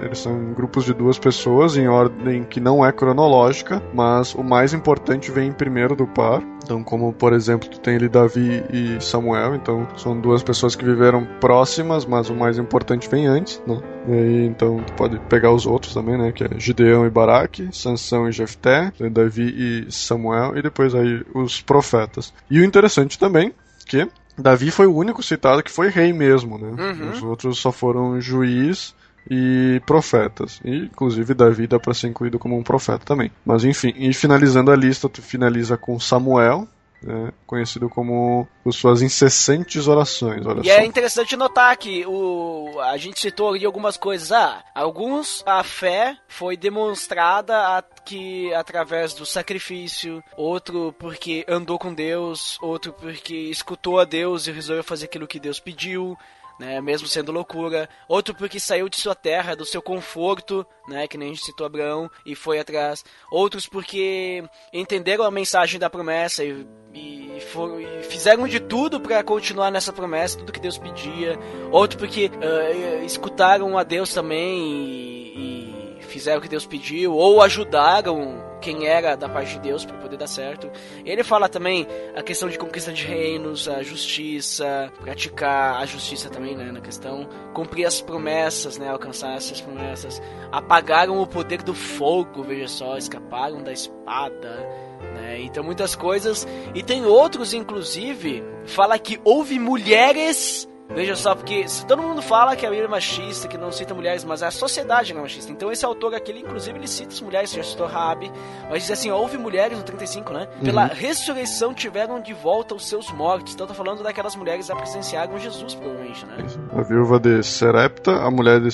Eles 0.00 0.18
são 0.18 0.52
grupos 0.52 0.84
de 0.84 0.92
duas 0.92 1.18
pessoas 1.18 1.76
em 1.76 1.88
ordem 1.88 2.44
que 2.44 2.60
não 2.60 2.84
é 2.84 2.92
cronológica, 2.92 3.82
mas 3.94 4.34
o 4.34 4.42
mais 4.42 4.72
importante 4.72 5.30
vem 5.30 5.52
primeiro 5.52 5.94
do 5.94 6.06
par. 6.06 6.42
Então, 6.64 6.82
como 6.84 7.12
por 7.12 7.32
exemplo, 7.32 7.68
tu 7.68 7.80
tem 7.80 7.96
ali 7.96 8.08
Davi 8.08 8.64
e 8.72 9.00
Samuel, 9.00 9.56
então 9.56 9.86
são 9.96 10.18
duas 10.18 10.42
pessoas 10.42 10.76
que 10.76 10.84
viveram 10.84 11.26
próximas, 11.40 12.04
mas 12.04 12.30
o 12.30 12.34
mais 12.34 12.56
importante 12.56 13.08
vem 13.08 13.26
antes, 13.26 13.60
né? 13.66 13.80
E 14.08 14.12
aí, 14.12 14.46
então 14.46 14.78
tu 14.78 14.92
pode 14.94 15.18
pegar 15.28 15.52
os 15.52 15.66
outros 15.66 15.92
também, 15.92 16.16
né? 16.16 16.30
Que 16.30 16.44
é 16.44 16.50
Gideão 16.58 17.04
e 17.04 17.10
Baraque, 17.10 17.68
Sansão 17.72 18.28
e 18.28 18.32
Jefté, 18.32 18.92
Davi 19.10 19.86
e 19.88 19.92
Samuel, 19.92 20.56
e 20.56 20.62
depois 20.62 20.94
aí 20.94 21.24
os 21.34 21.60
profetas. 21.60 22.32
E 22.48 22.60
o 22.60 22.64
interessante 22.64 23.18
também 23.18 23.52
que 23.84 24.08
Davi 24.36 24.70
foi 24.70 24.86
o 24.86 24.94
único 24.94 25.22
citado 25.22 25.62
que 25.62 25.70
foi 25.70 25.88
rei 25.88 26.12
mesmo, 26.12 26.58
né? 26.58 26.68
Uhum. 26.68 27.10
Os 27.10 27.22
outros 27.22 27.58
só 27.58 27.70
foram 27.70 28.20
juiz 28.20 28.94
e 29.30 29.80
profetas. 29.86 30.60
E, 30.64 30.86
inclusive, 30.86 31.34
Davi 31.34 31.66
dá 31.66 31.78
para 31.78 31.94
ser 31.94 32.08
incluído 32.08 32.38
como 32.38 32.56
um 32.56 32.62
profeta 32.62 33.04
também. 33.04 33.30
Mas, 33.44 33.64
enfim, 33.64 33.92
e 33.96 34.12
finalizando 34.12 34.70
a 34.70 34.76
lista, 34.76 35.08
tu 35.08 35.22
finaliza 35.22 35.76
com 35.76 35.98
Samuel, 36.00 36.66
né, 37.02 37.32
conhecido 37.46 37.88
como 37.88 38.46
por 38.62 38.72
suas 38.72 39.02
incessantes 39.02 39.86
orações. 39.88 40.44
Olha 40.46 40.60
E 40.60 40.64
só. 40.68 40.72
é 40.72 40.84
interessante 40.84 41.36
notar 41.36 41.76
que 41.76 42.04
o, 42.06 42.78
a 42.80 42.96
gente 42.96 43.20
citou 43.20 43.50
ali 43.50 43.64
algumas 43.66 43.96
coisas. 43.96 44.30
Ah, 44.32 44.62
alguns 44.74 45.42
a 45.46 45.62
fé 45.64 46.16
foi 46.28 46.56
demonstrada 46.56 47.56
a- 47.56 47.82
que 48.04 48.52
através 48.54 49.14
do 49.14 49.24
sacrifício, 49.24 50.22
outro 50.36 50.92
porque 50.98 51.44
andou 51.48 51.78
com 51.78 51.94
Deus, 51.94 52.58
outro 52.60 52.92
porque 52.92 53.34
escutou 53.34 54.00
a 54.00 54.04
Deus 54.04 54.46
e 54.46 54.52
resolveu 54.52 54.82
fazer 54.84 55.04
aquilo 55.06 55.26
que 55.26 55.38
Deus 55.38 55.60
pediu. 55.60 56.16
Né, 56.62 56.80
mesmo 56.80 57.08
sendo 57.08 57.32
loucura, 57.32 57.88
outro 58.06 58.36
porque 58.36 58.60
saiu 58.60 58.88
de 58.88 58.96
sua 58.96 59.16
terra, 59.16 59.56
do 59.56 59.64
seu 59.66 59.82
conforto, 59.82 60.64
né, 60.86 61.08
que 61.08 61.18
nem 61.18 61.30
a 61.30 61.34
gente 61.34 61.44
citou 61.44 61.66
Abraão, 61.66 62.08
e 62.24 62.36
foi 62.36 62.60
atrás. 62.60 63.04
Outros 63.32 63.66
porque 63.66 64.44
entenderam 64.72 65.24
a 65.24 65.30
mensagem 65.30 65.80
da 65.80 65.90
promessa 65.90 66.44
e, 66.44 66.64
e, 66.94 67.40
foram- 67.52 67.80
e 67.80 68.04
fizeram 68.04 68.46
de 68.46 68.60
tudo 68.60 69.00
para 69.00 69.24
continuar 69.24 69.72
nessa 69.72 69.92
promessa, 69.92 70.38
tudo 70.38 70.52
que 70.52 70.60
Deus 70.60 70.78
pedia. 70.78 71.36
Outro 71.72 71.98
porque 71.98 72.30
ah, 72.40 73.04
escutaram 73.04 73.76
a 73.76 73.82
Deus 73.82 74.14
também 74.14 74.62
e, 74.62 75.96
e 75.98 76.02
fizeram 76.04 76.38
o 76.38 76.42
que 76.42 76.48
Deus 76.48 76.64
pediu, 76.64 77.12
ou 77.12 77.42
ajudaram 77.42 78.40
quem 78.62 78.86
era 78.86 79.16
da 79.16 79.28
parte 79.28 79.54
de 79.54 79.60
Deus 79.60 79.84
para 79.84 79.98
poder 79.98 80.16
dar 80.16 80.28
certo. 80.28 80.70
Ele 81.04 81.22
fala 81.24 81.48
também 81.48 81.86
a 82.16 82.22
questão 82.22 82.48
de 82.48 82.56
conquista 82.56 82.92
de 82.92 83.04
reinos, 83.04 83.68
a 83.68 83.82
justiça, 83.82 84.90
praticar 85.00 85.82
a 85.82 85.84
justiça 85.84 86.30
também, 86.30 86.56
né, 86.56 86.70
na 86.70 86.80
questão, 86.80 87.28
cumprir 87.52 87.84
as 87.84 88.00
promessas, 88.00 88.78
né, 88.78 88.88
alcançar 88.88 89.36
essas 89.36 89.60
promessas, 89.60 90.22
apagaram 90.50 91.20
o 91.20 91.26
poder 91.26 91.62
do 91.62 91.74
fogo, 91.74 92.42
veja 92.44 92.68
só, 92.68 92.96
escaparam 92.96 93.62
da 93.62 93.72
espada, 93.72 94.66
né? 95.14 95.40
Então 95.40 95.64
muitas 95.64 95.96
coisas. 95.96 96.46
E 96.74 96.82
tem 96.82 97.04
outros, 97.04 97.52
inclusive, 97.52 98.42
fala 98.64 98.98
que 98.98 99.20
houve 99.24 99.58
mulheres. 99.58 100.68
Veja 100.90 101.16
só, 101.16 101.34
porque 101.34 101.66
se 101.68 101.86
todo 101.86 102.02
mundo 102.02 102.20
fala 102.20 102.54
que 102.54 102.66
a 102.66 102.68
Bíblia 102.68 102.86
é 102.86 102.90
machista, 102.90 103.48
que 103.48 103.56
não 103.56 103.72
cita 103.72 103.94
mulheres, 103.94 104.24
mas 104.24 104.42
a 104.42 104.50
sociedade 104.50 105.12
não 105.12 105.20
é 105.20 105.22
machista. 105.22 105.50
Então 105.50 105.72
esse 105.72 105.84
autor 105.84 106.14
aqui, 106.14 106.30
ele, 106.30 106.40
inclusive, 106.40 106.78
ele 106.78 106.86
cita 106.86 107.12
as 107.12 107.20
mulheres, 107.20 107.52
já 107.52 107.62
citou 107.62 107.86
Rabi, 107.86 108.30
mas 108.68 108.82
diz 108.82 108.90
assim, 108.90 109.10
houve 109.10 109.38
mulheres 109.38 109.78
no 109.78 109.84
35, 109.84 110.32
né? 110.32 110.48
Pela 110.62 110.84
ressurreição 110.86 111.72
tiveram 111.72 112.20
de 112.20 112.34
volta 112.34 112.74
os 112.74 112.86
seus 112.86 113.10
mortos. 113.12 113.54
Então 113.54 113.66
tá 113.66 113.74
falando 113.74 114.02
daquelas 114.02 114.36
mulheres 114.36 114.68
que 114.68 114.76
presenciaram 114.76 115.38
Jesus, 115.38 115.74
provavelmente, 115.74 116.26
né? 116.26 116.36
A 116.72 116.82
viúva 116.82 117.18
de 117.18 117.42
Serepta, 117.42 118.12
a 118.12 118.30
mulher 118.30 118.60
de 118.60 118.70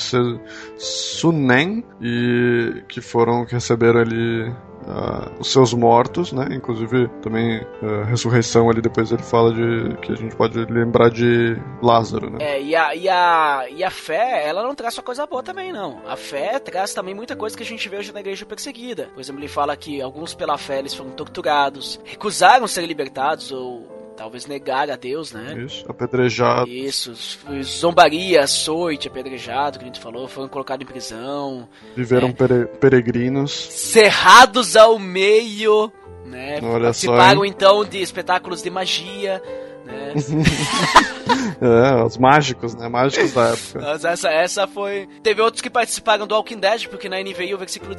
Sunem, 0.76 1.84
e 2.00 2.82
que 2.88 3.00
foram, 3.00 3.46
que 3.46 3.54
receberam 3.54 4.00
ali 4.00 4.52
ah, 4.88 5.30
os 5.38 5.52
seus 5.52 5.74
mortos, 5.74 6.32
né? 6.32 6.48
Inclusive 6.50 7.08
também 7.22 7.60
a 7.82 8.04
ressurreição 8.04 8.70
ali 8.70 8.80
depois 8.80 9.12
ele 9.12 9.22
fala 9.22 9.52
de 9.52 9.96
que 9.98 10.12
a 10.12 10.16
gente 10.16 10.34
pode 10.34 10.58
lembrar 10.66 11.10
de 11.10 11.56
Lázaro, 11.82 12.30
né? 12.30 12.38
É, 12.40 12.62
e 12.62 12.74
a, 12.74 12.94
e, 12.94 13.08
a, 13.08 13.66
e 13.70 13.84
a 13.84 13.90
fé, 13.90 14.46
ela 14.46 14.62
não 14.62 14.74
traz 14.74 14.94
só 14.94 15.02
coisa 15.02 15.26
boa 15.26 15.42
também, 15.42 15.72
não. 15.72 16.00
A 16.06 16.16
fé 16.16 16.58
traz 16.58 16.94
também 16.94 17.14
muita 17.14 17.36
coisa 17.36 17.56
que 17.56 17.62
a 17.62 17.66
gente 17.66 17.88
vê 17.88 17.98
hoje 17.98 18.12
na 18.12 18.20
igreja 18.20 18.46
perseguida. 18.46 19.10
Por 19.14 19.20
exemplo, 19.20 19.40
ele 19.40 19.48
fala 19.48 19.76
que 19.76 20.00
alguns 20.00 20.34
pela 20.34 20.56
fé 20.56 20.78
eles 20.78 20.94
foram 20.94 21.10
torturados, 21.10 22.00
recusaram 22.04 22.66
ser 22.66 22.86
libertados 22.86 23.52
ou 23.52 23.97
talvez 24.18 24.46
negar 24.46 24.90
a 24.90 24.96
Deus, 24.96 25.30
né? 25.32 25.54
Isso, 25.64 25.84
apedrejado. 25.88 26.68
Isso, 26.68 27.14
zombaria, 27.62 28.42
açoite, 28.42 29.06
apedrejado, 29.06 29.78
que 29.78 29.84
a 29.84 29.86
gente 29.86 30.00
falou, 30.00 30.26
foram 30.26 30.48
colocados 30.48 30.84
em 30.84 30.88
prisão, 30.90 31.68
Viveram 31.96 32.32
pere- 32.32 32.66
peregrinos. 32.66 33.52
cerrados 33.52 34.76
ao 34.76 34.98
meio, 34.98 35.92
né? 36.26 36.58
Olha 36.62 36.92
só, 36.92 37.06
Participaram 37.06 37.44
hein? 37.44 37.52
então 37.54 37.84
de 37.84 38.02
espetáculos 38.02 38.60
de 38.60 38.68
magia, 38.70 39.40
né? 39.86 40.12
É, 41.60 42.04
os 42.04 42.16
mágicos, 42.16 42.74
né? 42.76 42.88
Mágicos 42.88 43.32
da 43.32 43.48
época. 43.48 43.80
Mas 43.80 44.04
essa, 44.04 44.28
essa 44.30 44.66
foi. 44.68 45.08
Teve 45.24 45.42
outros 45.42 45.60
que 45.60 45.68
participaram 45.68 46.24
do 46.24 46.34
Walking 46.34 46.60
Dead, 46.60 46.86
porque 46.86 47.08
na 47.08 47.20
NVI 47.20 47.52
o 47.52 47.58
versículo 47.58 47.96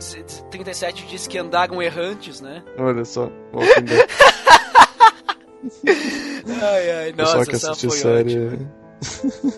37 0.49 1.05
diz 1.07 1.27
que 1.27 1.37
andaram 1.37 1.81
errantes, 1.81 2.39
né? 2.39 2.63
Olha 2.77 3.03
só. 3.03 3.29
Walking 3.53 3.83
Dead. 3.83 4.07
Ai, 6.61 6.91
ai, 6.91 7.13
nossa, 7.13 7.45
que 7.45 7.55
essa 7.55 7.73
série. 7.73 8.37
ótima. 8.37 8.79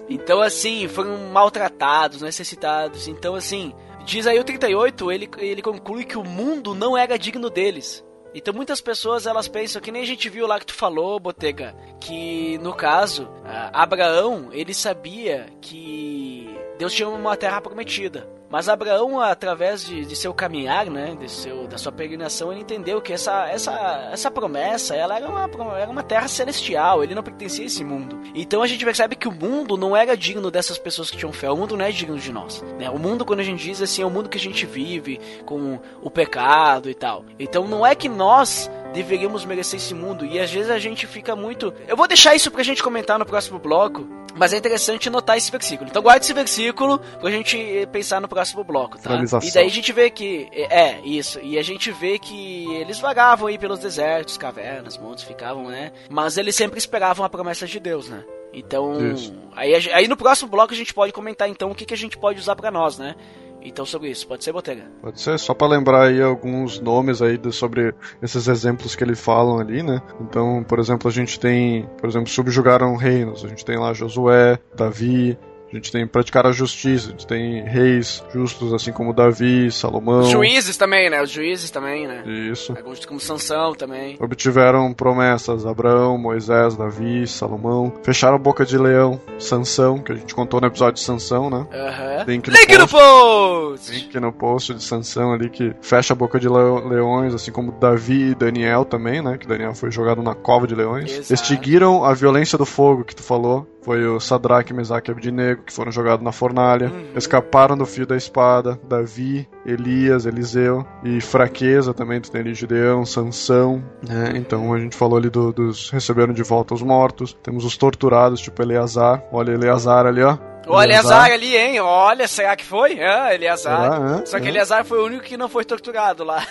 Então, 0.10 0.42
assim, 0.42 0.88
foram 0.88 1.30
maltratados, 1.32 2.22
necessitados. 2.22 3.08
Então, 3.08 3.36
assim, 3.36 3.74
diz 4.06 4.28
aí 4.28 4.40
o 4.40 4.44
38, 4.44 5.12
ele, 5.12 5.30
ele 5.38 5.62
conclui 5.62 6.06
que 6.06 6.18
o 6.18 6.24
mundo 6.24 6.74
não 6.74 6.98
era 6.98 7.18
digno 7.18 7.50
deles. 7.50 8.04
Então 8.34 8.54
muitas 8.54 8.80
pessoas 8.80 9.26
elas 9.26 9.48
pensam 9.48 9.82
que 9.82 9.92
nem 9.92 10.04
a 10.04 10.06
gente 10.06 10.30
viu 10.30 10.48
lá 10.48 10.58
que 10.58 10.66
tu 10.66 10.74
falou, 10.74 11.20
Botega, 11.20 11.76
que 12.00 12.58
no 12.60 12.74
caso, 12.74 13.28
Abraão, 13.74 14.50
ele 14.54 14.74
sabia 14.74 15.48
que 15.60 16.58
Deus 16.82 16.94
tinha 16.94 17.08
uma 17.08 17.38
terra 17.38 17.62
prometida. 17.62 18.28
Mas 18.50 18.68
Abraão, 18.68 19.20
através 19.20 19.86
de, 19.86 20.04
de 20.04 20.16
seu 20.16 20.34
caminhar, 20.34 20.88
né, 20.88 21.16
de 21.16 21.30
seu, 21.30 21.68
da 21.68 21.78
sua 21.78 21.92
peregrinação, 21.92 22.52
ele 22.52 22.62
entendeu 22.62 23.00
que 23.00 23.14
essa, 23.14 23.48
essa, 23.48 24.10
essa 24.12 24.32
promessa, 24.32 24.96
ela 24.96 25.16
era 25.16 25.30
uma, 25.30 25.78
era 25.78 25.92
uma 25.92 26.02
terra 26.02 26.28
celestial, 26.28 27.04
ele 27.04 27.14
não 27.14 27.22
pertencia 27.22 27.64
a 27.64 27.68
esse 27.68 27.84
mundo. 27.84 28.20
Então 28.34 28.64
a 28.64 28.68
gente 28.68 28.84
percebe 28.84 29.16
que 29.16 29.28
o 29.28 29.32
mundo 29.32 29.78
não 29.78 29.96
era 29.96 30.18
digno 30.18 30.50
dessas 30.50 30.80
pessoas 30.80 31.12
que 31.12 31.18
tinham 31.18 31.32
fé, 31.32 31.52
o 31.52 31.56
mundo 31.56 31.78
não 31.78 31.86
é 31.86 31.92
digno 31.92 32.18
de 32.18 32.32
nós. 32.32 32.64
Né? 32.80 32.90
O 32.90 32.98
mundo, 32.98 33.24
quando 33.24 33.42
a 33.42 33.44
gente 33.44 33.64
diz 33.64 33.80
assim, 33.80 34.02
é 34.02 34.06
o 34.06 34.10
mundo 34.10 34.28
que 34.28 34.40
a 34.40 34.42
gente 34.42 34.66
vive, 34.66 35.22
com 35.46 35.80
o 36.02 36.10
pecado 36.10 36.90
e 36.90 36.96
tal. 36.96 37.24
Então 37.38 37.68
não 37.68 37.86
é 37.86 37.94
que 37.94 38.10
nós 38.10 38.72
deveríamos 38.94 39.46
merecer 39.46 39.80
esse 39.80 39.94
mundo, 39.94 40.26
e 40.26 40.40
às 40.40 40.52
vezes 40.52 40.70
a 40.70 40.80
gente 40.80 41.08
fica 41.08 41.36
muito... 41.36 41.74
Eu 41.88 41.96
vou 41.96 42.08
deixar 42.08 42.36
isso 42.36 42.52
pra 42.52 42.64
gente 42.64 42.84
comentar 42.84 43.18
no 43.18 43.26
próximo 43.26 43.60
bloco, 43.60 44.08
mas 44.36 44.54
é 44.54 44.58
interessante 44.58 45.10
notar 45.10 45.38
esse 45.38 45.52
versículo. 45.52 45.90
Então 45.90 46.02
guarde 46.02 46.26
esse 46.26 46.34
versículo 46.34 47.00
pra 47.20 47.30
gente 47.30 47.58
eh, 47.58 47.86
pensar 47.86 48.22
no 48.22 48.28
próximo 48.28 48.64
bloco, 48.64 48.98
tá? 48.98 49.22
E 49.44 49.52
daí 49.52 49.68
a 49.68 49.70
gente 49.70 49.92
vê 49.92 50.10
que. 50.10 50.48
É, 50.54 51.00
isso. 51.04 51.40
E 51.42 51.58
a 51.58 51.64
gente 51.64 51.92
vê 51.92 52.18
que 52.18 52.74
eles 52.76 53.00
vagavam 53.00 53.48
aí 53.48 53.58
pelos 53.58 53.80
desertos, 53.80 54.38
cavernas, 54.38 54.98
montes, 54.98 55.24
ficavam, 55.24 55.68
né? 55.68 55.92
Mas 56.10 56.38
eles 56.38 56.56
sempre 56.56 56.80
esperavam 56.80 57.26
a 57.26 57.30
promessa 57.30 57.66
de 57.66 57.80
Deus, 57.80 58.08
né? 58.08 58.24
Então. 58.54 59.14
Isso. 59.14 59.34
Aí, 59.56 59.74
aí 59.94 60.08
no 60.08 60.18
próximo 60.18 60.50
bloco 60.50 60.74
a 60.74 60.78
gente 60.78 60.94
pode 60.94 61.14
comentar 61.14 61.50
então 61.50 61.72
o 61.72 61.76
que, 61.76 61.86
que 61.86 61.94
a 61.94 61.98
gente 61.98 62.18
pode 62.18 62.40
usar 62.40 62.56
pra 62.56 62.72
nós, 62.72 62.98
né? 62.98 63.16
Então 63.64 63.86
sobre 63.86 64.10
isso. 64.10 64.28
Pode 64.28 64.44
ser, 64.44 64.52
Botega? 64.52 64.84
Pode 65.02 65.22
ser, 65.22 65.38
só 65.40 65.54
pra 65.54 65.68
lembrar 65.68 66.08
aí 66.08 66.22
alguns 66.22 66.80
nomes 66.80 67.22
aí 67.22 67.38
do- 67.38 67.52
sobre 67.52 67.94
esses 68.22 68.48
exemplos 68.48 68.96
que 68.96 69.04
ele 69.04 69.16
falam 69.16 69.60
ali, 69.60 69.84
né? 69.84 70.02
Então, 70.20 70.64
por 70.64 70.80
exemplo, 70.80 71.08
a 71.08 71.12
gente 71.12 71.40
tem, 71.40 71.88
por 72.00 72.10
exemplo, 72.10 72.28
subjugaram 72.30 72.96
reinos. 72.96 73.46
A 73.46 73.48
gente 73.48 73.64
tem 73.64 73.78
lá 73.78 73.94
Josué, 73.94 74.58
Davi, 74.76 75.38
a 75.72 75.76
gente 75.76 75.92
tem 75.92 76.06
praticar 76.06 76.46
a 76.46 76.52
justiça, 76.52 77.08
a 77.08 77.12
gente 77.12 77.28
tem 77.28 77.64
reis 77.64 78.24
justos 78.34 78.74
assim 78.74 78.92
como 78.92 79.14
Davi, 79.14 79.72
Salomão. 79.72 80.22
Os 80.22 80.30
juízes 80.30 80.78
também, 80.78 81.10
né? 81.10 81.22
Os 81.22 81.30
juízes 81.30 81.70
também, 81.70 82.08
né? 82.08 82.24
Isso. 82.26 82.74
Alguns 82.78 83.06
como 83.06 83.20
Sansão 83.20 83.74
também. 83.74 84.18
Obtiveram 84.20 84.94
promessas 84.94 85.66
Abraão, 85.66 86.18
Moisés, 86.18 86.76
Davi, 86.76 87.28
Salomão. 87.28 87.94
Fecharam 88.04 88.36
a 88.36 88.40
boca 88.40 88.66
de 88.66 88.78
leão, 88.78 89.20
Sansão, 89.40 90.00
que 90.00 90.12
a 90.12 90.16
gente 90.16 90.36
contou 90.36 90.60
no 90.60 90.68
episódio 90.68 90.96
de 90.96 91.02
Sansão, 91.02 91.50
né? 91.50 91.66
Aham. 91.74 92.26
Link 92.28 92.50
no 92.50 92.56
Link 92.56 92.78
no 92.78 92.88
post! 92.88 93.92
Link 93.92 94.20
no 94.20 94.32
post 94.32 94.74
de 94.74 94.84
Sansão 94.84 95.34
ali 95.34 95.50
que 95.50 95.74
fecha 95.82 96.14
a 96.14 96.16
boca 96.16 96.40
de 96.40 96.48
leões, 96.50 97.34
assim 97.34 97.52
como 97.52 97.72
Davi 97.72 98.32
e 98.32 98.36
Daniel 98.36 98.86
também, 98.86 99.22
né? 99.22 99.38
Que 99.38 99.48
Daniel 99.48 99.74
foi 99.74 99.92
jogado 99.92 100.22
na 100.22 100.36
cova 100.36 100.68
de 100.68 100.76
leões. 100.76 101.12
Exato. 101.12 101.34
Extinguiram 101.34 102.04
a 102.04 102.14
violência 102.14 102.58
do 102.58 102.66
fogo 102.66 103.04
que 103.04 103.16
tu 103.16 103.24
falou. 103.24 103.68
Foi 103.82 104.06
o 104.08 104.20
Sadraque, 104.20 104.74
Mesaque 104.74 105.10
e 105.10 105.12
Abdinego, 105.12 105.64
que 105.64 105.74
foram 105.74 105.92
jogados 105.92 106.24
na 106.24 106.32
fornalha. 106.32 106.92
Escaparam 107.16 107.78
do 107.78 107.86
fio 107.86 108.06
da 108.06 108.16
espada, 108.16 108.80
Davi, 108.88 109.48
Elias, 109.66 110.26
Eliseu. 110.26 110.86
E 111.04 111.20
fraqueza 111.22 111.94
também, 111.94 112.22
tu 112.22 112.30
tem 112.32 112.42
ali 112.42 112.54
Gideão, 112.54 113.06
Sansão. 113.06 113.84
né? 114.08 114.34
Então 114.36 114.74
a 114.74 114.80
gente 114.80 114.96
falou 114.96 115.18
ali 115.18 115.30
do- 115.30 115.52
dos 115.52 115.90
receberam 115.90 116.34
de 116.34 116.44
volta 116.44 116.74
os 116.74 116.82
mortos. 116.82 117.34
Temos 117.44 117.66
os 117.66 117.76
torturados, 117.78 118.40
tipo 118.40 118.62
Eleazar. 118.62 119.24
Olha 119.32 119.52
Eleazar 119.52 120.06
ali, 120.06 120.22
ó. 120.24 120.38
O 120.68 120.80
Eleazar 120.82 121.32
ali, 121.32 121.58
hein? 121.58 121.80
Olha, 121.80 122.28
será 122.28 122.56
que 122.56 122.64
foi? 122.64 123.02
Ah, 123.02 123.34
Eleazar. 123.34 123.82
Será, 123.82 123.98
hã? 123.98 124.26
Só 124.28 124.40
que 124.40 124.46
Hã? 124.46 124.50
Eleazar 124.50 124.86
foi 124.86 125.00
o 125.00 125.06
único 125.06 125.24
que 125.24 125.36
não 125.36 125.50
foi 125.50 125.66
torturado 125.66 126.24
lá. 126.24 126.46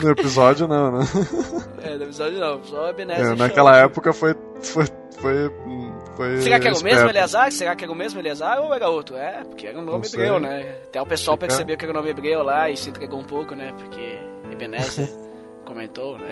No 0.00 0.10
episódio 0.10 0.68
não, 0.68 0.92
né? 1.00 1.04
É, 1.82 1.96
no 1.96 2.04
episódio 2.04 2.38
não, 2.38 2.62
só 2.64 2.88
Ebenezer. 2.88 3.32
É, 3.32 3.34
naquela 3.34 3.76
época 3.76 4.12
foi. 4.12 4.34
foi, 4.62 4.84
foi, 5.20 5.50
Será 6.40 6.58
que 6.60 6.66
era 6.68 6.76
o 6.76 6.82
mesmo. 6.82 7.08
Eleazar? 7.08 7.52
Será 7.52 7.76
que 7.76 7.84
era 7.84 7.92
o 7.92 7.96
mesmo 7.96 8.20
Eleazar 8.20 8.60
ou 8.60 8.74
era 8.74 8.88
outro? 8.88 9.16
É, 9.16 9.42
porque 9.44 9.66
era 9.66 9.78
um 9.78 9.82
nome 9.84 10.06
hebreu, 10.06 10.38
né? 10.40 10.74
Até 10.88 11.00
o 11.02 11.06
pessoal 11.06 11.36
Fica- 11.36 11.46
percebeu 11.48 11.76
que 11.76 11.84
era 11.84 11.92
o 11.92 11.96
nome 11.96 12.10
hebreu 12.10 12.42
lá 12.42 12.68
e 12.70 12.76
se 12.76 12.90
entregou 12.90 13.20
um 13.20 13.24
pouco, 13.24 13.54
né? 13.54 13.72
Porque 13.76 14.18
Ebenezer 14.50 15.08
comentou, 15.64 16.18
né? 16.18 16.30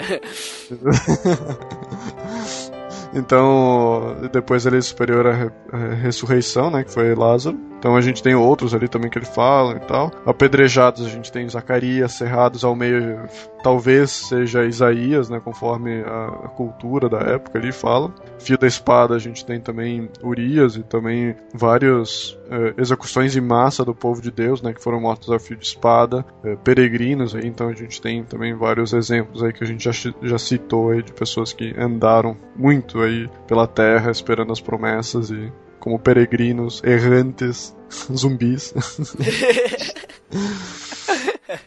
Então, 3.14 4.16
depois 4.32 4.66
ele 4.66 4.78
é 4.78 4.80
superior 4.80 5.26
à 5.26 5.32
re- 5.32 5.50
à 5.72 5.94
ressurreição, 5.94 6.70
né? 6.70 6.84
Que 6.84 6.90
foi 6.92 7.14
Lázaro. 7.14 7.58
Então 7.78 7.96
a 7.96 8.00
gente 8.00 8.22
tem 8.22 8.34
outros 8.34 8.74
ali 8.74 8.88
também 8.88 9.10
que 9.10 9.18
ele 9.18 9.26
fala 9.26 9.76
e 9.76 9.80
tal. 9.80 10.10
Apedrejados 10.24 11.06
a 11.06 11.08
gente 11.08 11.30
tem 11.30 11.48
Zacarias, 11.48 12.12
cerrados 12.12 12.64
ao 12.64 12.74
meio, 12.74 13.20
talvez 13.62 14.10
seja 14.10 14.64
Isaías, 14.64 15.28
né? 15.28 15.40
Conforme 15.40 16.02
a, 16.02 16.48
cultura 16.56 17.08
da 17.08 17.18
época 17.18 17.58
ali 17.58 17.72
fala. 17.72 18.12
Fio 18.38 18.56
da 18.58 18.66
espada 18.66 19.14
a 19.14 19.18
gente 19.18 19.44
tem 19.44 19.60
também 19.60 20.08
Urias 20.22 20.76
e 20.76 20.82
também 20.82 21.34
várias 21.52 22.38
eh, 22.50 22.74
execuções 22.78 23.36
em 23.36 23.40
massa 23.40 23.84
do 23.84 23.94
povo 23.94 24.22
de 24.22 24.30
Deus, 24.30 24.62
né? 24.62 24.72
Que 24.72 24.82
foram 24.82 25.00
mortos 25.00 25.30
a 25.30 25.38
fio 25.38 25.56
de 25.56 25.66
espada. 25.66 26.24
eh, 26.44 26.56
peregrinos 26.64 27.34
aí, 27.34 27.46
então 27.46 27.68
a 27.68 27.72
gente 27.72 28.00
tem 28.00 28.24
também 28.24 28.54
vários 28.54 28.92
exemplos 28.92 29.42
aí 29.42 29.52
que 29.52 29.62
a 29.62 29.66
gente 29.66 29.84
já, 29.84 30.12
já 30.22 30.38
citou 30.38 30.90
aí 30.90 31.02
de 31.02 31.12
pessoas 31.12 31.52
que 31.52 31.74
andaram 31.78 32.36
muito 32.54 33.00
aí 33.00 33.28
pela 33.46 33.66
terra 33.66 34.10
esperando 34.10 34.52
as 34.52 34.60
promessas 34.60 35.30
e 35.30 35.52
como 35.86 36.00
peregrinos, 36.00 36.82
errantes, 36.82 37.72
zumbis. 38.14 38.74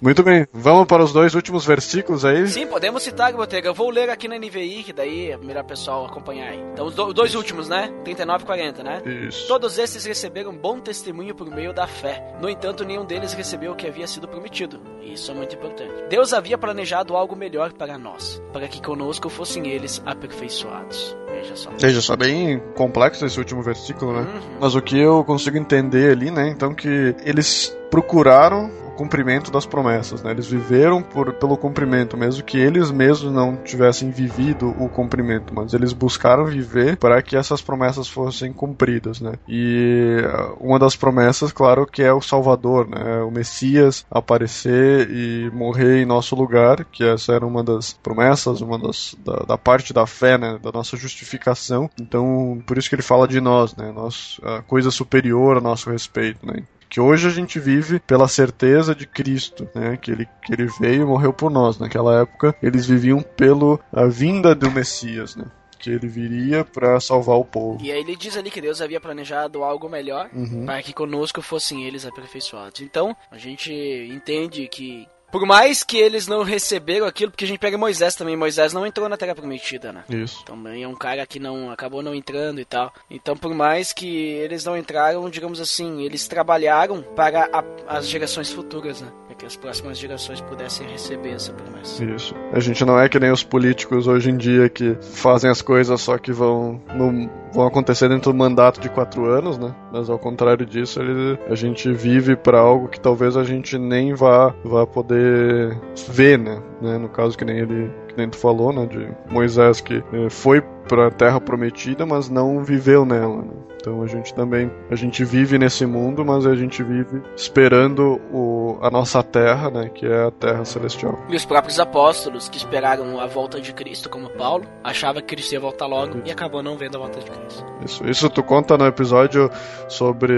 Muito 0.01 0.23
bem, 0.23 0.45
vamos 0.53 0.85
para 0.87 1.03
os 1.03 1.13
dois 1.13 1.33
últimos 1.35 1.65
versículos 1.65 2.25
aí. 2.25 2.45
Sim, 2.47 2.67
podemos 2.67 3.01
citar, 3.03 3.31
Botega. 3.33 3.69
Eu 3.69 3.73
vou 3.73 3.89
ler 3.89 4.09
aqui 4.09 4.27
na 4.27 4.37
NVI, 4.37 4.83
que 4.83 4.93
daí 4.93 5.31
é 5.31 5.37
melhor 5.37 5.63
o 5.63 5.67
pessoal 5.67 6.05
acompanhar 6.05 6.49
aí. 6.49 6.59
Então, 6.73 6.85
os 6.85 6.93
do- 6.95 7.13
dois 7.13 7.33
últimos, 7.35 7.69
né? 7.69 7.89
39 8.03 8.43
e 8.43 8.45
40, 8.45 8.83
né? 8.83 9.01
Isso. 9.27 9.47
Todos 9.47 9.77
esses 9.77 10.03
receberam 10.05 10.53
bom 10.55 10.79
testemunho 10.79 11.33
por 11.33 11.49
meio 11.49 11.73
da 11.73 11.87
fé. 11.87 12.35
No 12.41 12.49
entanto, 12.49 12.83
nenhum 12.83 13.05
deles 13.05 13.33
recebeu 13.33 13.71
o 13.71 13.75
que 13.75 13.87
havia 13.87 14.07
sido 14.07 14.27
prometido. 14.27 14.81
E 15.01 15.13
Isso 15.13 15.31
é 15.31 15.33
muito 15.33 15.55
importante. 15.55 15.93
Deus 16.09 16.33
havia 16.33 16.57
planejado 16.57 17.15
algo 17.15 17.35
melhor 17.35 17.71
para 17.73 17.97
nós, 17.97 18.41
para 18.53 18.67
que 18.67 18.81
conosco 18.81 19.29
fossem 19.29 19.67
eles 19.67 20.01
aperfeiçoados. 20.05 21.15
Veja 21.31 21.55
só. 21.55 21.69
Veja 21.79 22.01
só, 22.01 22.15
bem 22.17 22.59
complexo 22.75 23.25
esse 23.25 23.39
último 23.39 23.61
versículo, 23.63 24.13
né? 24.13 24.21
Uhum. 24.21 24.57
Mas 24.59 24.75
o 24.75 24.81
que 24.81 24.99
eu 24.99 25.23
consigo 25.23 25.57
entender 25.57 26.08
ali, 26.09 26.31
né? 26.31 26.49
Então 26.49 26.73
que 26.73 27.15
eles 27.23 27.75
procuraram 27.89 28.69
cumprimento 28.99 29.49
das 29.49 29.65
promessas, 29.65 30.21
né? 30.21 30.31
Eles 30.31 30.47
viveram 30.47 31.01
por, 31.01 31.31
pelo 31.31 31.55
cumprimento, 31.55 32.17
mesmo 32.17 32.43
que 32.43 32.57
eles 32.57 32.91
mesmos 32.91 33.31
não 33.31 33.55
tivessem 33.55 34.11
vivido 34.11 34.75
o 34.77 34.89
cumprimento, 34.89 35.53
mas 35.55 35.73
eles 35.73 35.93
buscaram 35.93 36.43
viver 36.45 36.97
para 36.97 37.21
que 37.21 37.37
essas 37.37 37.61
promessas 37.61 38.09
fossem 38.09 38.51
cumpridas, 38.51 39.21
né? 39.21 39.35
E 39.47 40.17
ah, 40.25 40.51
uma 40.59 40.77
das 40.77 40.97
promessas, 40.97 41.53
claro, 41.53 41.87
que 41.87 42.03
é 42.03 42.11
o 42.11 42.19
Salvador, 42.19 42.89
né? 42.89 43.21
O 43.21 43.31
Messias 43.31 44.05
aparecer 44.11 45.09
e 45.09 45.49
morrer 45.53 46.01
em 46.01 46.05
nosso 46.05 46.35
lugar, 46.35 46.83
que 46.83 47.05
essa 47.05 47.31
era 47.31 47.45
uma 47.45 47.63
das 47.63 47.93
promessas, 47.93 48.59
uma 48.59 48.77
das 48.77 49.15
da, 49.23 49.37
da 49.47 49.57
parte 49.57 49.93
da 49.93 50.05
fé, 50.05 50.37
né? 50.37 50.59
Da 50.61 50.73
nossa 50.73 50.97
justificação. 50.97 51.89
Então, 51.97 52.61
por 52.67 52.77
isso 52.77 52.89
que 52.89 52.95
ele 52.95 53.01
fala 53.01 53.25
de 53.25 53.39
nós, 53.39 53.73
né? 53.77 53.93
Nós, 53.95 54.41
a 54.43 54.61
coisa 54.61 54.91
superior 54.91 55.55
a 55.55 55.61
nosso 55.61 55.89
respeito, 55.89 56.45
né? 56.45 56.63
Que 56.99 57.03
hoje 57.03 57.27
a 57.27 57.31
gente 57.31 57.59
vive 57.59 57.97
pela 57.99 58.27
certeza 58.27 58.93
de 58.93 59.07
Cristo, 59.07 59.69
né? 59.73 59.95
Que 59.95 60.11
ele, 60.11 60.27
que 60.43 60.51
ele 60.53 60.65
veio 60.79 61.03
e 61.03 61.05
morreu 61.05 61.31
por 61.31 61.49
nós. 61.49 61.79
Naquela 61.79 62.21
época, 62.21 62.53
eles 62.61 62.85
viviam 62.85 63.21
pelo 63.21 63.79
a 63.93 64.05
vinda 64.05 64.53
do 64.53 64.69
Messias, 64.69 65.33
né? 65.35 65.45
Que 65.79 65.91
ele 65.91 66.09
viria 66.09 66.65
para 66.65 66.99
salvar 66.99 67.37
o 67.37 67.45
povo. 67.45 67.81
E 67.81 67.89
aí 67.89 68.01
ele 68.01 68.17
diz 68.17 68.35
ali 68.35 68.51
que 68.51 68.59
Deus 68.59 68.81
havia 68.81 68.99
planejado 68.99 69.63
algo 69.63 69.87
melhor 69.87 70.29
Uhum. 70.33 70.65
para 70.65 70.83
que 70.83 70.91
conosco 70.91 71.41
fossem 71.41 71.85
eles 71.85 72.05
aperfeiçoados. 72.05 72.81
Então, 72.81 73.15
a 73.31 73.37
gente 73.37 73.71
entende 74.11 74.67
que 74.67 75.07
por 75.31 75.45
mais 75.45 75.83
que 75.83 75.97
eles 75.97 76.27
não 76.27 76.43
receberam 76.43 77.05
aquilo, 77.05 77.31
porque 77.31 77.45
a 77.45 77.47
gente 77.47 77.59
pega 77.59 77.77
Moisés 77.77 78.15
também, 78.15 78.35
Moisés 78.35 78.73
não 78.73 78.85
entrou 78.85 79.07
na 79.07 79.17
terra 79.17 79.35
prometida, 79.35 79.91
né? 79.93 80.03
Isso. 80.09 80.43
Também 80.45 80.83
é 80.83 80.87
um 80.87 80.95
cara 80.95 81.25
que 81.25 81.39
não 81.39 81.71
acabou 81.71 82.01
não 82.01 82.15
entrando 82.15 82.59
e 82.59 82.65
tal. 82.65 82.91
Então, 83.09 83.35
por 83.37 83.53
mais 83.53 83.93
que 83.93 84.07
eles 84.07 84.65
não 84.65 84.77
entraram, 84.77 85.29
digamos 85.29 85.59
assim, 85.59 86.01
eles 86.03 86.27
trabalharam 86.27 87.01
para 87.01 87.49
a- 87.53 87.63
as 87.97 88.07
gerações 88.07 88.51
futuras, 88.51 89.01
né? 89.01 89.11
Que 89.39 89.45
as 89.45 89.55
próximas 89.55 89.97
gerações 89.97 90.41
pudessem 90.41 90.85
receber 90.87 91.29
essa 91.31 91.53
promessa. 91.53 92.03
Isso. 92.03 92.35
A 92.51 92.59
gente 92.59 92.83
não 92.83 92.99
é 92.99 93.07
que 93.07 93.17
nem 93.17 93.31
os 93.31 93.41
políticos 93.41 94.05
hoje 94.05 94.29
em 94.29 94.35
dia 94.35 94.67
que 94.67 94.97
fazem 95.01 95.49
as 95.49 95.61
coisas 95.61 96.01
só 96.01 96.17
que 96.17 96.33
vão, 96.33 96.81
no- 96.93 97.29
vão 97.53 97.65
acontecer 97.65 98.09
dentro 98.09 98.33
do 98.33 98.37
mandato 98.37 98.81
de 98.81 98.89
quatro 98.89 99.25
anos, 99.25 99.57
né? 99.57 99.73
Mas 99.93 100.09
ao 100.09 100.19
contrário 100.19 100.65
disso, 100.65 100.99
ele, 101.01 101.39
a 101.49 101.55
gente 101.55 101.89
vive 101.93 102.35
para 102.35 102.59
algo 102.59 102.89
que 102.89 102.99
talvez 102.99 103.37
a 103.37 103.45
gente 103.45 103.77
nem 103.77 104.13
vá, 104.13 104.53
vá 104.63 104.85
poder 104.85 105.79
ver, 106.09 106.37
né? 106.37 106.61
né? 106.81 106.97
No 106.97 107.07
caso 107.07 107.37
que 107.37 107.45
nem 107.45 107.59
ele, 107.59 107.89
que 108.09 108.17
nem 108.17 108.29
tu 108.29 108.35
falou, 108.37 108.73
né? 108.73 108.85
De 108.87 109.07
Moisés 109.33 109.79
que 109.79 110.03
eh, 110.11 110.29
foi 110.29 110.61
para 110.89 111.07
a 111.07 111.11
Terra 111.11 111.39
Prometida, 111.39 112.05
mas 112.05 112.29
não 112.29 112.61
viveu 112.63 113.05
nela. 113.05 113.37
Né? 113.37 113.51
Então 113.79 114.03
a 114.03 114.07
gente 114.07 114.33
também, 114.33 114.69
a 114.91 114.95
gente 114.95 115.23
vive 115.23 115.57
nesse 115.57 115.85
mundo, 115.85 116.25
mas 116.25 116.45
a 116.45 116.53
gente 116.53 116.83
vive 116.83 117.21
esperando 117.35 118.19
o, 118.31 118.77
a 118.81 118.89
nossa 118.91 119.23
Terra, 119.23 119.69
né? 119.69 119.89
Que 119.89 120.05
é 120.05 120.27
a 120.27 120.31
Terra 120.31 120.65
Celestial. 120.65 121.17
E 121.29 121.35
os 121.35 121.45
próprios 121.45 121.79
apóstolos 121.79 122.49
que 122.49 122.57
esperaram 122.57 123.19
a 123.19 123.25
volta 123.25 123.59
de 123.61 123.73
Cristo, 123.73 124.09
como 124.09 124.29
Paulo, 124.31 124.65
achava 124.83 125.21
que 125.21 125.35
Cristo 125.35 125.53
ia 125.53 125.59
voltar 125.59 125.87
logo 125.87 126.21
e 126.25 126.31
acabou 126.31 126.61
não 126.61 126.77
vendo 126.77 126.97
a 126.97 126.99
volta 126.99 127.19
de 127.19 127.31
Cristo. 127.31 127.65
Isso, 127.85 128.05
isso 128.05 128.29
tu 128.29 128.43
conta 128.43 128.77
no 128.77 128.85
episódio 128.85 129.49
sobre 129.87 130.33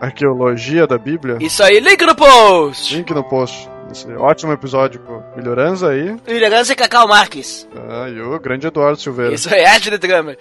arqueologia 0.00 0.86
da 0.86 0.96
Bíblia. 0.96 1.36
Isso 1.40 1.62
aí, 1.62 1.80
link 1.80 2.04
no 2.04 2.14
post! 2.14 2.96
Link 2.96 3.12
no 3.12 3.24
post. 3.24 3.68
Esse 3.92 4.10
ótimo 4.14 4.52
episódio 4.52 5.00
com 5.00 5.18
o 5.18 5.36
Melhorança 5.36 5.90
aí. 5.90 6.16
Liderança 6.26 6.72
e 6.72 6.76
Cacau 6.76 7.06
Marques. 7.06 7.68
Ah, 7.88 8.08
e 8.08 8.20
o 8.20 8.40
grande 8.40 8.66
Eduardo 8.66 8.98
Silveira. 8.98 9.34
Isso 9.34 9.52
aí, 9.54 9.62
Ed 9.64 9.90
the 9.90 9.98
Drummer. 9.98 10.38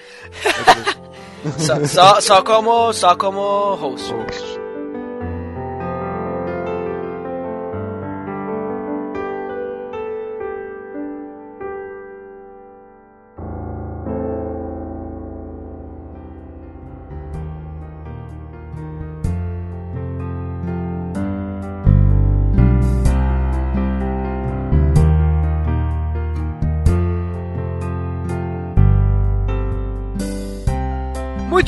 Só, 1.58 1.86
só, 1.86 2.22
só 2.22 2.44
como, 2.44 2.94
só 2.94 3.16
como 3.16 3.76
host. 3.76 4.12
Host. 4.12 4.63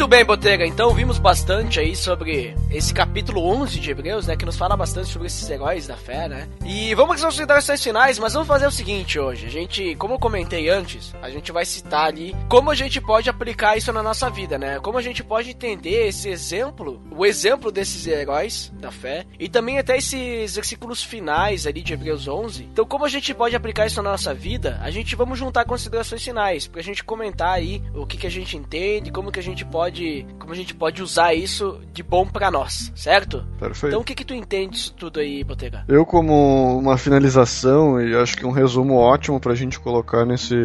Muito 0.06 0.18
bem, 0.18 0.24
Botega. 0.24 0.68
Então 0.68 0.94
vimos 0.94 1.18
bastante 1.18 1.80
aí 1.80 1.96
sobre 1.96 2.56
esse 2.70 2.94
capítulo 2.94 3.42
11 3.44 3.80
de 3.80 3.90
Hebreus, 3.90 4.28
né? 4.28 4.36
Que 4.36 4.46
nos 4.46 4.56
fala 4.56 4.78
bastante 4.78 5.10
sobre 5.10 5.26
esses 5.26 5.50
heróis 5.50 5.88
da 5.88 5.98
fé, 5.98 6.30
né? 6.30 6.48
E 6.64 6.94
vamos 6.94 7.16
às 7.16 7.24
considerações 7.24 7.84
finais, 7.84 8.20
mas 8.20 8.34
vamos 8.34 8.48
fazer 8.48 8.68
o 8.68 8.72
seguinte 8.72 9.18
hoje. 9.18 9.48
A 9.48 9.50
gente, 9.50 9.96
como 9.96 10.14
eu 10.14 10.20
comentei 10.20 10.70
antes, 10.70 11.16
a 11.24 11.30
gente 11.32 11.52
vai 11.52 11.66
citar 11.66 12.06
ali 12.06 12.36
como 12.48 12.70
a 12.70 12.76
gente 12.76 13.02
pode 13.02 13.32
aplicar 13.32 13.78
isso 13.78 13.92
na 13.92 14.04
nossa 14.04 14.30
vida, 14.30 14.60
né? 14.60 14.80
Como 14.80 15.00
a 15.00 15.02
gente 15.02 15.24
pode 15.24 15.50
entender 15.50 16.08
esse 16.08 16.30
exemplo, 16.30 17.02
o 17.10 17.26
exemplo 17.26 17.72
desses 17.72 18.06
heróis 18.06 18.72
da 18.76 18.92
fé, 18.92 19.26
e 19.40 19.50
também 19.50 19.80
até 19.80 19.98
esses 19.98 20.54
versículos 20.54 21.02
finais 21.02 21.66
ali 21.66 21.82
de 21.82 21.94
Hebreus 21.94 22.28
11. 22.28 22.64
Então, 22.66 22.86
como 22.86 23.06
a 23.06 23.10
gente 23.10 23.34
pode 23.34 23.56
aplicar 23.56 23.88
isso 23.88 24.04
na 24.04 24.12
nossa 24.12 24.36
vida, 24.36 24.80
a 24.84 24.92
gente 24.92 25.16
vamos 25.16 25.40
juntar 25.40 25.66
considerações 25.66 26.24
finais, 26.24 26.68
pra 26.68 26.84
gente 26.84 27.04
comentar 27.04 27.54
aí 27.54 27.82
o 27.96 28.06
que, 28.06 28.18
que 28.18 28.28
a 28.28 28.32
gente 28.32 28.56
entende, 28.56 29.12
como 29.12 29.32
que 29.32 29.40
a 29.40 29.44
gente 29.44 29.66
pode, 29.66 29.95
como 30.40 30.52
a 30.52 30.56
gente 30.56 30.74
pode 30.74 31.02
usar 31.02 31.34
isso 31.34 31.82
de 31.94 32.04
bom 32.04 32.26
para 32.26 32.52
nós, 32.52 32.92
certo? 32.96 33.46
Perfeito. 33.60 33.88
Então 33.88 34.02
o 34.02 34.04
que 34.04 34.16
que 34.16 34.26
tu 34.26 34.34
entende 34.34 34.76
disso 34.76 34.94
tudo 34.98 35.20
aí, 35.20 35.44
Botega? 35.44 35.84
Eu, 35.88 36.06
como 36.06 36.78
uma 36.78 36.98
finalização 36.98 38.02
e 38.02 38.16
acho 38.16 38.38
que 38.38 38.46
um 38.46 38.52
resumo 38.52 38.96
ótimo 38.96 39.40
pra 39.40 39.56
gente 39.56 39.80
colocar 39.80 40.26
nesse 40.26 40.56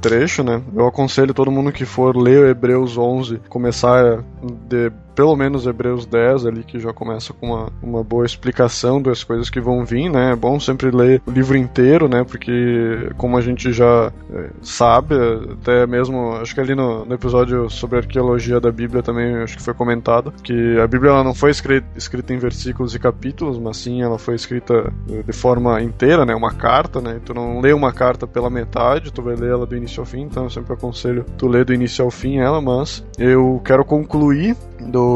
trecho, 0.00 0.42
né? 0.42 0.62
Eu 0.74 0.86
aconselho 0.86 1.34
todo 1.34 1.50
mundo 1.50 1.72
que 1.72 1.84
for 1.84 2.16
ler 2.16 2.50
Hebreus 2.50 2.96
11, 2.96 3.40
começar 3.48 4.24
de 4.68 4.90
pelo 5.20 5.36
menos 5.36 5.66
Hebreus 5.66 6.06
10 6.06 6.46
ali, 6.46 6.64
que 6.64 6.80
já 6.80 6.94
começa 6.94 7.34
com 7.34 7.48
uma, 7.48 7.72
uma 7.82 8.02
boa 8.02 8.24
explicação 8.24 9.02
das 9.02 9.22
coisas 9.22 9.50
que 9.50 9.60
vão 9.60 9.84
vir, 9.84 10.08
né? 10.08 10.32
É 10.32 10.34
bom 10.34 10.58
sempre 10.58 10.90
ler 10.90 11.20
o 11.26 11.30
livro 11.30 11.58
inteiro, 11.58 12.08
né? 12.08 12.24
Porque, 12.24 13.10
como 13.18 13.36
a 13.36 13.42
gente 13.42 13.70
já 13.70 14.10
é, 14.32 14.48
sabe, 14.62 15.14
até 15.60 15.86
mesmo, 15.86 16.36
acho 16.36 16.54
que 16.54 16.60
ali 16.62 16.74
no, 16.74 17.04
no, 17.04 17.14
episódio 17.14 17.68
sobre 17.68 17.98
arqueologia 17.98 18.58
da 18.58 18.72
Bíblia 18.72 19.02
também, 19.02 19.36
acho 19.42 19.58
que 19.58 19.62
foi 19.62 19.74
comentado, 19.74 20.32
que 20.42 20.78
a 20.80 20.86
Bíblia 20.86 21.10
ela 21.10 21.22
não 21.22 21.34
foi 21.34 21.50
escrita, 21.50 21.86
escrita 21.94 22.32
em 22.32 22.38
versículos 22.38 22.94
e 22.94 22.98
capítulos, 22.98 23.58
mas 23.58 23.76
sim 23.76 24.00
ela 24.00 24.18
foi 24.18 24.36
escrita 24.36 24.90
de 25.06 25.32
forma 25.34 25.82
inteira, 25.82 26.24
né? 26.24 26.34
Uma 26.34 26.54
carta, 26.54 26.98
né? 26.98 27.20
Tu 27.22 27.34
não 27.34 27.60
lê 27.60 27.74
uma 27.74 27.92
carta 27.92 28.26
pela 28.26 28.48
metade, 28.48 29.12
tu 29.12 29.20
vai 29.20 29.36
ler 29.36 29.50
ela 29.50 29.66
do 29.66 29.76
início 29.76 30.00
ao 30.00 30.06
fim, 30.06 30.22
então 30.22 30.44
eu 30.44 30.50
sempre 30.50 30.72
aconselho 30.72 31.26
tu 31.36 31.46
ler 31.46 31.66
do 31.66 31.74
início 31.74 32.02
ao 32.02 32.10
fim 32.10 32.38
ela, 32.38 32.62
mas 32.62 33.04
eu 33.18 33.60
quero 33.62 33.84
concluir 33.84 34.56
do 34.80 35.09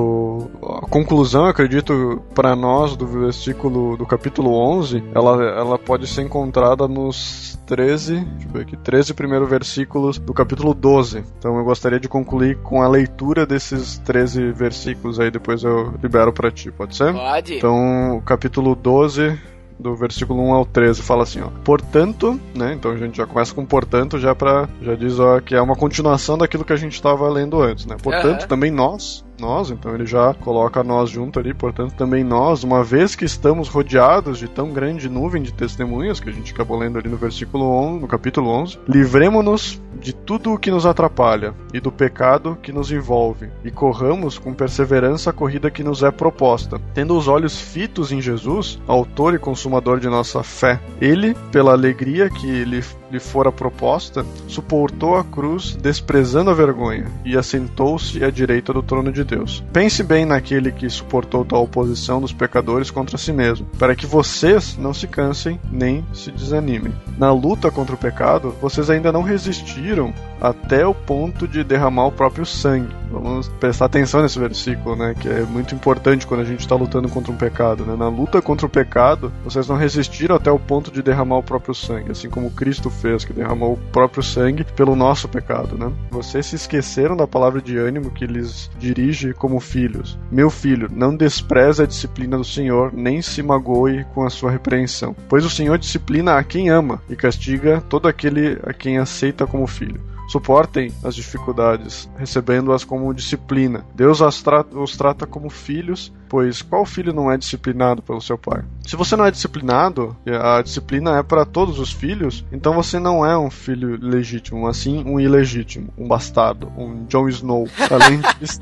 a 0.63 0.87
conclusão, 0.87 1.47
acredito, 1.47 2.23
para 2.35 2.55
nós 2.55 2.97
do 2.97 3.07
versículo 3.07 3.97
do 3.97 4.07
capítulo 4.07 4.55
11, 4.55 5.03
ela, 5.15 5.43
ela 5.45 5.79
pode 5.79 6.07
ser 6.07 6.23
encontrada 6.23 6.87
nos 6.87 7.59
13, 7.67 8.21
deixa 8.21 8.49
eu 8.49 8.53
ver 8.53 8.63
aqui, 8.63 8.77
13 8.77 9.15
primeiros 9.15 9.49
versículos 9.49 10.19
do 10.19 10.33
capítulo 10.33 10.75
12. 10.75 11.25
Então 11.39 11.57
eu 11.59 11.65
gostaria 11.65 12.01
de 12.01 12.09
concluir 12.09 12.59
com 12.59 12.83
a 12.83 12.89
leitura 12.89 13.47
desses 13.47 13.99
13 13.99 14.53
versículos 14.53 15.19
aí, 15.19 15.31
depois 15.31 15.63
eu 15.65 15.95
libero 16.03 16.33
para 16.33 16.51
ti, 16.51 16.71
pode 16.71 16.97
ser? 16.97 17.13
Pode. 17.13 17.57
Então, 17.57 18.23
capítulo 18.25 18.75
12, 18.75 19.39
do 19.79 19.95
versículo 19.95 20.43
1 20.43 20.53
ao 20.53 20.65
13 20.67 21.03
fala 21.03 21.23
assim, 21.23 21.41
ó. 21.41 21.49
Portanto, 21.65 22.39
né? 22.55 22.75
Então 22.75 22.91
a 22.91 22.97
gente 22.97 23.17
já 23.17 23.27
começa 23.27 23.55
com 23.55 23.65
portanto 23.65 24.19
já 24.19 24.35
para 24.35 24.69
já 24.81 24.95
diz 24.95 25.19
ó, 25.19 25.41
que 25.41 25.55
é 25.55 25.61
uma 25.61 25.77
continuação 25.77 26.39
daquilo 26.39 26.65
que 26.65 26.73
a 26.73 26.77
gente 26.77 26.95
estava 26.95 27.29
lendo 27.29 27.61
antes, 27.61 27.87
né? 27.87 27.97
Portanto, 28.03 28.43
uhum. 28.43 28.49
também 28.49 28.71
nós 28.71 29.24
nós, 29.39 29.71
então 29.71 29.95
ele 29.95 30.07
já 30.07 30.35
coloca 30.35 30.83
nós 30.83 31.11
junto 31.11 31.39
ali, 31.39 31.53
portanto 31.53 31.95
também 31.95 32.25
nós, 32.25 32.65
uma 32.65 32.83
vez 32.83 33.15
que 33.15 33.25
estamos 33.25 33.69
rodeados 33.69 34.39
de 34.39 34.49
tão 34.49 34.73
grande 34.73 35.09
nuvem 35.09 35.43
de 35.43 35.53
testemunhas, 35.53 36.21
que 36.21 36.29
a 36.29 36.33
gente 36.33 36.53
acabou 36.53 36.79
lendo 36.79 36.99
ali 36.99 37.09
no 37.09 37.17
versículo 37.17 37.65
11, 37.65 38.01
no 38.01 38.09
capítulo 38.09 38.51
11, 38.51 38.79
livremos-nos 38.89 39.81
de 40.01 40.15
tudo 40.15 40.53
o 40.53 40.59
que 40.59 40.71
nos 40.71 40.87
atrapalha 40.87 41.55
e 41.73 41.81
do 41.81 41.91
pecado 41.91 42.59
que 42.63 42.73
nos 42.73 42.91
envolve, 42.91 43.49
e 43.65 43.71
corramos 43.71 44.39
com 44.39 44.53
perseverança 44.53 45.31
a 45.31 45.33
corrida 45.33 45.71
que 45.71 45.83
nos 45.83 46.03
é 46.03 46.11
proposta, 46.11 46.81
tendo 46.93 47.17
os 47.17 47.29
olhos 47.29 47.59
fitos 47.61 48.13
em 48.13 48.21
Jesus, 48.21 48.79
autor 48.87 49.35
e 49.35 49.39
consumador 49.39 50.01
de 50.01 50.09
nossa 50.09 50.43
fé. 50.43 50.81
Ele, 51.01 51.35
pela 51.51 51.73
alegria 51.73 52.29
que 52.29 52.65
lhe, 52.65 52.83
lhe 53.15 53.21
fora 53.21 53.53
proposta, 53.53 54.27
suportou 54.49 55.17
a 55.17 55.25
cruz, 55.25 55.77
desprezando 55.81 56.51
a 56.51 56.55
vergonha, 56.55 57.07
e 57.25 57.37
assentou-se 57.37 58.23
à 58.25 58.31
direita 58.31 58.73
do 58.73 58.83
trono 58.83 59.13
de 59.13 59.23
Deus. 59.23 59.63
Pense 59.73 60.03
bem 60.03 60.25
naquele 60.25 60.73
que 60.73 60.91
suportou 60.91 61.45
tal 61.45 61.63
oposição 61.63 62.21
dos 62.21 62.33
pecadores 62.33 62.91
contra 62.91 63.17
si 63.17 63.33
mesmo, 63.33 63.67
para 63.79 63.95
que 63.95 64.07
vocês 64.07 64.77
não 64.77 64.93
se 64.93 65.07
cansem 65.07 65.61
nem 65.71 66.05
se 66.13 66.31
desanimem. 66.31 66.93
Na 67.17 67.33
luta 67.33 67.71
contra 67.71 67.95
o 67.95 67.99
pecado, 67.99 68.55
vocês 68.61 68.91
ainda 68.91 69.13
não 69.13 69.23
resistiram 69.23 70.13
até 70.41 70.87
o 70.87 70.95
ponto 70.95 71.47
de 71.47 71.63
derramar 71.65 72.07
o 72.07 72.13
próprio 72.13 72.45
sangue. 72.45 72.95
Vamos 73.11 73.49
prestar 73.49 73.87
atenção 73.87 74.23
nesse 74.23 74.39
versículo, 74.39 74.97
né? 74.97 75.15
Que 75.19 75.29
é 75.29 75.43
muito 75.43 75.75
importante 75.75 76.27
quando 76.27 76.41
a 76.41 76.45
gente 76.45 76.61
está 76.61 76.75
lutando 76.75 77.09
contra 77.09 77.33
um 77.33 77.37
pecado. 77.37 77.85
Né? 77.85 77.95
Na 77.97 78.09
luta 78.09 78.43
contra 78.43 78.67
o 78.67 78.69
pecado, 78.69 79.33
vocês 79.45 79.69
não 79.69 79.77
resistiram 79.77 80.37
até 80.37 80.51
o 80.51 80.59
ponto 80.59 80.91
de 80.91 81.03
derramar 81.03 81.39
o 81.39 81.43
próprio 81.43 81.75
sangue, 81.75 82.11
assim 82.11 82.29
como 82.29 82.51
Cristo 82.51 82.91
fez, 83.05 83.23
que 83.23 83.35
derramou 83.35 83.75
o 83.75 83.93
próprio 83.93 84.23
sangue 84.23 84.65
pelo 84.65 84.97
nosso 84.97 85.29
pecado. 85.29 85.77
Né? 85.77 85.93
Vocês 86.11 86.47
se 86.47 86.57
esqueceram 86.57 87.15
da 87.15 87.27
palavra 87.27 87.61
de 87.61 87.77
ânimo 87.77 88.11
que 88.11 88.27
lhes 88.27 88.71
dirige 88.79 89.35
como 89.35 89.61
filhos. 89.61 90.19
Meu 90.33 90.49
filho, 90.49 90.89
não 90.91 91.15
despreze 91.15 91.83
a 91.83 91.87
disciplina 91.87 92.39
do 92.39 92.45
Senhor, 92.45 92.95
nem 92.95 93.21
se 93.21 93.43
magoe 93.43 94.07
com 94.15 94.25
a 94.25 94.31
sua 94.31 94.51
repreensão, 94.51 95.15
pois 95.29 95.45
o 95.45 95.51
Senhor 95.51 95.77
disciplina 95.77 96.39
a 96.39 96.43
quem 96.43 96.71
ama 96.71 97.03
e 97.11 97.15
castiga 97.15 97.83
todo 97.91 98.09
aquele 98.09 98.59
a 98.63 98.73
quem 98.73 98.97
aceita 98.97 99.47
como 99.47 99.67
filho. 99.67 100.01
Suportem 100.29 100.91
as 101.05 101.15
dificuldades, 101.15 102.09
recebendo-as 102.17 102.83
como 102.83 103.13
disciplina. 103.13 103.85
Deus 103.95 104.21
trata, 104.43 104.79
os 104.79 104.97
trata 104.97 105.27
como 105.27 105.51
filhos, 105.51 106.11
pois 106.35 106.63
qual 106.63 106.85
filho 106.85 107.13
não 107.13 107.31
é 107.31 107.37
disciplinado 107.37 108.03
pelo 108.03 108.21
seu 108.21 108.37
pai? 108.37 108.65
Se 108.85 108.97
você 108.97 109.15
não 109.15 109.25
é 109.25 109.31
disciplinado, 109.31 110.17
a 110.43 110.61
disciplina 110.61 111.17
é 111.17 111.23
para 111.23 111.45
todos 111.45 111.79
os 111.79 111.93
filhos, 111.93 112.45
então 112.51 112.75
você 112.75 112.99
não 112.99 113.25
é 113.25 113.39
um 113.39 113.49
filho 113.49 113.97
legítimo, 114.03 114.67
assim 114.67 115.05
um 115.07 115.21
ilegítimo, 115.21 115.95
um 115.97 116.09
bastardo, 116.09 116.73
um 116.77 117.07
Jon 117.07 117.29
Snow. 117.29 117.69
Além 117.89 118.21
disso. 118.41 118.61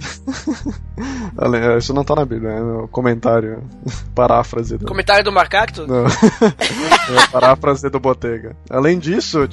Isso 1.79 1.95
não 1.95 2.05
tá 2.05 2.15
na 2.15 2.27
Bíblia, 2.27 2.51
é 2.51 2.61
no 2.61 2.89
comentário. 2.89 3.63
Paráfrase. 4.15 4.77
Do... 4.77 4.85
Comentário 4.85 5.25
do 5.25 5.33
Marcacto? 5.33 5.87
Não. 5.87 6.05
é 6.05 7.27
paráfrase 7.33 7.89
do 7.89 7.99
Botega. 7.99 8.55
Além 8.69 8.99
disso, 8.99 9.49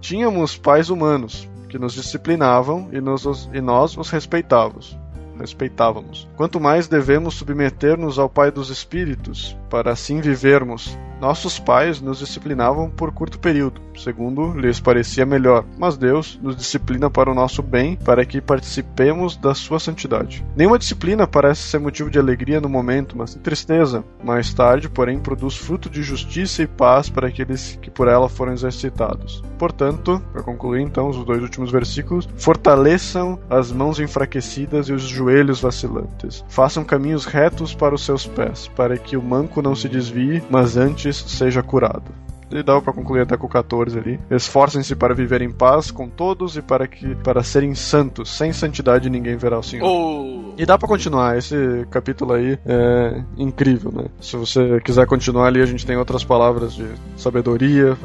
tínhamos 0.00 0.56
pais 0.56 0.90
humanos 0.90 1.48
que 1.68 1.76
nos 1.76 1.94
disciplinavam 1.94 2.88
e, 2.92 3.00
nos, 3.00 3.50
e 3.52 3.60
nós 3.60 3.96
os 3.96 4.10
respeitávamos 4.10 4.96
respeitávamos. 5.38 6.28
Quanto 6.36 6.60
mais 6.60 6.88
devemos 6.88 7.34
submeter-nos 7.34 8.18
ao 8.18 8.28
Pai 8.28 8.50
dos 8.50 8.70
Espíritos, 8.70 9.56
para 9.74 9.90
assim 9.90 10.20
vivermos. 10.20 10.96
Nossos 11.20 11.58
pais 11.58 12.00
nos 12.00 12.18
disciplinavam 12.18 12.90
por 12.90 13.10
curto 13.10 13.38
período, 13.40 13.80
segundo 13.96 14.52
lhes 14.52 14.78
parecia 14.78 15.24
melhor, 15.24 15.64
mas 15.78 15.96
Deus 15.96 16.38
nos 16.42 16.54
disciplina 16.54 17.08
para 17.08 17.30
o 17.30 17.34
nosso 17.34 17.62
bem, 17.62 17.96
para 17.96 18.24
que 18.24 18.40
participemos 18.40 19.36
da 19.36 19.54
sua 19.54 19.80
santidade. 19.80 20.44
Nenhuma 20.54 20.78
disciplina 20.78 21.26
parece 21.26 21.62
ser 21.62 21.78
motivo 21.78 22.10
de 22.10 22.18
alegria 22.18 22.60
no 22.60 22.68
momento, 22.68 23.16
mas 23.16 23.32
de 23.32 23.40
tristeza. 23.40 24.04
Mais 24.22 24.52
tarde, 24.52 24.88
porém, 24.88 25.18
produz 25.18 25.56
fruto 25.56 25.88
de 25.88 26.02
justiça 26.02 26.62
e 26.62 26.66
paz 26.66 27.08
para 27.08 27.28
aqueles 27.28 27.78
que 27.80 27.90
por 27.90 28.06
ela 28.06 28.28
foram 28.28 28.52
exercitados. 28.52 29.42
Portanto, 29.58 30.22
para 30.32 30.42
concluir 30.42 30.82
então 30.82 31.08
os 31.08 31.24
dois 31.24 31.42
últimos 31.42 31.70
versículos, 31.70 32.28
fortaleçam 32.36 33.40
as 33.48 33.72
mãos 33.72 33.98
enfraquecidas 33.98 34.88
e 34.88 34.92
os 34.92 35.02
joelhos 35.02 35.60
vacilantes. 35.60 36.44
Façam 36.48 36.84
caminhos 36.84 37.24
retos 37.24 37.74
para 37.74 37.94
os 37.94 38.04
seus 38.04 38.26
pés, 38.26 38.68
para 38.76 38.98
que 38.98 39.16
o 39.16 39.22
manco 39.22 39.62
não 39.64 39.74
se 39.74 39.88
desvie, 39.88 40.42
mas 40.50 40.76
antes 40.76 41.16
seja 41.16 41.62
curado 41.62 42.23
e 42.50 42.62
dá 42.62 42.80
para 42.80 42.92
concluir 42.92 43.22
até 43.22 43.36
com 43.36 43.46
o 43.46 43.50
14 43.50 43.98
ali. 43.98 44.20
Esforcem-se 44.30 44.94
para 44.94 45.14
viver 45.14 45.42
em 45.42 45.50
paz 45.50 45.90
com 45.90 46.08
todos 46.08 46.56
e 46.56 46.62
para 46.62 46.86
que 46.86 47.14
para 47.16 47.42
serem 47.42 47.74
santos. 47.74 48.30
Sem 48.36 48.52
santidade 48.52 49.10
ninguém 49.10 49.36
verá 49.36 49.58
o 49.58 49.62
Senhor. 49.62 49.86
Oh. 49.86 50.52
E 50.56 50.64
dá 50.64 50.78
para 50.78 50.88
continuar. 50.88 51.36
Esse 51.36 51.86
capítulo 51.90 52.32
aí 52.32 52.58
é 52.66 53.22
incrível, 53.36 53.92
né? 53.92 54.04
Se 54.20 54.36
você 54.36 54.80
quiser 54.80 55.06
continuar 55.06 55.46
ali, 55.46 55.60
a 55.60 55.66
gente 55.66 55.86
tem 55.86 55.96
outras 55.96 56.24
palavras 56.24 56.74
de 56.74 56.86
sabedoria 57.16 57.96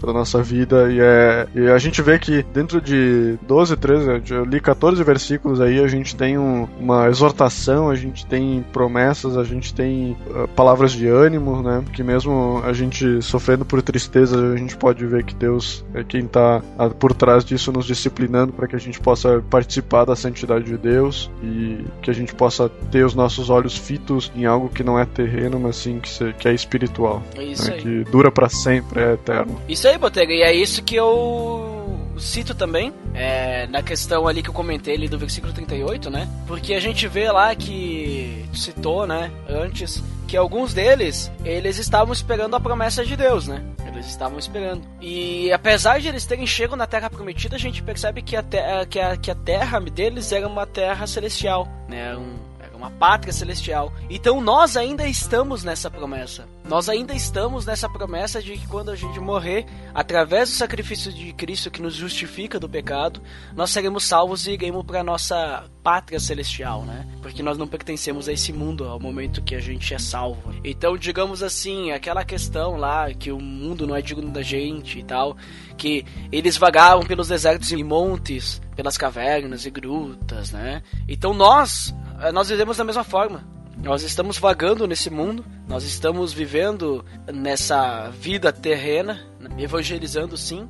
para 0.00 0.12
nossa 0.12 0.42
vida 0.42 0.90
e 0.90 1.00
é 1.00 1.46
e 1.54 1.68
a 1.68 1.78
gente 1.78 2.00
vê 2.02 2.18
que 2.18 2.42
dentro 2.54 2.80
de 2.80 3.38
12, 3.46 3.76
13, 3.76 4.22
eu 4.30 4.44
li 4.44 4.60
14 4.60 5.02
versículos 5.02 5.60
aí, 5.60 5.80
a 5.80 5.88
gente 5.88 6.14
tem 6.16 6.38
um, 6.38 6.66
uma 6.78 7.08
exortação, 7.08 7.90
a 7.90 7.94
gente 7.94 8.24
tem 8.26 8.64
promessas, 8.72 9.36
a 9.36 9.44
gente 9.44 9.74
tem 9.74 10.16
uh, 10.30 10.48
palavras 10.48 10.92
de 10.92 11.06
ânimo, 11.06 11.62
né? 11.62 11.82
Que 11.92 12.02
mesmo 12.02 12.62
a 12.64 12.72
gente 12.72 13.20
sofrendo 13.22 13.64
por 13.64 13.81
tristeza, 13.82 14.52
a 14.52 14.56
gente 14.56 14.76
pode 14.76 15.04
ver 15.06 15.24
que 15.24 15.34
Deus 15.34 15.84
é 15.94 16.02
quem 16.04 16.24
está 16.24 16.62
por 16.98 17.12
trás 17.14 17.44
disso 17.44 17.72
nos 17.72 17.86
disciplinando 17.86 18.52
para 18.52 18.66
que 18.66 18.76
a 18.76 18.78
gente 18.78 19.00
possa 19.00 19.42
participar 19.50 20.04
da 20.04 20.16
santidade 20.16 20.64
de 20.64 20.76
Deus 20.76 21.30
e 21.42 21.84
que 22.00 22.10
a 22.10 22.14
gente 22.14 22.34
possa 22.34 22.68
ter 22.68 23.04
os 23.04 23.14
nossos 23.14 23.50
olhos 23.50 23.76
fitos 23.76 24.32
em 24.34 24.46
algo 24.46 24.68
que 24.68 24.82
não 24.82 24.98
é 24.98 25.04
terreno, 25.04 25.58
mas 25.58 25.76
sim 25.76 26.00
que, 26.00 26.32
que 26.34 26.48
é 26.48 26.54
espiritual. 26.54 27.22
É 27.36 27.44
isso 27.44 27.68
né? 27.68 27.74
aí. 27.74 27.82
Que 27.82 28.04
dura 28.10 28.30
para 28.30 28.48
sempre, 28.48 29.00
é 29.00 29.12
eterno. 29.14 29.60
Isso 29.68 29.86
aí, 29.88 29.98
Botega, 29.98 30.32
e 30.32 30.42
é 30.42 30.54
isso 30.54 30.82
que 30.82 30.94
eu 30.94 31.72
cito 32.18 32.54
também 32.54 32.92
é, 33.14 33.66
na 33.66 33.82
questão 33.82 34.26
ali 34.28 34.42
que 34.42 34.48
eu 34.48 34.54
comentei 34.54 34.94
ali 34.94 35.08
do 35.08 35.18
versículo 35.18 35.52
38, 35.52 36.10
né? 36.10 36.28
Porque 36.46 36.74
a 36.74 36.80
gente 36.80 37.08
vê 37.08 37.30
lá 37.30 37.54
que 37.54 38.44
citou, 38.52 39.06
né, 39.06 39.30
antes 39.48 40.02
que 40.32 40.36
alguns 40.38 40.72
deles, 40.72 41.30
eles 41.44 41.76
estavam 41.76 42.10
esperando 42.10 42.56
a 42.56 42.60
promessa 42.60 43.04
de 43.04 43.14
Deus, 43.18 43.46
né? 43.46 43.62
Eles 43.86 44.06
estavam 44.06 44.38
esperando. 44.38 44.82
E 44.98 45.52
apesar 45.52 46.00
de 46.00 46.08
eles 46.08 46.24
terem 46.24 46.46
chegado 46.46 46.74
na 46.74 46.86
Terra 46.86 47.10
Prometida, 47.10 47.56
a 47.56 47.58
gente 47.58 47.82
percebe 47.82 48.22
que 48.22 48.34
a, 48.34 48.42
que 48.88 48.98
a, 48.98 49.14
que 49.14 49.30
a 49.30 49.34
terra 49.34 49.78
deles 49.78 50.32
era 50.32 50.48
uma 50.48 50.66
terra 50.66 51.06
celestial, 51.06 51.68
né? 51.86 52.16
Um, 52.16 52.38
uma 52.82 52.90
pátria 52.90 53.32
celestial. 53.32 53.92
Então 54.10 54.40
nós 54.40 54.76
ainda 54.76 55.06
estamos 55.06 55.62
nessa 55.62 55.90
promessa. 55.90 56.46
Nós 56.68 56.88
ainda 56.88 57.14
estamos 57.14 57.64
nessa 57.64 57.88
promessa 57.88 58.42
de 58.42 58.56
que 58.56 58.66
quando 58.66 58.90
a 58.90 58.96
gente 58.96 59.20
morrer, 59.20 59.66
através 59.94 60.50
do 60.50 60.56
sacrifício 60.56 61.12
de 61.12 61.32
Cristo 61.32 61.70
que 61.70 61.82
nos 61.82 61.94
justifica 61.94 62.58
do 62.58 62.68
pecado, 62.68 63.22
nós 63.54 63.70
seremos 63.70 64.04
salvos 64.04 64.46
e 64.46 64.52
iremos 64.52 64.84
para 64.84 65.02
nossa 65.04 65.64
pátria 65.82 66.20
celestial, 66.20 66.82
né? 66.82 67.06
Porque 67.20 67.42
nós 67.42 67.58
não 67.58 67.66
pertencemos 67.66 68.28
a 68.28 68.32
esse 68.32 68.52
mundo 68.52 68.84
ao 68.84 69.00
momento 69.00 69.42
que 69.42 69.54
a 69.54 69.60
gente 69.60 69.92
é 69.92 69.98
salvo. 69.98 70.54
Então, 70.64 70.96
digamos 70.96 71.42
assim, 71.42 71.90
aquela 71.90 72.24
questão 72.24 72.76
lá 72.76 73.12
que 73.12 73.32
o 73.32 73.40
mundo 73.40 73.86
não 73.86 73.96
é 73.96 74.02
digno 74.02 74.30
da 74.30 74.42
gente 74.42 75.00
e 75.00 75.02
tal, 75.02 75.36
que 75.76 76.04
eles 76.30 76.56
vagavam 76.56 77.04
pelos 77.04 77.28
desertos 77.28 77.72
e 77.72 77.82
montes, 77.82 78.62
pelas 78.76 78.96
cavernas 78.96 79.66
e 79.66 79.70
grutas, 79.70 80.52
né? 80.52 80.82
Então 81.08 81.34
nós, 81.34 81.94
nós 82.30 82.48
vivemos 82.48 82.76
da 82.76 82.84
mesma 82.84 83.02
forma. 83.02 83.42
Nós 83.76 84.02
estamos 84.02 84.38
vagando 84.38 84.86
nesse 84.86 85.10
mundo, 85.10 85.44
nós 85.66 85.82
estamos 85.82 86.32
vivendo 86.32 87.04
nessa 87.32 88.10
vida 88.10 88.52
terrena, 88.52 89.20
evangelizando 89.58 90.36
sim, 90.36 90.68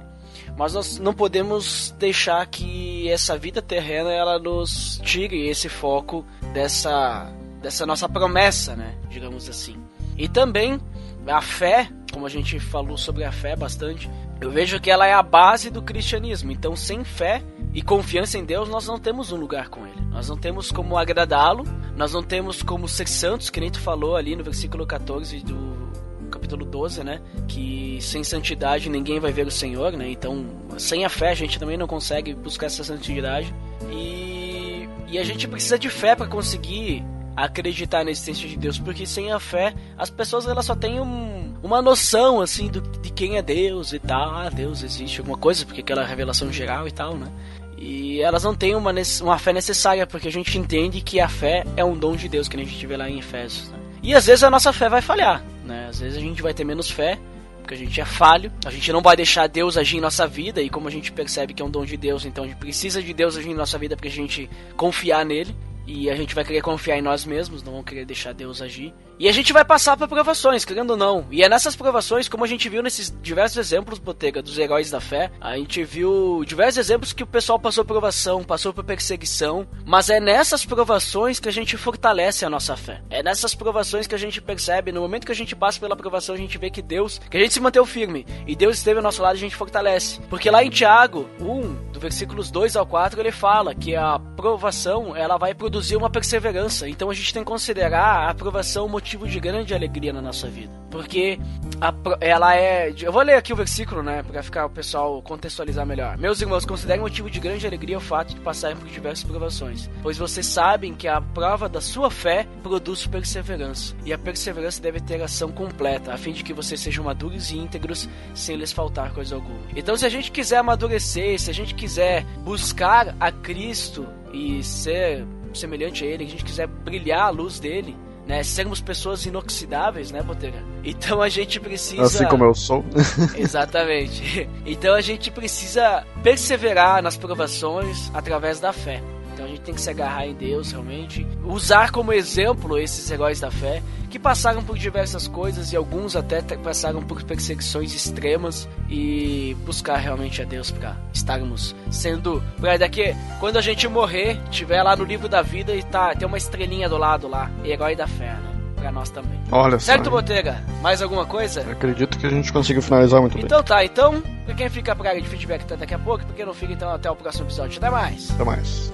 mas 0.57 0.72
nós 0.72 0.98
não 0.98 1.12
podemos 1.12 1.94
deixar 1.98 2.46
que 2.46 3.09
essa 3.11 3.36
vida 3.36 3.61
terrena 3.61 4.11
ela 4.11 4.38
nos 4.38 5.00
tire 5.03 5.48
esse 5.48 5.68
foco 5.68 6.24
dessa 6.55 7.30
dessa 7.61 7.86
nossa 7.86 8.09
promessa, 8.09 8.74
né, 8.74 8.96
digamos 9.09 9.48
assim. 9.48 9.76
E 10.16 10.28
também 10.28 10.80
a 11.26 11.40
fé, 11.40 11.88
como 12.12 12.26
a 12.26 12.28
gente 12.28 12.60
falou 12.60 12.96
sobre 12.96 13.24
a 13.24 13.32
fé 13.32 13.56
bastante, 13.56 14.08
eu 14.40 14.50
vejo 14.50 14.78
que 14.80 14.90
ela 14.90 15.06
é 15.06 15.12
a 15.12 15.22
base 15.22 15.70
do 15.70 15.82
cristianismo. 15.82 16.52
Então, 16.52 16.76
sem 16.76 17.02
fé 17.04 17.42
e 17.72 17.80
confiança 17.82 18.38
em 18.38 18.44
Deus, 18.44 18.68
nós 18.68 18.86
não 18.86 18.98
temos 18.98 19.32
um 19.32 19.36
lugar 19.36 19.68
com 19.68 19.86
Ele. 19.86 20.00
Nós 20.10 20.28
não 20.28 20.36
temos 20.36 20.70
como 20.70 20.98
agradá-lo, 20.98 21.64
nós 21.96 22.12
não 22.12 22.22
temos 22.22 22.62
como 22.62 22.86
ser 22.86 23.08
santos, 23.08 23.50
que 23.50 23.60
nem 23.60 23.70
tu 23.70 23.80
falou 23.80 24.16
ali 24.16 24.36
no 24.36 24.44
versículo 24.44 24.86
14 24.86 25.40
do 25.40 25.82
capítulo 26.30 26.64
12, 26.64 27.04
né? 27.04 27.20
Que 27.46 27.98
sem 28.00 28.24
santidade 28.24 28.88
ninguém 28.88 29.20
vai 29.20 29.32
ver 29.32 29.46
o 29.46 29.50
Senhor, 29.50 29.92
né? 29.92 30.10
Então, 30.10 30.44
sem 30.78 31.04
a 31.04 31.08
fé 31.08 31.30
a 31.30 31.34
gente 31.34 31.58
também 31.58 31.76
não 31.76 31.86
consegue 31.86 32.34
buscar 32.34 32.66
essa 32.66 32.84
santidade. 32.84 33.54
E, 33.90 34.88
e 35.08 35.18
a 35.18 35.24
gente 35.24 35.46
precisa 35.46 35.78
de 35.78 35.88
fé 35.88 36.14
para 36.14 36.26
conseguir 36.26 37.04
acreditar 37.36 38.04
na 38.04 38.10
existência 38.10 38.48
de 38.48 38.56
Deus, 38.56 38.78
porque 38.78 39.06
sem 39.06 39.32
a 39.32 39.40
fé 39.40 39.74
as 39.96 40.10
pessoas 40.10 40.46
elas 40.46 40.66
só 40.66 40.74
têm 40.74 41.00
um, 41.00 41.41
uma 41.62 41.80
noção 41.80 42.40
assim 42.40 42.68
do, 42.68 42.80
de 42.80 43.10
quem 43.10 43.36
é 43.36 43.42
Deus 43.42 43.92
e 43.92 43.98
tal, 43.98 44.34
ah, 44.34 44.48
Deus 44.48 44.82
existe 44.82 45.20
alguma 45.20 45.38
coisa, 45.38 45.64
porque 45.64 45.80
aquela 45.80 46.04
revelação 46.04 46.52
geral 46.52 46.88
e 46.88 46.90
tal, 46.90 47.16
né? 47.16 47.30
E 47.78 48.20
elas 48.20 48.44
não 48.44 48.54
têm 48.54 48.74
uma, 48.74 48.92
uma 49.22 49.38
fé 49.38 49.52
necessária, 49.52 50.06
porque 50.06 50.28
a 50.28 50.32
gente 50.32 50.56
entende 50.56 51.00
que 51.00 51.18
a 51.18 51.28
fé 51.28 51.64
é 51.76 51.84
um 51.84 51.96
dom 51.96 52.14
de 52.14 52.28
Deus, 52.28 52.46
que 52.46 52.56
a 52.56 52.58
gente 52.60 52.86
vê 52.86 52.96
lá 52.96 53.10
em 53.10 53.18
Efésios. 53.18 53.68
Né? 53.70 53.78
E 54.02 54.14
às 54.14 54.26
vezes 54.26 54.44
a 54.44 54.50
nossa 54.50 54.72
fé 54.72 54.88
vai 54.88 55.02
falhar, 55.02 55.44
né? 55.64 55.88
Às 55.88 56.00
vezes 56.00 56.16
a 56.16 56.20
gente 56.20 56.42
vai 56.42 56.54
ter 56.54 56.64
menos 56.64 56.90
fé, 56.90 57.18
porque 57.60 57.74
a 57.74 57.76
gente 57.76 58.00
é 58.00 58.04
falho, 58.04 58.52
a 58.64 58.70
gente 58.70 58.92
não 58.92 59.00
vai 59.00 59.16
deixar 59.16 59.46
Deus 59.46 59.76
agir 59.76 59.96
em 59.96 60.00
nossa 60.00 60.26
vida, 60.26 60.60
e 60.60 60.68
como 60.68 60.88
a 60.88 60.90
gente 60.90 61.10
percebe 61.10 61.54
que 61.54 61.62
é 61.62 61.64
um 61.64 61.70
dom 61.70 61.84
de 61.84 61.96
Deus, 61.96 62.24
então 62.24 62.44
a 62.44 62.46
gente 62.46 62.58
precisa 62.58 63.02
de 63.02 63.12
Deus 63.12 63.36
agir 63.36 63.50
em 63.50 63.54
nossa 63.54 63.78
vida 63.78 63.96
para 63.96 64.08
a 64.08 64.10
gente 64.10 64.48
confiar 64.76 65.24
nele 65.24 65.54
e 65.86 66.08
a 66.08 66.14
gente 66.14 66.34
vai 66.34 66.44
querer 66.44 66.62
confiar 66.62 66.96
em 66.96 67.02
nós 67.02 67.24
mesmos, 67.24 67.62
não 67.62 67.72
vamos 67.72 67.86
querer 67.86 68.04
deixar 68.04 68.32
Deus 68.32 68.62
agir. 68.62 68.94
E 69.18 69.28
a 69.28 69.32
gente 69.32 69.52
vai 69.52 69.64
passar 69.64 69.96
por 69.96 70.08
provações, 70.08 70.64
querendo 70.64 70.90
ou 70.90 70.96
não. 70.96 71.26
E 71.30 71.42
é 71.42 71.48
nessas 71.48 71.76
provações, 71.76 72.28
como 72.28 72.44
a 72.44 72.48
gente 72.48 72.68
viu 72.68 72.82
nesses 72.82 73.12
diversos 73.22 73.58
exemplos, 73.58 73.98
Botega, 73.98 74.42
dos 74.42 74.58
heróis 74.58 74.90
da 74.90 75.00
fé, 75.00 75.30
a 75.40 75.56
gente 75.56 75.84
viu 75.84 76.44
diversos 76.46 76.78
exemplos 76.78 77.12
que 77.12 77.22
o 77.22 77.26
pessoal 77.26 77.58
passou 77.58 77.84
provação, 77.84 78.42
passou 78.42 78.72
por 78.72 78.84
perseguição, 78.84 79.66
mas 79.84 80.10
é 80.10 80.18
nessas 80.18 80.64
provações 80.64 81.38
que 81.38 81.48
a 81.48 81.52
gente 81.52 81.76
fortalece 81.76 82.44
a 82.44 82.50
nossa 82.50 82.76
fé. 82.76 83.02
É 83.10 83.22
nessas 83.22 83.54
provações 83.54 84.06
que 84.06 84.14
a 84.14 84.18
gente 84.18 84.40
percebe, 84.40 84.92
no 84.92 85.00
momento 85.00 85.26
que 85.26 85.32
a 85.32 85.36
gente 85.36 85.54
passa 85.54 85.78
pela 85.78 85.96
provação, 85.96 86.34
a 86.34 86.38
gente 86.38 86.58
vê 86.58 86.70
que 86.70 86.82
Deus, 86.82 87.18
que 87.18 87.36
a 87.36 87.40
gente 87.40 87.54
se 87.54 87.60
manteve 87.60 87.86
firme, 87.86 88.26
e 88.46 88.56
Deus 88.56 88.78
esteve 88.78 88.98
ao 88.98 89.02
nosso 89.02 89.22
lado, 89.22 89.34
a 89.34 89.38
gente 89.38 89.56
fortalece. 89.56 90.20
Porque 90.28 90.50
lá 90.50 90.64
em 90.64 90.70
Tiago 90.70 91.28
1, 91.40 91.92
do 91.92 92.00
versículos 92.00 92.50
2 92.50 92.76
ao 92.76 92.86
4, 92.86 93.20
ele 93.20 93.32
fala 93.32 93.74
que 93.74 93.94
a 93.94 94.18
provação, 94.36 95.16
ela 95.16 95.36
vai 95.36 95.54
produzir 95.54 95.96
uma 95.96 96.10
perseverança. 96.10 96.88
Então 96.88 97.10
a 97.10 97.14
gente 97.14 97.32
tem 97.32 97.42
que 97.42 97.50
considerar 97.50 98.04
a 98.04 98.30
aprovação 98.30 98.88
motivo 99.03 99.26
de 99.26 99.40
grande 99.40 99.74
alegria 99.74 100.12
na 100.12 100.22
nossa 100.22 100.48
vida. 100.48 100.72
Porque 100.88 101.38
a, 101.80 101.92
ela 102.20 102.55
é. 102.55 102.94
Eu 103.03 103.11
vou 103.11 103.22
ler 103.22 103.34
aqui 103.34 103.53
o 103.53 103.57
versículo, 103.57 104.00
né? 104.00 104.22
Pra 104.22 104.42
ficar 104.42 104.66
o 104.66 104.70
pessoal 104.70 105.20
contextualizar 105.22 105.84
melhor. 105.84 106.16
Meus 106.16 106.40
irmãos, 106.40 106.64
considerem 106.64 107.00
motivo 107.00 107.28
de 107.28 107.40
grande 107.40 107.66
alegria 107.66 107.98
o 107.98 108.00
fato 108.00 108.32
de 108.32 108.40
passarem 108.40 108.76
por 108.76 108.86
diversas 108.88 109.24
provações. 109.24 109.90
Pois 110.03 110.16
vocês 110.16 110.46
sabem 110.46 110.94
que 110.94 111.09
a 111.09 111.20
prova 111.20 111.68
da 111.68 111.80
sua 111.80 112.11
fé 112.11 112.46
produz 112.62 113.05
perseverança. 113.05 113.96
E 114.05 114.12
a 114.12 114.18
perseverança 114.18 114.80
deve 114.80 115.00
ter 115.00 115.20
ação 115.20 115.50
completa, 115.50 116.12
a 116.12 116.16
fim 116.16 116.32
de 116.32 116.44
que 116.44 116.53
vocês 116.53 116.78
sejam 116.78 117.05
maduros 117.05 117.50
e 117.50 117.59
íntegros, 117.59 118.09
sem 118.34 118.55
lhes 118.55 118.70
faltar 118.70 119.12
coisa 119.12 119.34
alguma. 119.34 119.59
Então, 119.74 119.96
se 119.96 120.07
a 120.07 120.09
gente 120.09 120.30
quiser 120.30 120.59
amadurecer, 120.59 121.40
se 121.40 121.50
a 121.50 121.55
gente 121.55 121.74
quiser 121.74 122.24
buscar 122.44 123.16
a 123.18 123.32
Cristo 123.32 124.07
e 124.32 124.62
ser 124.62 125.26
semelhante 125.53 126.05
a 126.05 126.07
ele, 126.07 126.24
a 126.24 126.28
gente 126.28 126.44
quiser 126.44 126.66
brilhar 126.68 127.22
a 127.22 127.30
luz 127.30 127.59
dele, 127.59 127.96
né? 128.26 128.42
Sermos 128.42 128.80
pessoas 128.80 129.24
inoxidáveis, 129.26 130.10
né, 130.10 130.22
Botega? 130.22 130.62
Então 130.84 131.20
a 131.20 131.28
gente 131.28 131.58
precisa. 131.58 132.02
Assim 132.02 132.26
como 132.26 132.44
eu 132.44 132.54
sou. 132.54 132.84
Exatamente. 133.36 134.48
Então 134.64 134.94
a 134.94 135.00
gente 135.00 135.30
precisa 135.30 136.04
perseverar 136.22 137.02
nas 137.02 137.16
provações 137.16 138.10
através 138.14 138.60
da 138.60 138.72
fé. 138.72 139.02
Então 139.32 139.46
a 139.46 139.48
gente 139.48 139.60
tem 139.62 139.74
que 139.74 139.80
se 139.80 139.90
agarrar 139.90 140.26
em 140.26 140.34
Deus 140.34 140.72
realmente, 140.72 141.26
usar 141.44 141.90
como 141.90 142.12
exemplo 142.12 142.78
esses 142.78 143.10
heróis 143.10 143.40
da 143.40 143.50
fé 143.50 143.82
que 144.10 144.18
passaram 144.18 144.62
por 144.62 144.76
diversas 144.76 145.26
coisas 145.26 145.72
e 145.72 145.76
alguns 145.76 146.14
até 146.14 146.42
passaram 146.58 147.00
por 147.02 147.22
perseguições 147.22 147.94
extremas 147.94 148.68
e 148.88 149.56
buscar 149.64 149.96
realmente 149.96 150.42
a 150.42 150.44
Deus 150.44 150.70
para 150.70 150.96
estarmos 151.14 151.74
sendo 151.90 152.42
para 152.60 152.76
daqui 152.76 153.16
quando 153.40 153.56
a 153.56 153.62
gente 153.62 153.88
morrer, 153.88 154.38
tiver 154.50 154.82
lá 154.82 154.94
no 154.94 155.04
livro 155.04 155.28
da 155.28 155.40
vida 155.40 155.74
e 155.74 155.82
tá 155.82 156.14
tem 156.14 156.28
uma 156.28 156.36
estrelinha 156.36 156.88
do 156.88 156.98
lado 156.98 157.26
lá, 157.26 157.50
herói 157.64 157.96
da 157.96 158.06
fé, 158.06 158.34
né? 158.34 158.52
Pra 158.76 158.90
nós 158.90 159.10
também. 159.10 159.40
Olha 159.50 159.78
certo, 159.78 160.06
só. 160.06 160.10
Botega? 160.10 160.60
Mais 160.82 161.00
alguma 161.00 161.24
coisa? 161.24 161.60
Acredito 161.70 162.18
que 162.18 162.26
a 162.26 162.30
gente 162.30 162.52
conseguiu 162.52 162.82
finalizar 162.82 163.20
muito 163.20 163.34
bem. 163.34 163.44
Então 163.44 163.62
tá, 163.62 163.84
então, 163.84 164.20
pra 164.44 164.54
quem 164.54 164.68
fica 164.68 164.94
pra 164.94 165.10
área 165.10 165.22
de 165.22 165.28
feedback 165.28 165.62
até 165.62 165.76
daqui 165.76 165.94
a 165.94 165.98
pouco, 165.98 166.26
pra 166.26 166.34
quem 166.34 166.44
não 166.44 166.52
fica, 166.52 166.72
então 166.72 166.90
até 166.90 167.08
o 167.08 167.14
próximo 167.14 167.46
episódio. 167.46 167.78
Até 167.78 167.88
mais! 167.88 168.30
Até 168.32 168.44
mais. 168.44 168.92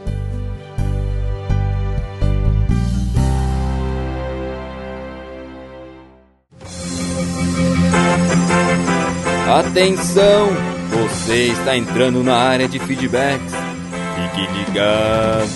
Atenção! 9.48 10.48
Você 10.90 11.46
está 11.46 11.74
entrando 11.74 12.22
na 12.22 12.36
área 12.36 12.68
de 12.68 12.78
feedbacks. 12.78 13.54
Fique 14.14 14.46
ligado. 14.58 15.48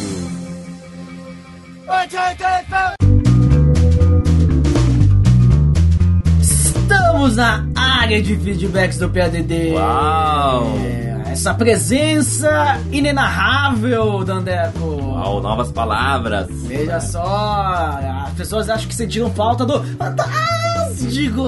Estamos 6.41 7.37
na 7.37 7.67
área 7.77 8.23
de 8.23 8.35
feedbacks 8.35 8.97
do 8.97 9.11
PADD. 9.11 9.75
Uau! 9.75 10.75
É, 10.79 11.22
essa 11.33 11.55
presença 11.55 12.79
inenarrável, 12.91 14.23
Dandeco. 14.23 14.85
Uau, 14.85 15.41
novas 15.41 15.73
palavras. 15.73 16.47
Veja 16.51 17.01
só, 17.01 17.99
as 18.27 18.35
pessoas 18.35 18.69
acham 18.69 18.87
que 18.87 18.95
sentiram 18.95 19.31
falta 19.31 19.65
do 19.65 19.83
fantástico, 19.97 21.43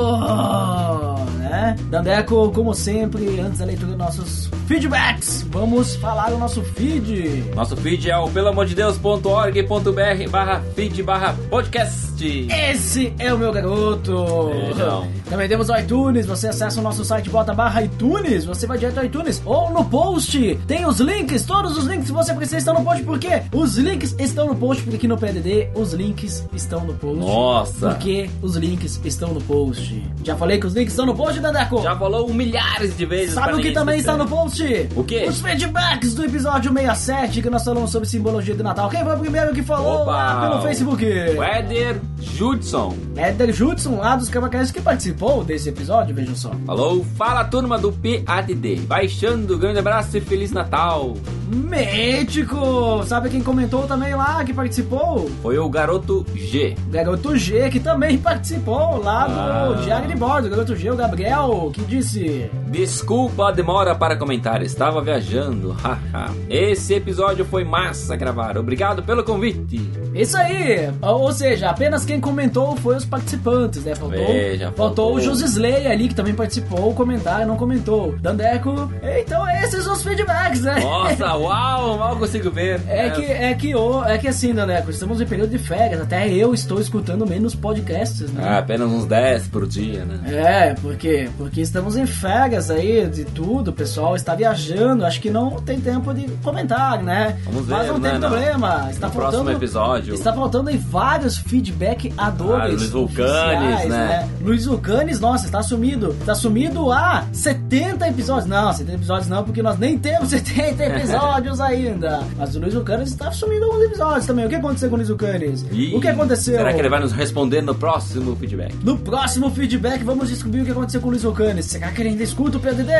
né? 1.38 1.76
Dandeco, 1.90 2.50
como 2.52 2.74
sempre, 2.74 3.38
antes 3.40 3.58
da 3.58 3.66
leitura 3.66 3.88
dos 3.88 3.98
nossos 3.98 4.50
feedbacks, 4.66 5.46
vamos 5.50 5.96
falar 5.96 6.32
o 6.32 6.38
nosso 6.38 6.62
feed. 6.62 7.44
Nosso 7.54 7.76
feed 7.76 8.10
é 8.10 8.16
o 8.16 8.28
pelamordedeus.org.br 8.28 10.30
barra 10.30 10.62
feed 10.74 11.02
barra 11.02 11.34
podcast. 11.50 12.04
Esse 12.48 13.12
é 13.18 13.34
o 13.34 13.38
meu 13.38 13.52
garoto. 13.52 14.50
Beijão. 14.50 15.08
Também 15.28 15.48
temos 15.48 15.68
o 15.68 15.76
iTunes. 15.76 16.26
Você 16.26 16.48
acessa 16.48 16.80
o 16.80 16.82
nosso 16.82 17.04
site, 17.04 17.28
bota 17.28 17.52
barra 17.52 17.82
iTunes. 17.82 18.44
Você 18.44 18.66
vai 18.66 18.78
direto 18.78 18.98
ao 18.98 19.04
iTunes 19.04 19.42
ou 19.44 19.70
no 19.70 19.84
post. 19.84 20.58
Tem 20.66 20.86
os 20.86 21.00
links, 21.00 21.44
todos 21.44 21.76
os 21.76 21.84
links 21.84 22.06
que 22.06 22.12
você 22.12 22.32
precisa 22.32 22.58
estão 22.58 22.74
no 22.74 22.84
post. 22.84 23.02
Por 23.02 23.18
quê? 23.18 23.42
Os 23.52 23.76
links 23.76 24.14
estão 24.18 24.46
no 24.46 24.54
post, 24.54 24.82
porque 24.82 24.96
aqui 24.96 25.08
no 25.08 25.18
PDD 25.18 25.68
os 25.74 25.92
links 25.92 26.46
estão 26.54 26.84
no 26.84 26.94
post. 26.94 27.18
Nossa. 27.18 27.88
Porque 27.90 28.30
os 28.40 28.56
links 28.56 29.00
estão 29.04 29.34
no 29.34 29.40
post. 29.42 30.02
Já 30.22 30.36
falei 30.36 30.58
que 30.58 30.66
os 30.66 30.74
links 30.74 30.92
estão 30.92 31.06
no 31.06 31.14
post, 31.14 31.40
Dandeco? 31.40 31.82
Já 31.82 31.96
falou 31.96 32.32
milhares 32.32 32.96
de 32.96 33.04
vezes. 33.04 33.34
Sabe 33.34 33.54
o 33.54 33.60
que 33.60 33.72
também 33.72 33.98
está 33.98 34.12
esquecer. 34.12 34.30
no 34.30 34.36
post? 34.36 34.53
O 34.94 35.02
quê? 35.04 35.26
Os 35.28 35.40
feedbacks 35.40 36.14
do 36.14 36.24
episódio 36.24 36.72
67, 36.72 37.42
que 37.42 37.50
nós 37.50 37.64
falamos 37.64 37.90
sobre 37.90 38.08
simbologia 38.08 38.54
do 38.54 38.62
Natal. 38.62 38.88
Quem 38.88 39.02
foi 39.02 39.14
o 39.14 39.18
primeiro 39.18 39.52
que 39.52 39.62
falou 39.62 40.02
Opa! 40.02 40.10
lá 40.10 40.48
pelo 40.48 40.62
Facebook? 40.62 41.04
O 41.04 41.42
Éder 41.42 42.00
Judson. 42.20 42.96
Éder 43.16 43.52
Judson, 43.52 43.96
lá 43.96 44.16
dos 44.16 44.28
Cavacares, 44.28 44.70
que 44.70 44.80
participou 44.80 45.42
desse 45.44 45.68
episódio, 45.68 46.14
vejam 46.14 46.36
só. 46.36 46.52
Falou, 46.66 47.04
fala 47.16 47.44
turma 47.44 47.78
do 47.78 47.92
PADD. 47.92 48.80
Baixando, 48.86 49.58
grande 49.58 49.78
abraço 49.78 50.16
e 50.16 50.20
Feliz 50.20 50.52
Natal. 50.52 51.14
Mítico! 51.54 53.02
Sabe 53.06 53.28
quem 53.30 53.42
comentou 53.42 53.86
também 53.86 54.14
lá, 54.14 54.44
que 54.44 54.52
participou? 54.52 55.30
Foi 55.42 55.58
o 55.58 55.68
Garoto 55.68 56.24
G. 56.34 56.74
Garoto 56.90 57.36
G, 57.36 57.68
que 57.70 57.80
também 57.80 58.18
participou 58.18 58.98
lá 59.02 59.26
do 59.26 59.34
Ah. 59.34 59.80
Diário 59.82 60.08
de 60.08 60.16
Bordo. 60.16 60.48
Garoto 60.48 60.74
G, 60.76 60.90
o 60.90 60.96
Gabriel, 60.96 61.70
que 61.72 61.82
disse... 61.82 62.50
Desculpa 62.68 63.48
a 63.48 63.52
demora 63.52 63.94
para 63.94 64.16
comentar, 64.16 64.62
estava 64.62 65.00
viajando. 65.00 65.72
haha. 65.80 66.32
Esse 66.48 66.94
episódio 66.94 67.44
foi 67.44 67.64
massa 67.64 68.16
gravar. 68.16 68.58
Obrigado 68.58 69.02
pelo 69.02 69.22
convite. 69.22 69.80
Isso 70.14 70.36
aí! 70.36 70.90
Ou 71.00 71.32
seja, 71.32 71.70
apenas 71.70 72.04
quem 72.04 72.20
comentou 72.20 72.76
foi 72.76 72.96
os 72.96 73.04
participantes, 73.04 73.84
né? 73.84 73.94
Faltou, 73.94 74.18
Veja, 74.26 74.72
faltou 74.72 74.76
faltou. 74.76 75.14
o 75.16 75.20
Josisley 75.20 75.86
ali, 75.86 76.08
que 76.08 76.14
também 76.14 76.34
participou, 76.34 76.92
comentar 76.94 77.42
e 77.42 77.44
não 77.44 77.56
comentou. 77.56 78.14
Dandeco, 78.20 78.90
então 79.20 79.48
esses 79.62 79.84
são 79.84 79.92
os 79.92 80.02
feedbacks, 80.02 80.62
né? 80.62 80.80
Nossa, 80.80 81.34
uau, 81.44 81.98
mal 81.98 82.16
consigo 82.16 82.50
ver. 82.50 82.80
É 82.88 83.10
que, 83.10 83.24
é 83.24 83.54
que, 83.54 83.74
o- 83.74 84.04
é 84.04 84.18
que 84.18 84.28
assim, 84.28 84.52
Dandeco, 84.54 84.90
estamos 84.90 85.20
em 85.20 85.26
período 85.26 85.50
de 85.50 85.58
férias, 85.58 86.00
até 86.00 86.28
eu 86.28 86.52
estou 86.54 86.80
escutando 86.80 87.26
menos 87.26 87.54
podcasts, 87.54 88.30
né? 88.32 88.42
Ah, 88.46 88.58
apenas 88.58 88.88
uns 88.88 89.04
10 89.06 89.48
por 89.48 89.66
dia, 89.66 90.04
né? 90.04 90.20
É, 90.32 90.74
por 90.74 90.96
quê? 90.96 91.28
Porque 91.36 91.60
estamos 91.60 91.96
em 91.96 92.06
férias 92.06 92.70
aí 92.70 93.06
de 93.08 93.24
tudo, 93.24 93.68
o 93.68 93.72
pessoal 93.72 94.16
está 94.16 94.34
viajando, 94.34 95.04
acho 95.04 95.20
que 95.20 95.30
não 95.30 95.52
tem 95.60 95.80
tempo 95.80 96.12
de 96.14 96.26
comentar, 96.42 97.02
né? 97.02 97.36
Vamos 97.44 97.66
ver, 97.66 97.74
Mas 97.74 97.88
não 97.88 97.98
né, 97.98 98.10
tem 98.10 98.18
não. 98.20 98.28
problema, 98.28 98.88
está 98.90 99.06
No 99.08 99.12
faltando 99.12 99.42
próximo 99.44 99.50
episódio. 99.50 100.14
Está 100.14 100.32
faltando 100.32 100.70
aí 100.70 100.76
vários 100.76 101.36
feedback 101.38 102.12
adores. 102.16 102.54
Ah, 102.64 102.66
Luiz 102.68 102.90
Vulcanes, 102.90 103.74
oficiais, 103.74 103.88
né? 103.88 104.28
Luiz 104.40 104.64
Vulcanes, 104.66 105.20
nossa, 105.20 105.46
está 105.46 105.62
sumido. 105.62 106.10
Está 106.20 106.34
sumido 106.34 106.90
há 106.92 107.24
70 107.32 108.08
episódios. 108.08 108.46
Não, 108.46 108.72
70 108.72 108.96
episódios 108.96 109.28
não, 109.28 109.44
porque 109.44 109.62
nós 109.62 109.78
nem 109.78 109.98
temos 109.98 110.28
70 110.34 110.84
episódios 110.84 111.33
ainda. 111.60 112.22
Mas 112.36 112.54
o 112.54 112.60
Luiz 112.60 112.74
Vulcanes 112.74 113.10
está 113.10 113.30
sumido 113.32 113.64
alguns 113.64 113.84
episódios 113.84 114.26
também. 114.26 114.46
O 114.46 114.48
que 114.48 114.54
aconteceu 114.54 114.88
com 114.88 114.94
o 114.94 114.98
Luiz 114.98 115.08
Vulcanes? 115.08 115.64
Ih, 115.72 115.94
o 115.94 116.00
que 116.00 116.08
aconteceu? 116.08 116.56
Será 116.56 116.72
que 116.72 116.80
ele 116.80 116.88
vai 116.88 117.00
nos 117.00 117.12
responder 117.12 117.62
no 117.62 117.74
próximo 117.74 118.36
feedback? 118.36 118.74
No 118.82 118.98
próximo 118.98 119.50
feedback 119.50 120.02
vamos 120.04 120.28
descobrir 120.28 120.62
o 120.62 120.64
que 120.64 120.70
aconteceu 120.70 121.00
com 121.00 121.08
o 121.08 121.10
Luiz 121.10 121.22
Vulcanes. 121.22 121.66
Será 121.66 121.90
que 121.90 122.02
ele 122.02 122.10
ainda 122.10 122.22
escuta 122.22 122.58
o 122.58 122.60
PDD? 122.60 122.92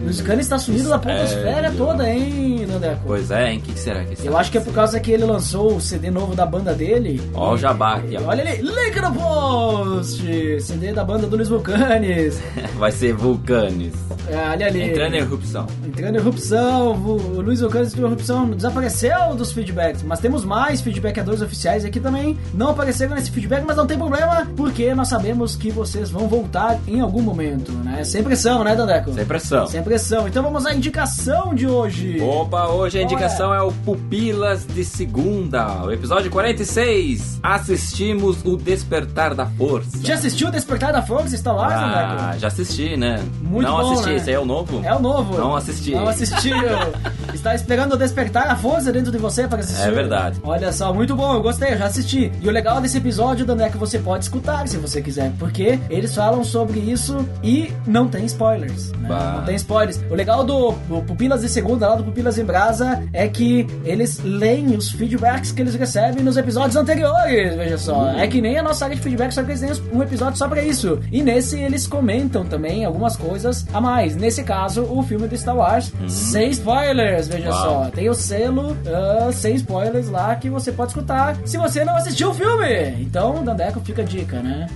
O 0.00 0.04
Luiz 0.04 0.18
Vulcanes 0.18 0.46
está 0.46 0.58
sumido 0.58 0.88
da 0.88 0.98
podosfera 0.98 1.62
Sério? 1.70 1.76
toda, 1.76 2.08
hein, 2.08 2.66
Nandeco? 2.66 3.00
Pois 3.06 3.30
é, 3.30 3.52
em 3.52 3.60
que 3.60 3.72
que 3.72 3.78
será 3.80 4.04
que? 4.04 4.26
Eu 4.26 4.36
acho 4.36 4.50
que 4.50 4.58
é 4.58 4.60
por 4.60 4.72
causa 4.72 5.00
que 5.00 5.10
ele 5.10 5.24
lançou 5.24 5.76
o 5.76 5.80
CD 5.80 6.10
novo 6.10 6.34
da 6.34 6.46
banda 6.46 6.74
dele. 6.74 7.20
Ó 7.34 7.54
o 7.54 7.58
jabá 7.58 7.96
aqui, 7.96 8.16
ó. 8.16 8.28
Olha 8.28 8.42
ali, 8.42 8.62
link 8.62 9.00
no 9.00 9.12
post! 9.14 10.22
CD 10.62 10.92
da 10.92 11.04
banda 11.04 11.26
do 11.26 11.36
Luiz 11.36 11.48
Vulcanes. 11.48 12.40
Vai 12.76 12.92
ser 12.92 13.14
Vulcanes. 13.14 13.92
É, 14.28 14.36
olha 14.50 14.66
ali. 14.66 14.82
Entrando 14.82 15.14
em 15.14 15.18
erupção. 15.18 15.66
Entrando 15.84 16.14
em 16.14 16.18
erupção, 16.18 16.92
o 16.92 17.32
o 17.32 17.40
Luiz 17.40 17.60
Vulcanes 17.60 17.88
entrou 17.88 18.08
em 18.08 18.12
erupção, 18.12 18.50
desapareceu 18.50 19.34
dos 19.34 19.52
feedbacks, 19.52 20.02
mas 20.02 20.20
temos 20.20 20.44
mais 20.44 20.80
feedbackadores 20.80 21.42
oficiais 21.42 21.84
aqui 21.84 21.98
também, 21.98 22.38
não 22.54 22.70
apareceram 22.70 23.14
nesse 23.14 23.30
feedback, 23.30 23.64
mas 23.66 23.76
não 23.76 23.86
tem 23.86 23.98
problema, 23.98 24.46
porque 24.56 24.94
nós 24.94 25.08
sabemos 25.08 25.56
que 25.56 25.70
vocês 25.70 26.10
vão 26.10 26.28
voltar 26.28 26.78
em 26.86 27.00
algum 27.00 27.22
momento, 27.22 27.72
né? 27.72 28.04
Sem 28.04 28.22
pressão, 28.22 28.62
né, 28.62 28.76
Dandeco? 28.76 29.12
Sem 29.12 29.24
pressão. 29.24 29.66
Sem 29.66 29.82
pressão. 29.82 30.28
Então 30.28 30.42
vamos 30.42 30.66
à 30.66 30.74
indicação 30.74 31.54
de 31.54 31.66
hoje. 31.66 32.20
Opa, 32.20 32.68
hoje 32.68 32.98
a 32.98 33.02
indicação 33.02 33.52
é 33.52 33.60
o 33.60 33.72
Pupilas 33.72 34.66
de 34.66 34.84
Segunda, 34.84 35.84
o 35.84 35.92
episódio 35.92 36.30
46. 36.30 37.40
Assistimos 37.42 38.44
o 38.44 38.56
Despertar 38.56 39.34
da 39.34 39.46
Força. 39.46 39.98
Já 40.02 40.14
assistiu 40.14 40.50
Despertar 40.52 40.92
da 40.92 41.02
Força 41.02 41.36
Star 41.36 41.56
Wars, 41.56 41.72
Ah, 41.74 42.34
já 42.38 42.46
assisti, 42.48 42.96
né? 42.96 43.20
Muito 43.42 43.68
Não 43.68 43.76
bom, 43.80 43.92
assisti, 43.92 44.10
né? 44.10 44.16
esse 44.16 44.30
aí 44.30 44.36
é 44.36 44.38
o 44.38 44.44
novo? 44.44 44.80
É 44.84 44.94
o 44.94 44.98
novo. 45.00 45.36
Não 45.38 45.56
assisti. 45.56 45.92
Não 45.92 46.06
assistiu. 46.08 46.56
Está 47.34 47.54
esperando 47.54 47.96
despertar 47.96 48.46
a 48.48 48.56
força 48.56 48.92
dentro 48.92 49.10
de 49.10 49.18
você 49.18 49.48
para 49.48 49.60
assistir. 49.60 49.88
É 49.88 49.90
verdade. 49.90 50.38
Olha 50.44 50.70
só, 50.72 50.92
muito 50.92 51.16
bom, 51.16 51.34
eu 51.34 51.42
gostei, 51.42 51.72
eu 51.72 51.78
já 51.78 51.86
assisti. 51.86 52.30
E 52.40 52.48
o 52.48 52.50
legal 52.52 52.80
desse 52.80 52.98
episódio, 52.98 53.44
Dan, 53.46 53.60
é 53.64 53.68
que 53.70 53.76
você 53.78 53.98
pode 53.98 54.24
escutar 54.24 54.66
se 54.68 54.76
você 54.76 55.00
quiser, 55.00 55.32
porque 55.38 55.78
eles 55.88 56.14
falam 56.14 56.44
sobre 56.44 56.78
isso 56.78 57.26
e 57.42 57.72
não 57.86 58.06
tem 58.08 58.24
spoilers. 58.26 58.92
né? 58.92 59.08
Não 59.08 59.44
tem 59.44 59.56
spoilers. 59.56 60.00
O 60.10 60.14
legal 60.14 60.44
do, 60.44 60.72
do 60.88 61.02
Pupilas 61.02 61.40
de 61.40 61.48
Segunda, 61.48 61.88
lá 61.88 61.96
do 61.96 62.04
Pupilas 62.04 62.38
em 62.38 62.44
Brasa, 62.44 63.02
é 63.12 63.26
que 63.26 63.66
eles 63.84 64.20
leem 64.22 64.76
os 64.76 64.90
feedbacks 64.90 65.50
que 65.52 65.62
eles 65.62 65.74
recebem 65.74 66.22
nos 66.22 66.36
episódios 66.36 66.76
anteriores, 66.76 67.54
veja 67.56 67.78
só. 67.78 68.10
É 68.10 68.26
que 68.26 68.40
nem 68.40 68.58
a 68.58 68.62
nossa 68.62 68.84
área 68.84 68.96
de 68.96 69.02
feedback, 69.02 69.32
só 69.32 69.42
que 69.42 69.50
eles 69.52 69.60
têm 69.60 69.70
um 69.92 70.02
episódio 70.02 70.31
só 70.34 70.48
pra 70.48 70.62
isso. 70.62 71.00
E 71.10 71.22
nesse 71.22 71.58
eles 71.58 71.86
comentam 71.86 72.44
também 72.44 72.84
algumas 72.84 73.16
coisas 73.16 73.66
a 73.72 73.80
mais. 73.80 74.16
Nesse 74.16 74.42
caso, 74.42 74.82
o 74.84 75.02
filme 75.02 75.28
do 75.28 75.36
Star 75.36 75.56
Wars, 75.56 75.92
sem 76.08 76.50
spoilers, 76.50 77.28
veja 77.28 77.50
Uau. 77.50 77.62
só. 77.84 77.90
Tem 77.90 78.08
o 78.08 78.14
selo 78.14 78.76
ah, 78.86 79.30
sem 79.32 79.54
spoilers 79.54 80.08
lá 80.08 80.34
que 80.36 80.48
você 80.50 80.72
pode 80.72 80.90
escutar 80.90 81.36
se 81.44 81.56
você 81.56 81.84
não 81.84 81.96
assistiu 81.96 82.30
o 82.30 82.34
filme. 82.34 83.02
Então, 83.02 83.44
Dandeco, 83.44 83.80
fica 83.80 84.02
a 84.02 84.04
dica, 84.04 84.42
né? 84.42 84.66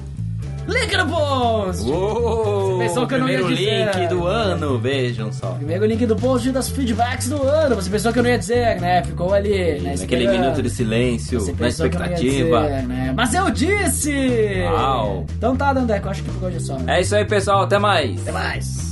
Link 0.67 0.97
no 0.97 1.07
post! 1.09 1.83
Uou, 1.89 2.73
Você 2.79 2.85
pensou 2.89 3.07
que 3.07 3.15
eu 3.15 3.19
não 3.21 3.29
ia 3.29 3.39
primeiro 3.39 3.57
dizer. 3.57 3.85
link 3.95 4.09
do 4.09 4.27
ano, 4.27 4.79
vejam 4.79 5.33
só. 5.33 5.51
Primeiro 5.53 5.87
link 5.87 6.05
do 6.07 6.17
post 6.17 6.51
das 6.51 6.69
feedbacks 6.69 7.29
do 7.29 7.43
ano. 7.43 7.77
Você 7.77 7.89
pensou 7.89 8.13
que 8.13 8.19
eu 8.19 8.23
não 8.23 8.31
ia 8.31 8.39
dizer, 8.39 8.81
né? 8.81 9.03
Ficou 9.05 9.33
ali, 9.33 9.79
né? 9.81 9.95
Naquele 9.99 10.27
minuto 10.29 10.61
de 10.63 10.69
silêncio, 10.71 11.41
Você 11.41 11.53
na 11.53 11.59
pensou 11.59 11.89
que 11.89 11.97
eu 11.97 12.01
não 12.01 12.07
ia 12.07 12.15
expectativa. 12.15 12.61
dizer, 12.63 12.83
né? 12.89 13.13
Mas 13.17 13.35
eu 13.35 13.51
disse! 13.51 14.63
Uau. 14.73 15.25
Então 15.39 15.57
tá, 15.57 15.73
Dandeco, 15.73 16.09
acho 16.09 16.23
que 16.23 16.31
por 16.33 16.45
hoje 16.49 16.57
é 16.57 16.61
só. 16.61 16.75
né? 16.79 16.99
É 16.99 17.01
isso 17.01 17.15
aí, 17.15 17.25
pessoal. 17.25 17.63
Até 17.63 17.79
mais. 17.79 18.21
Até 18.23 18.33
mais! 18.33 18.86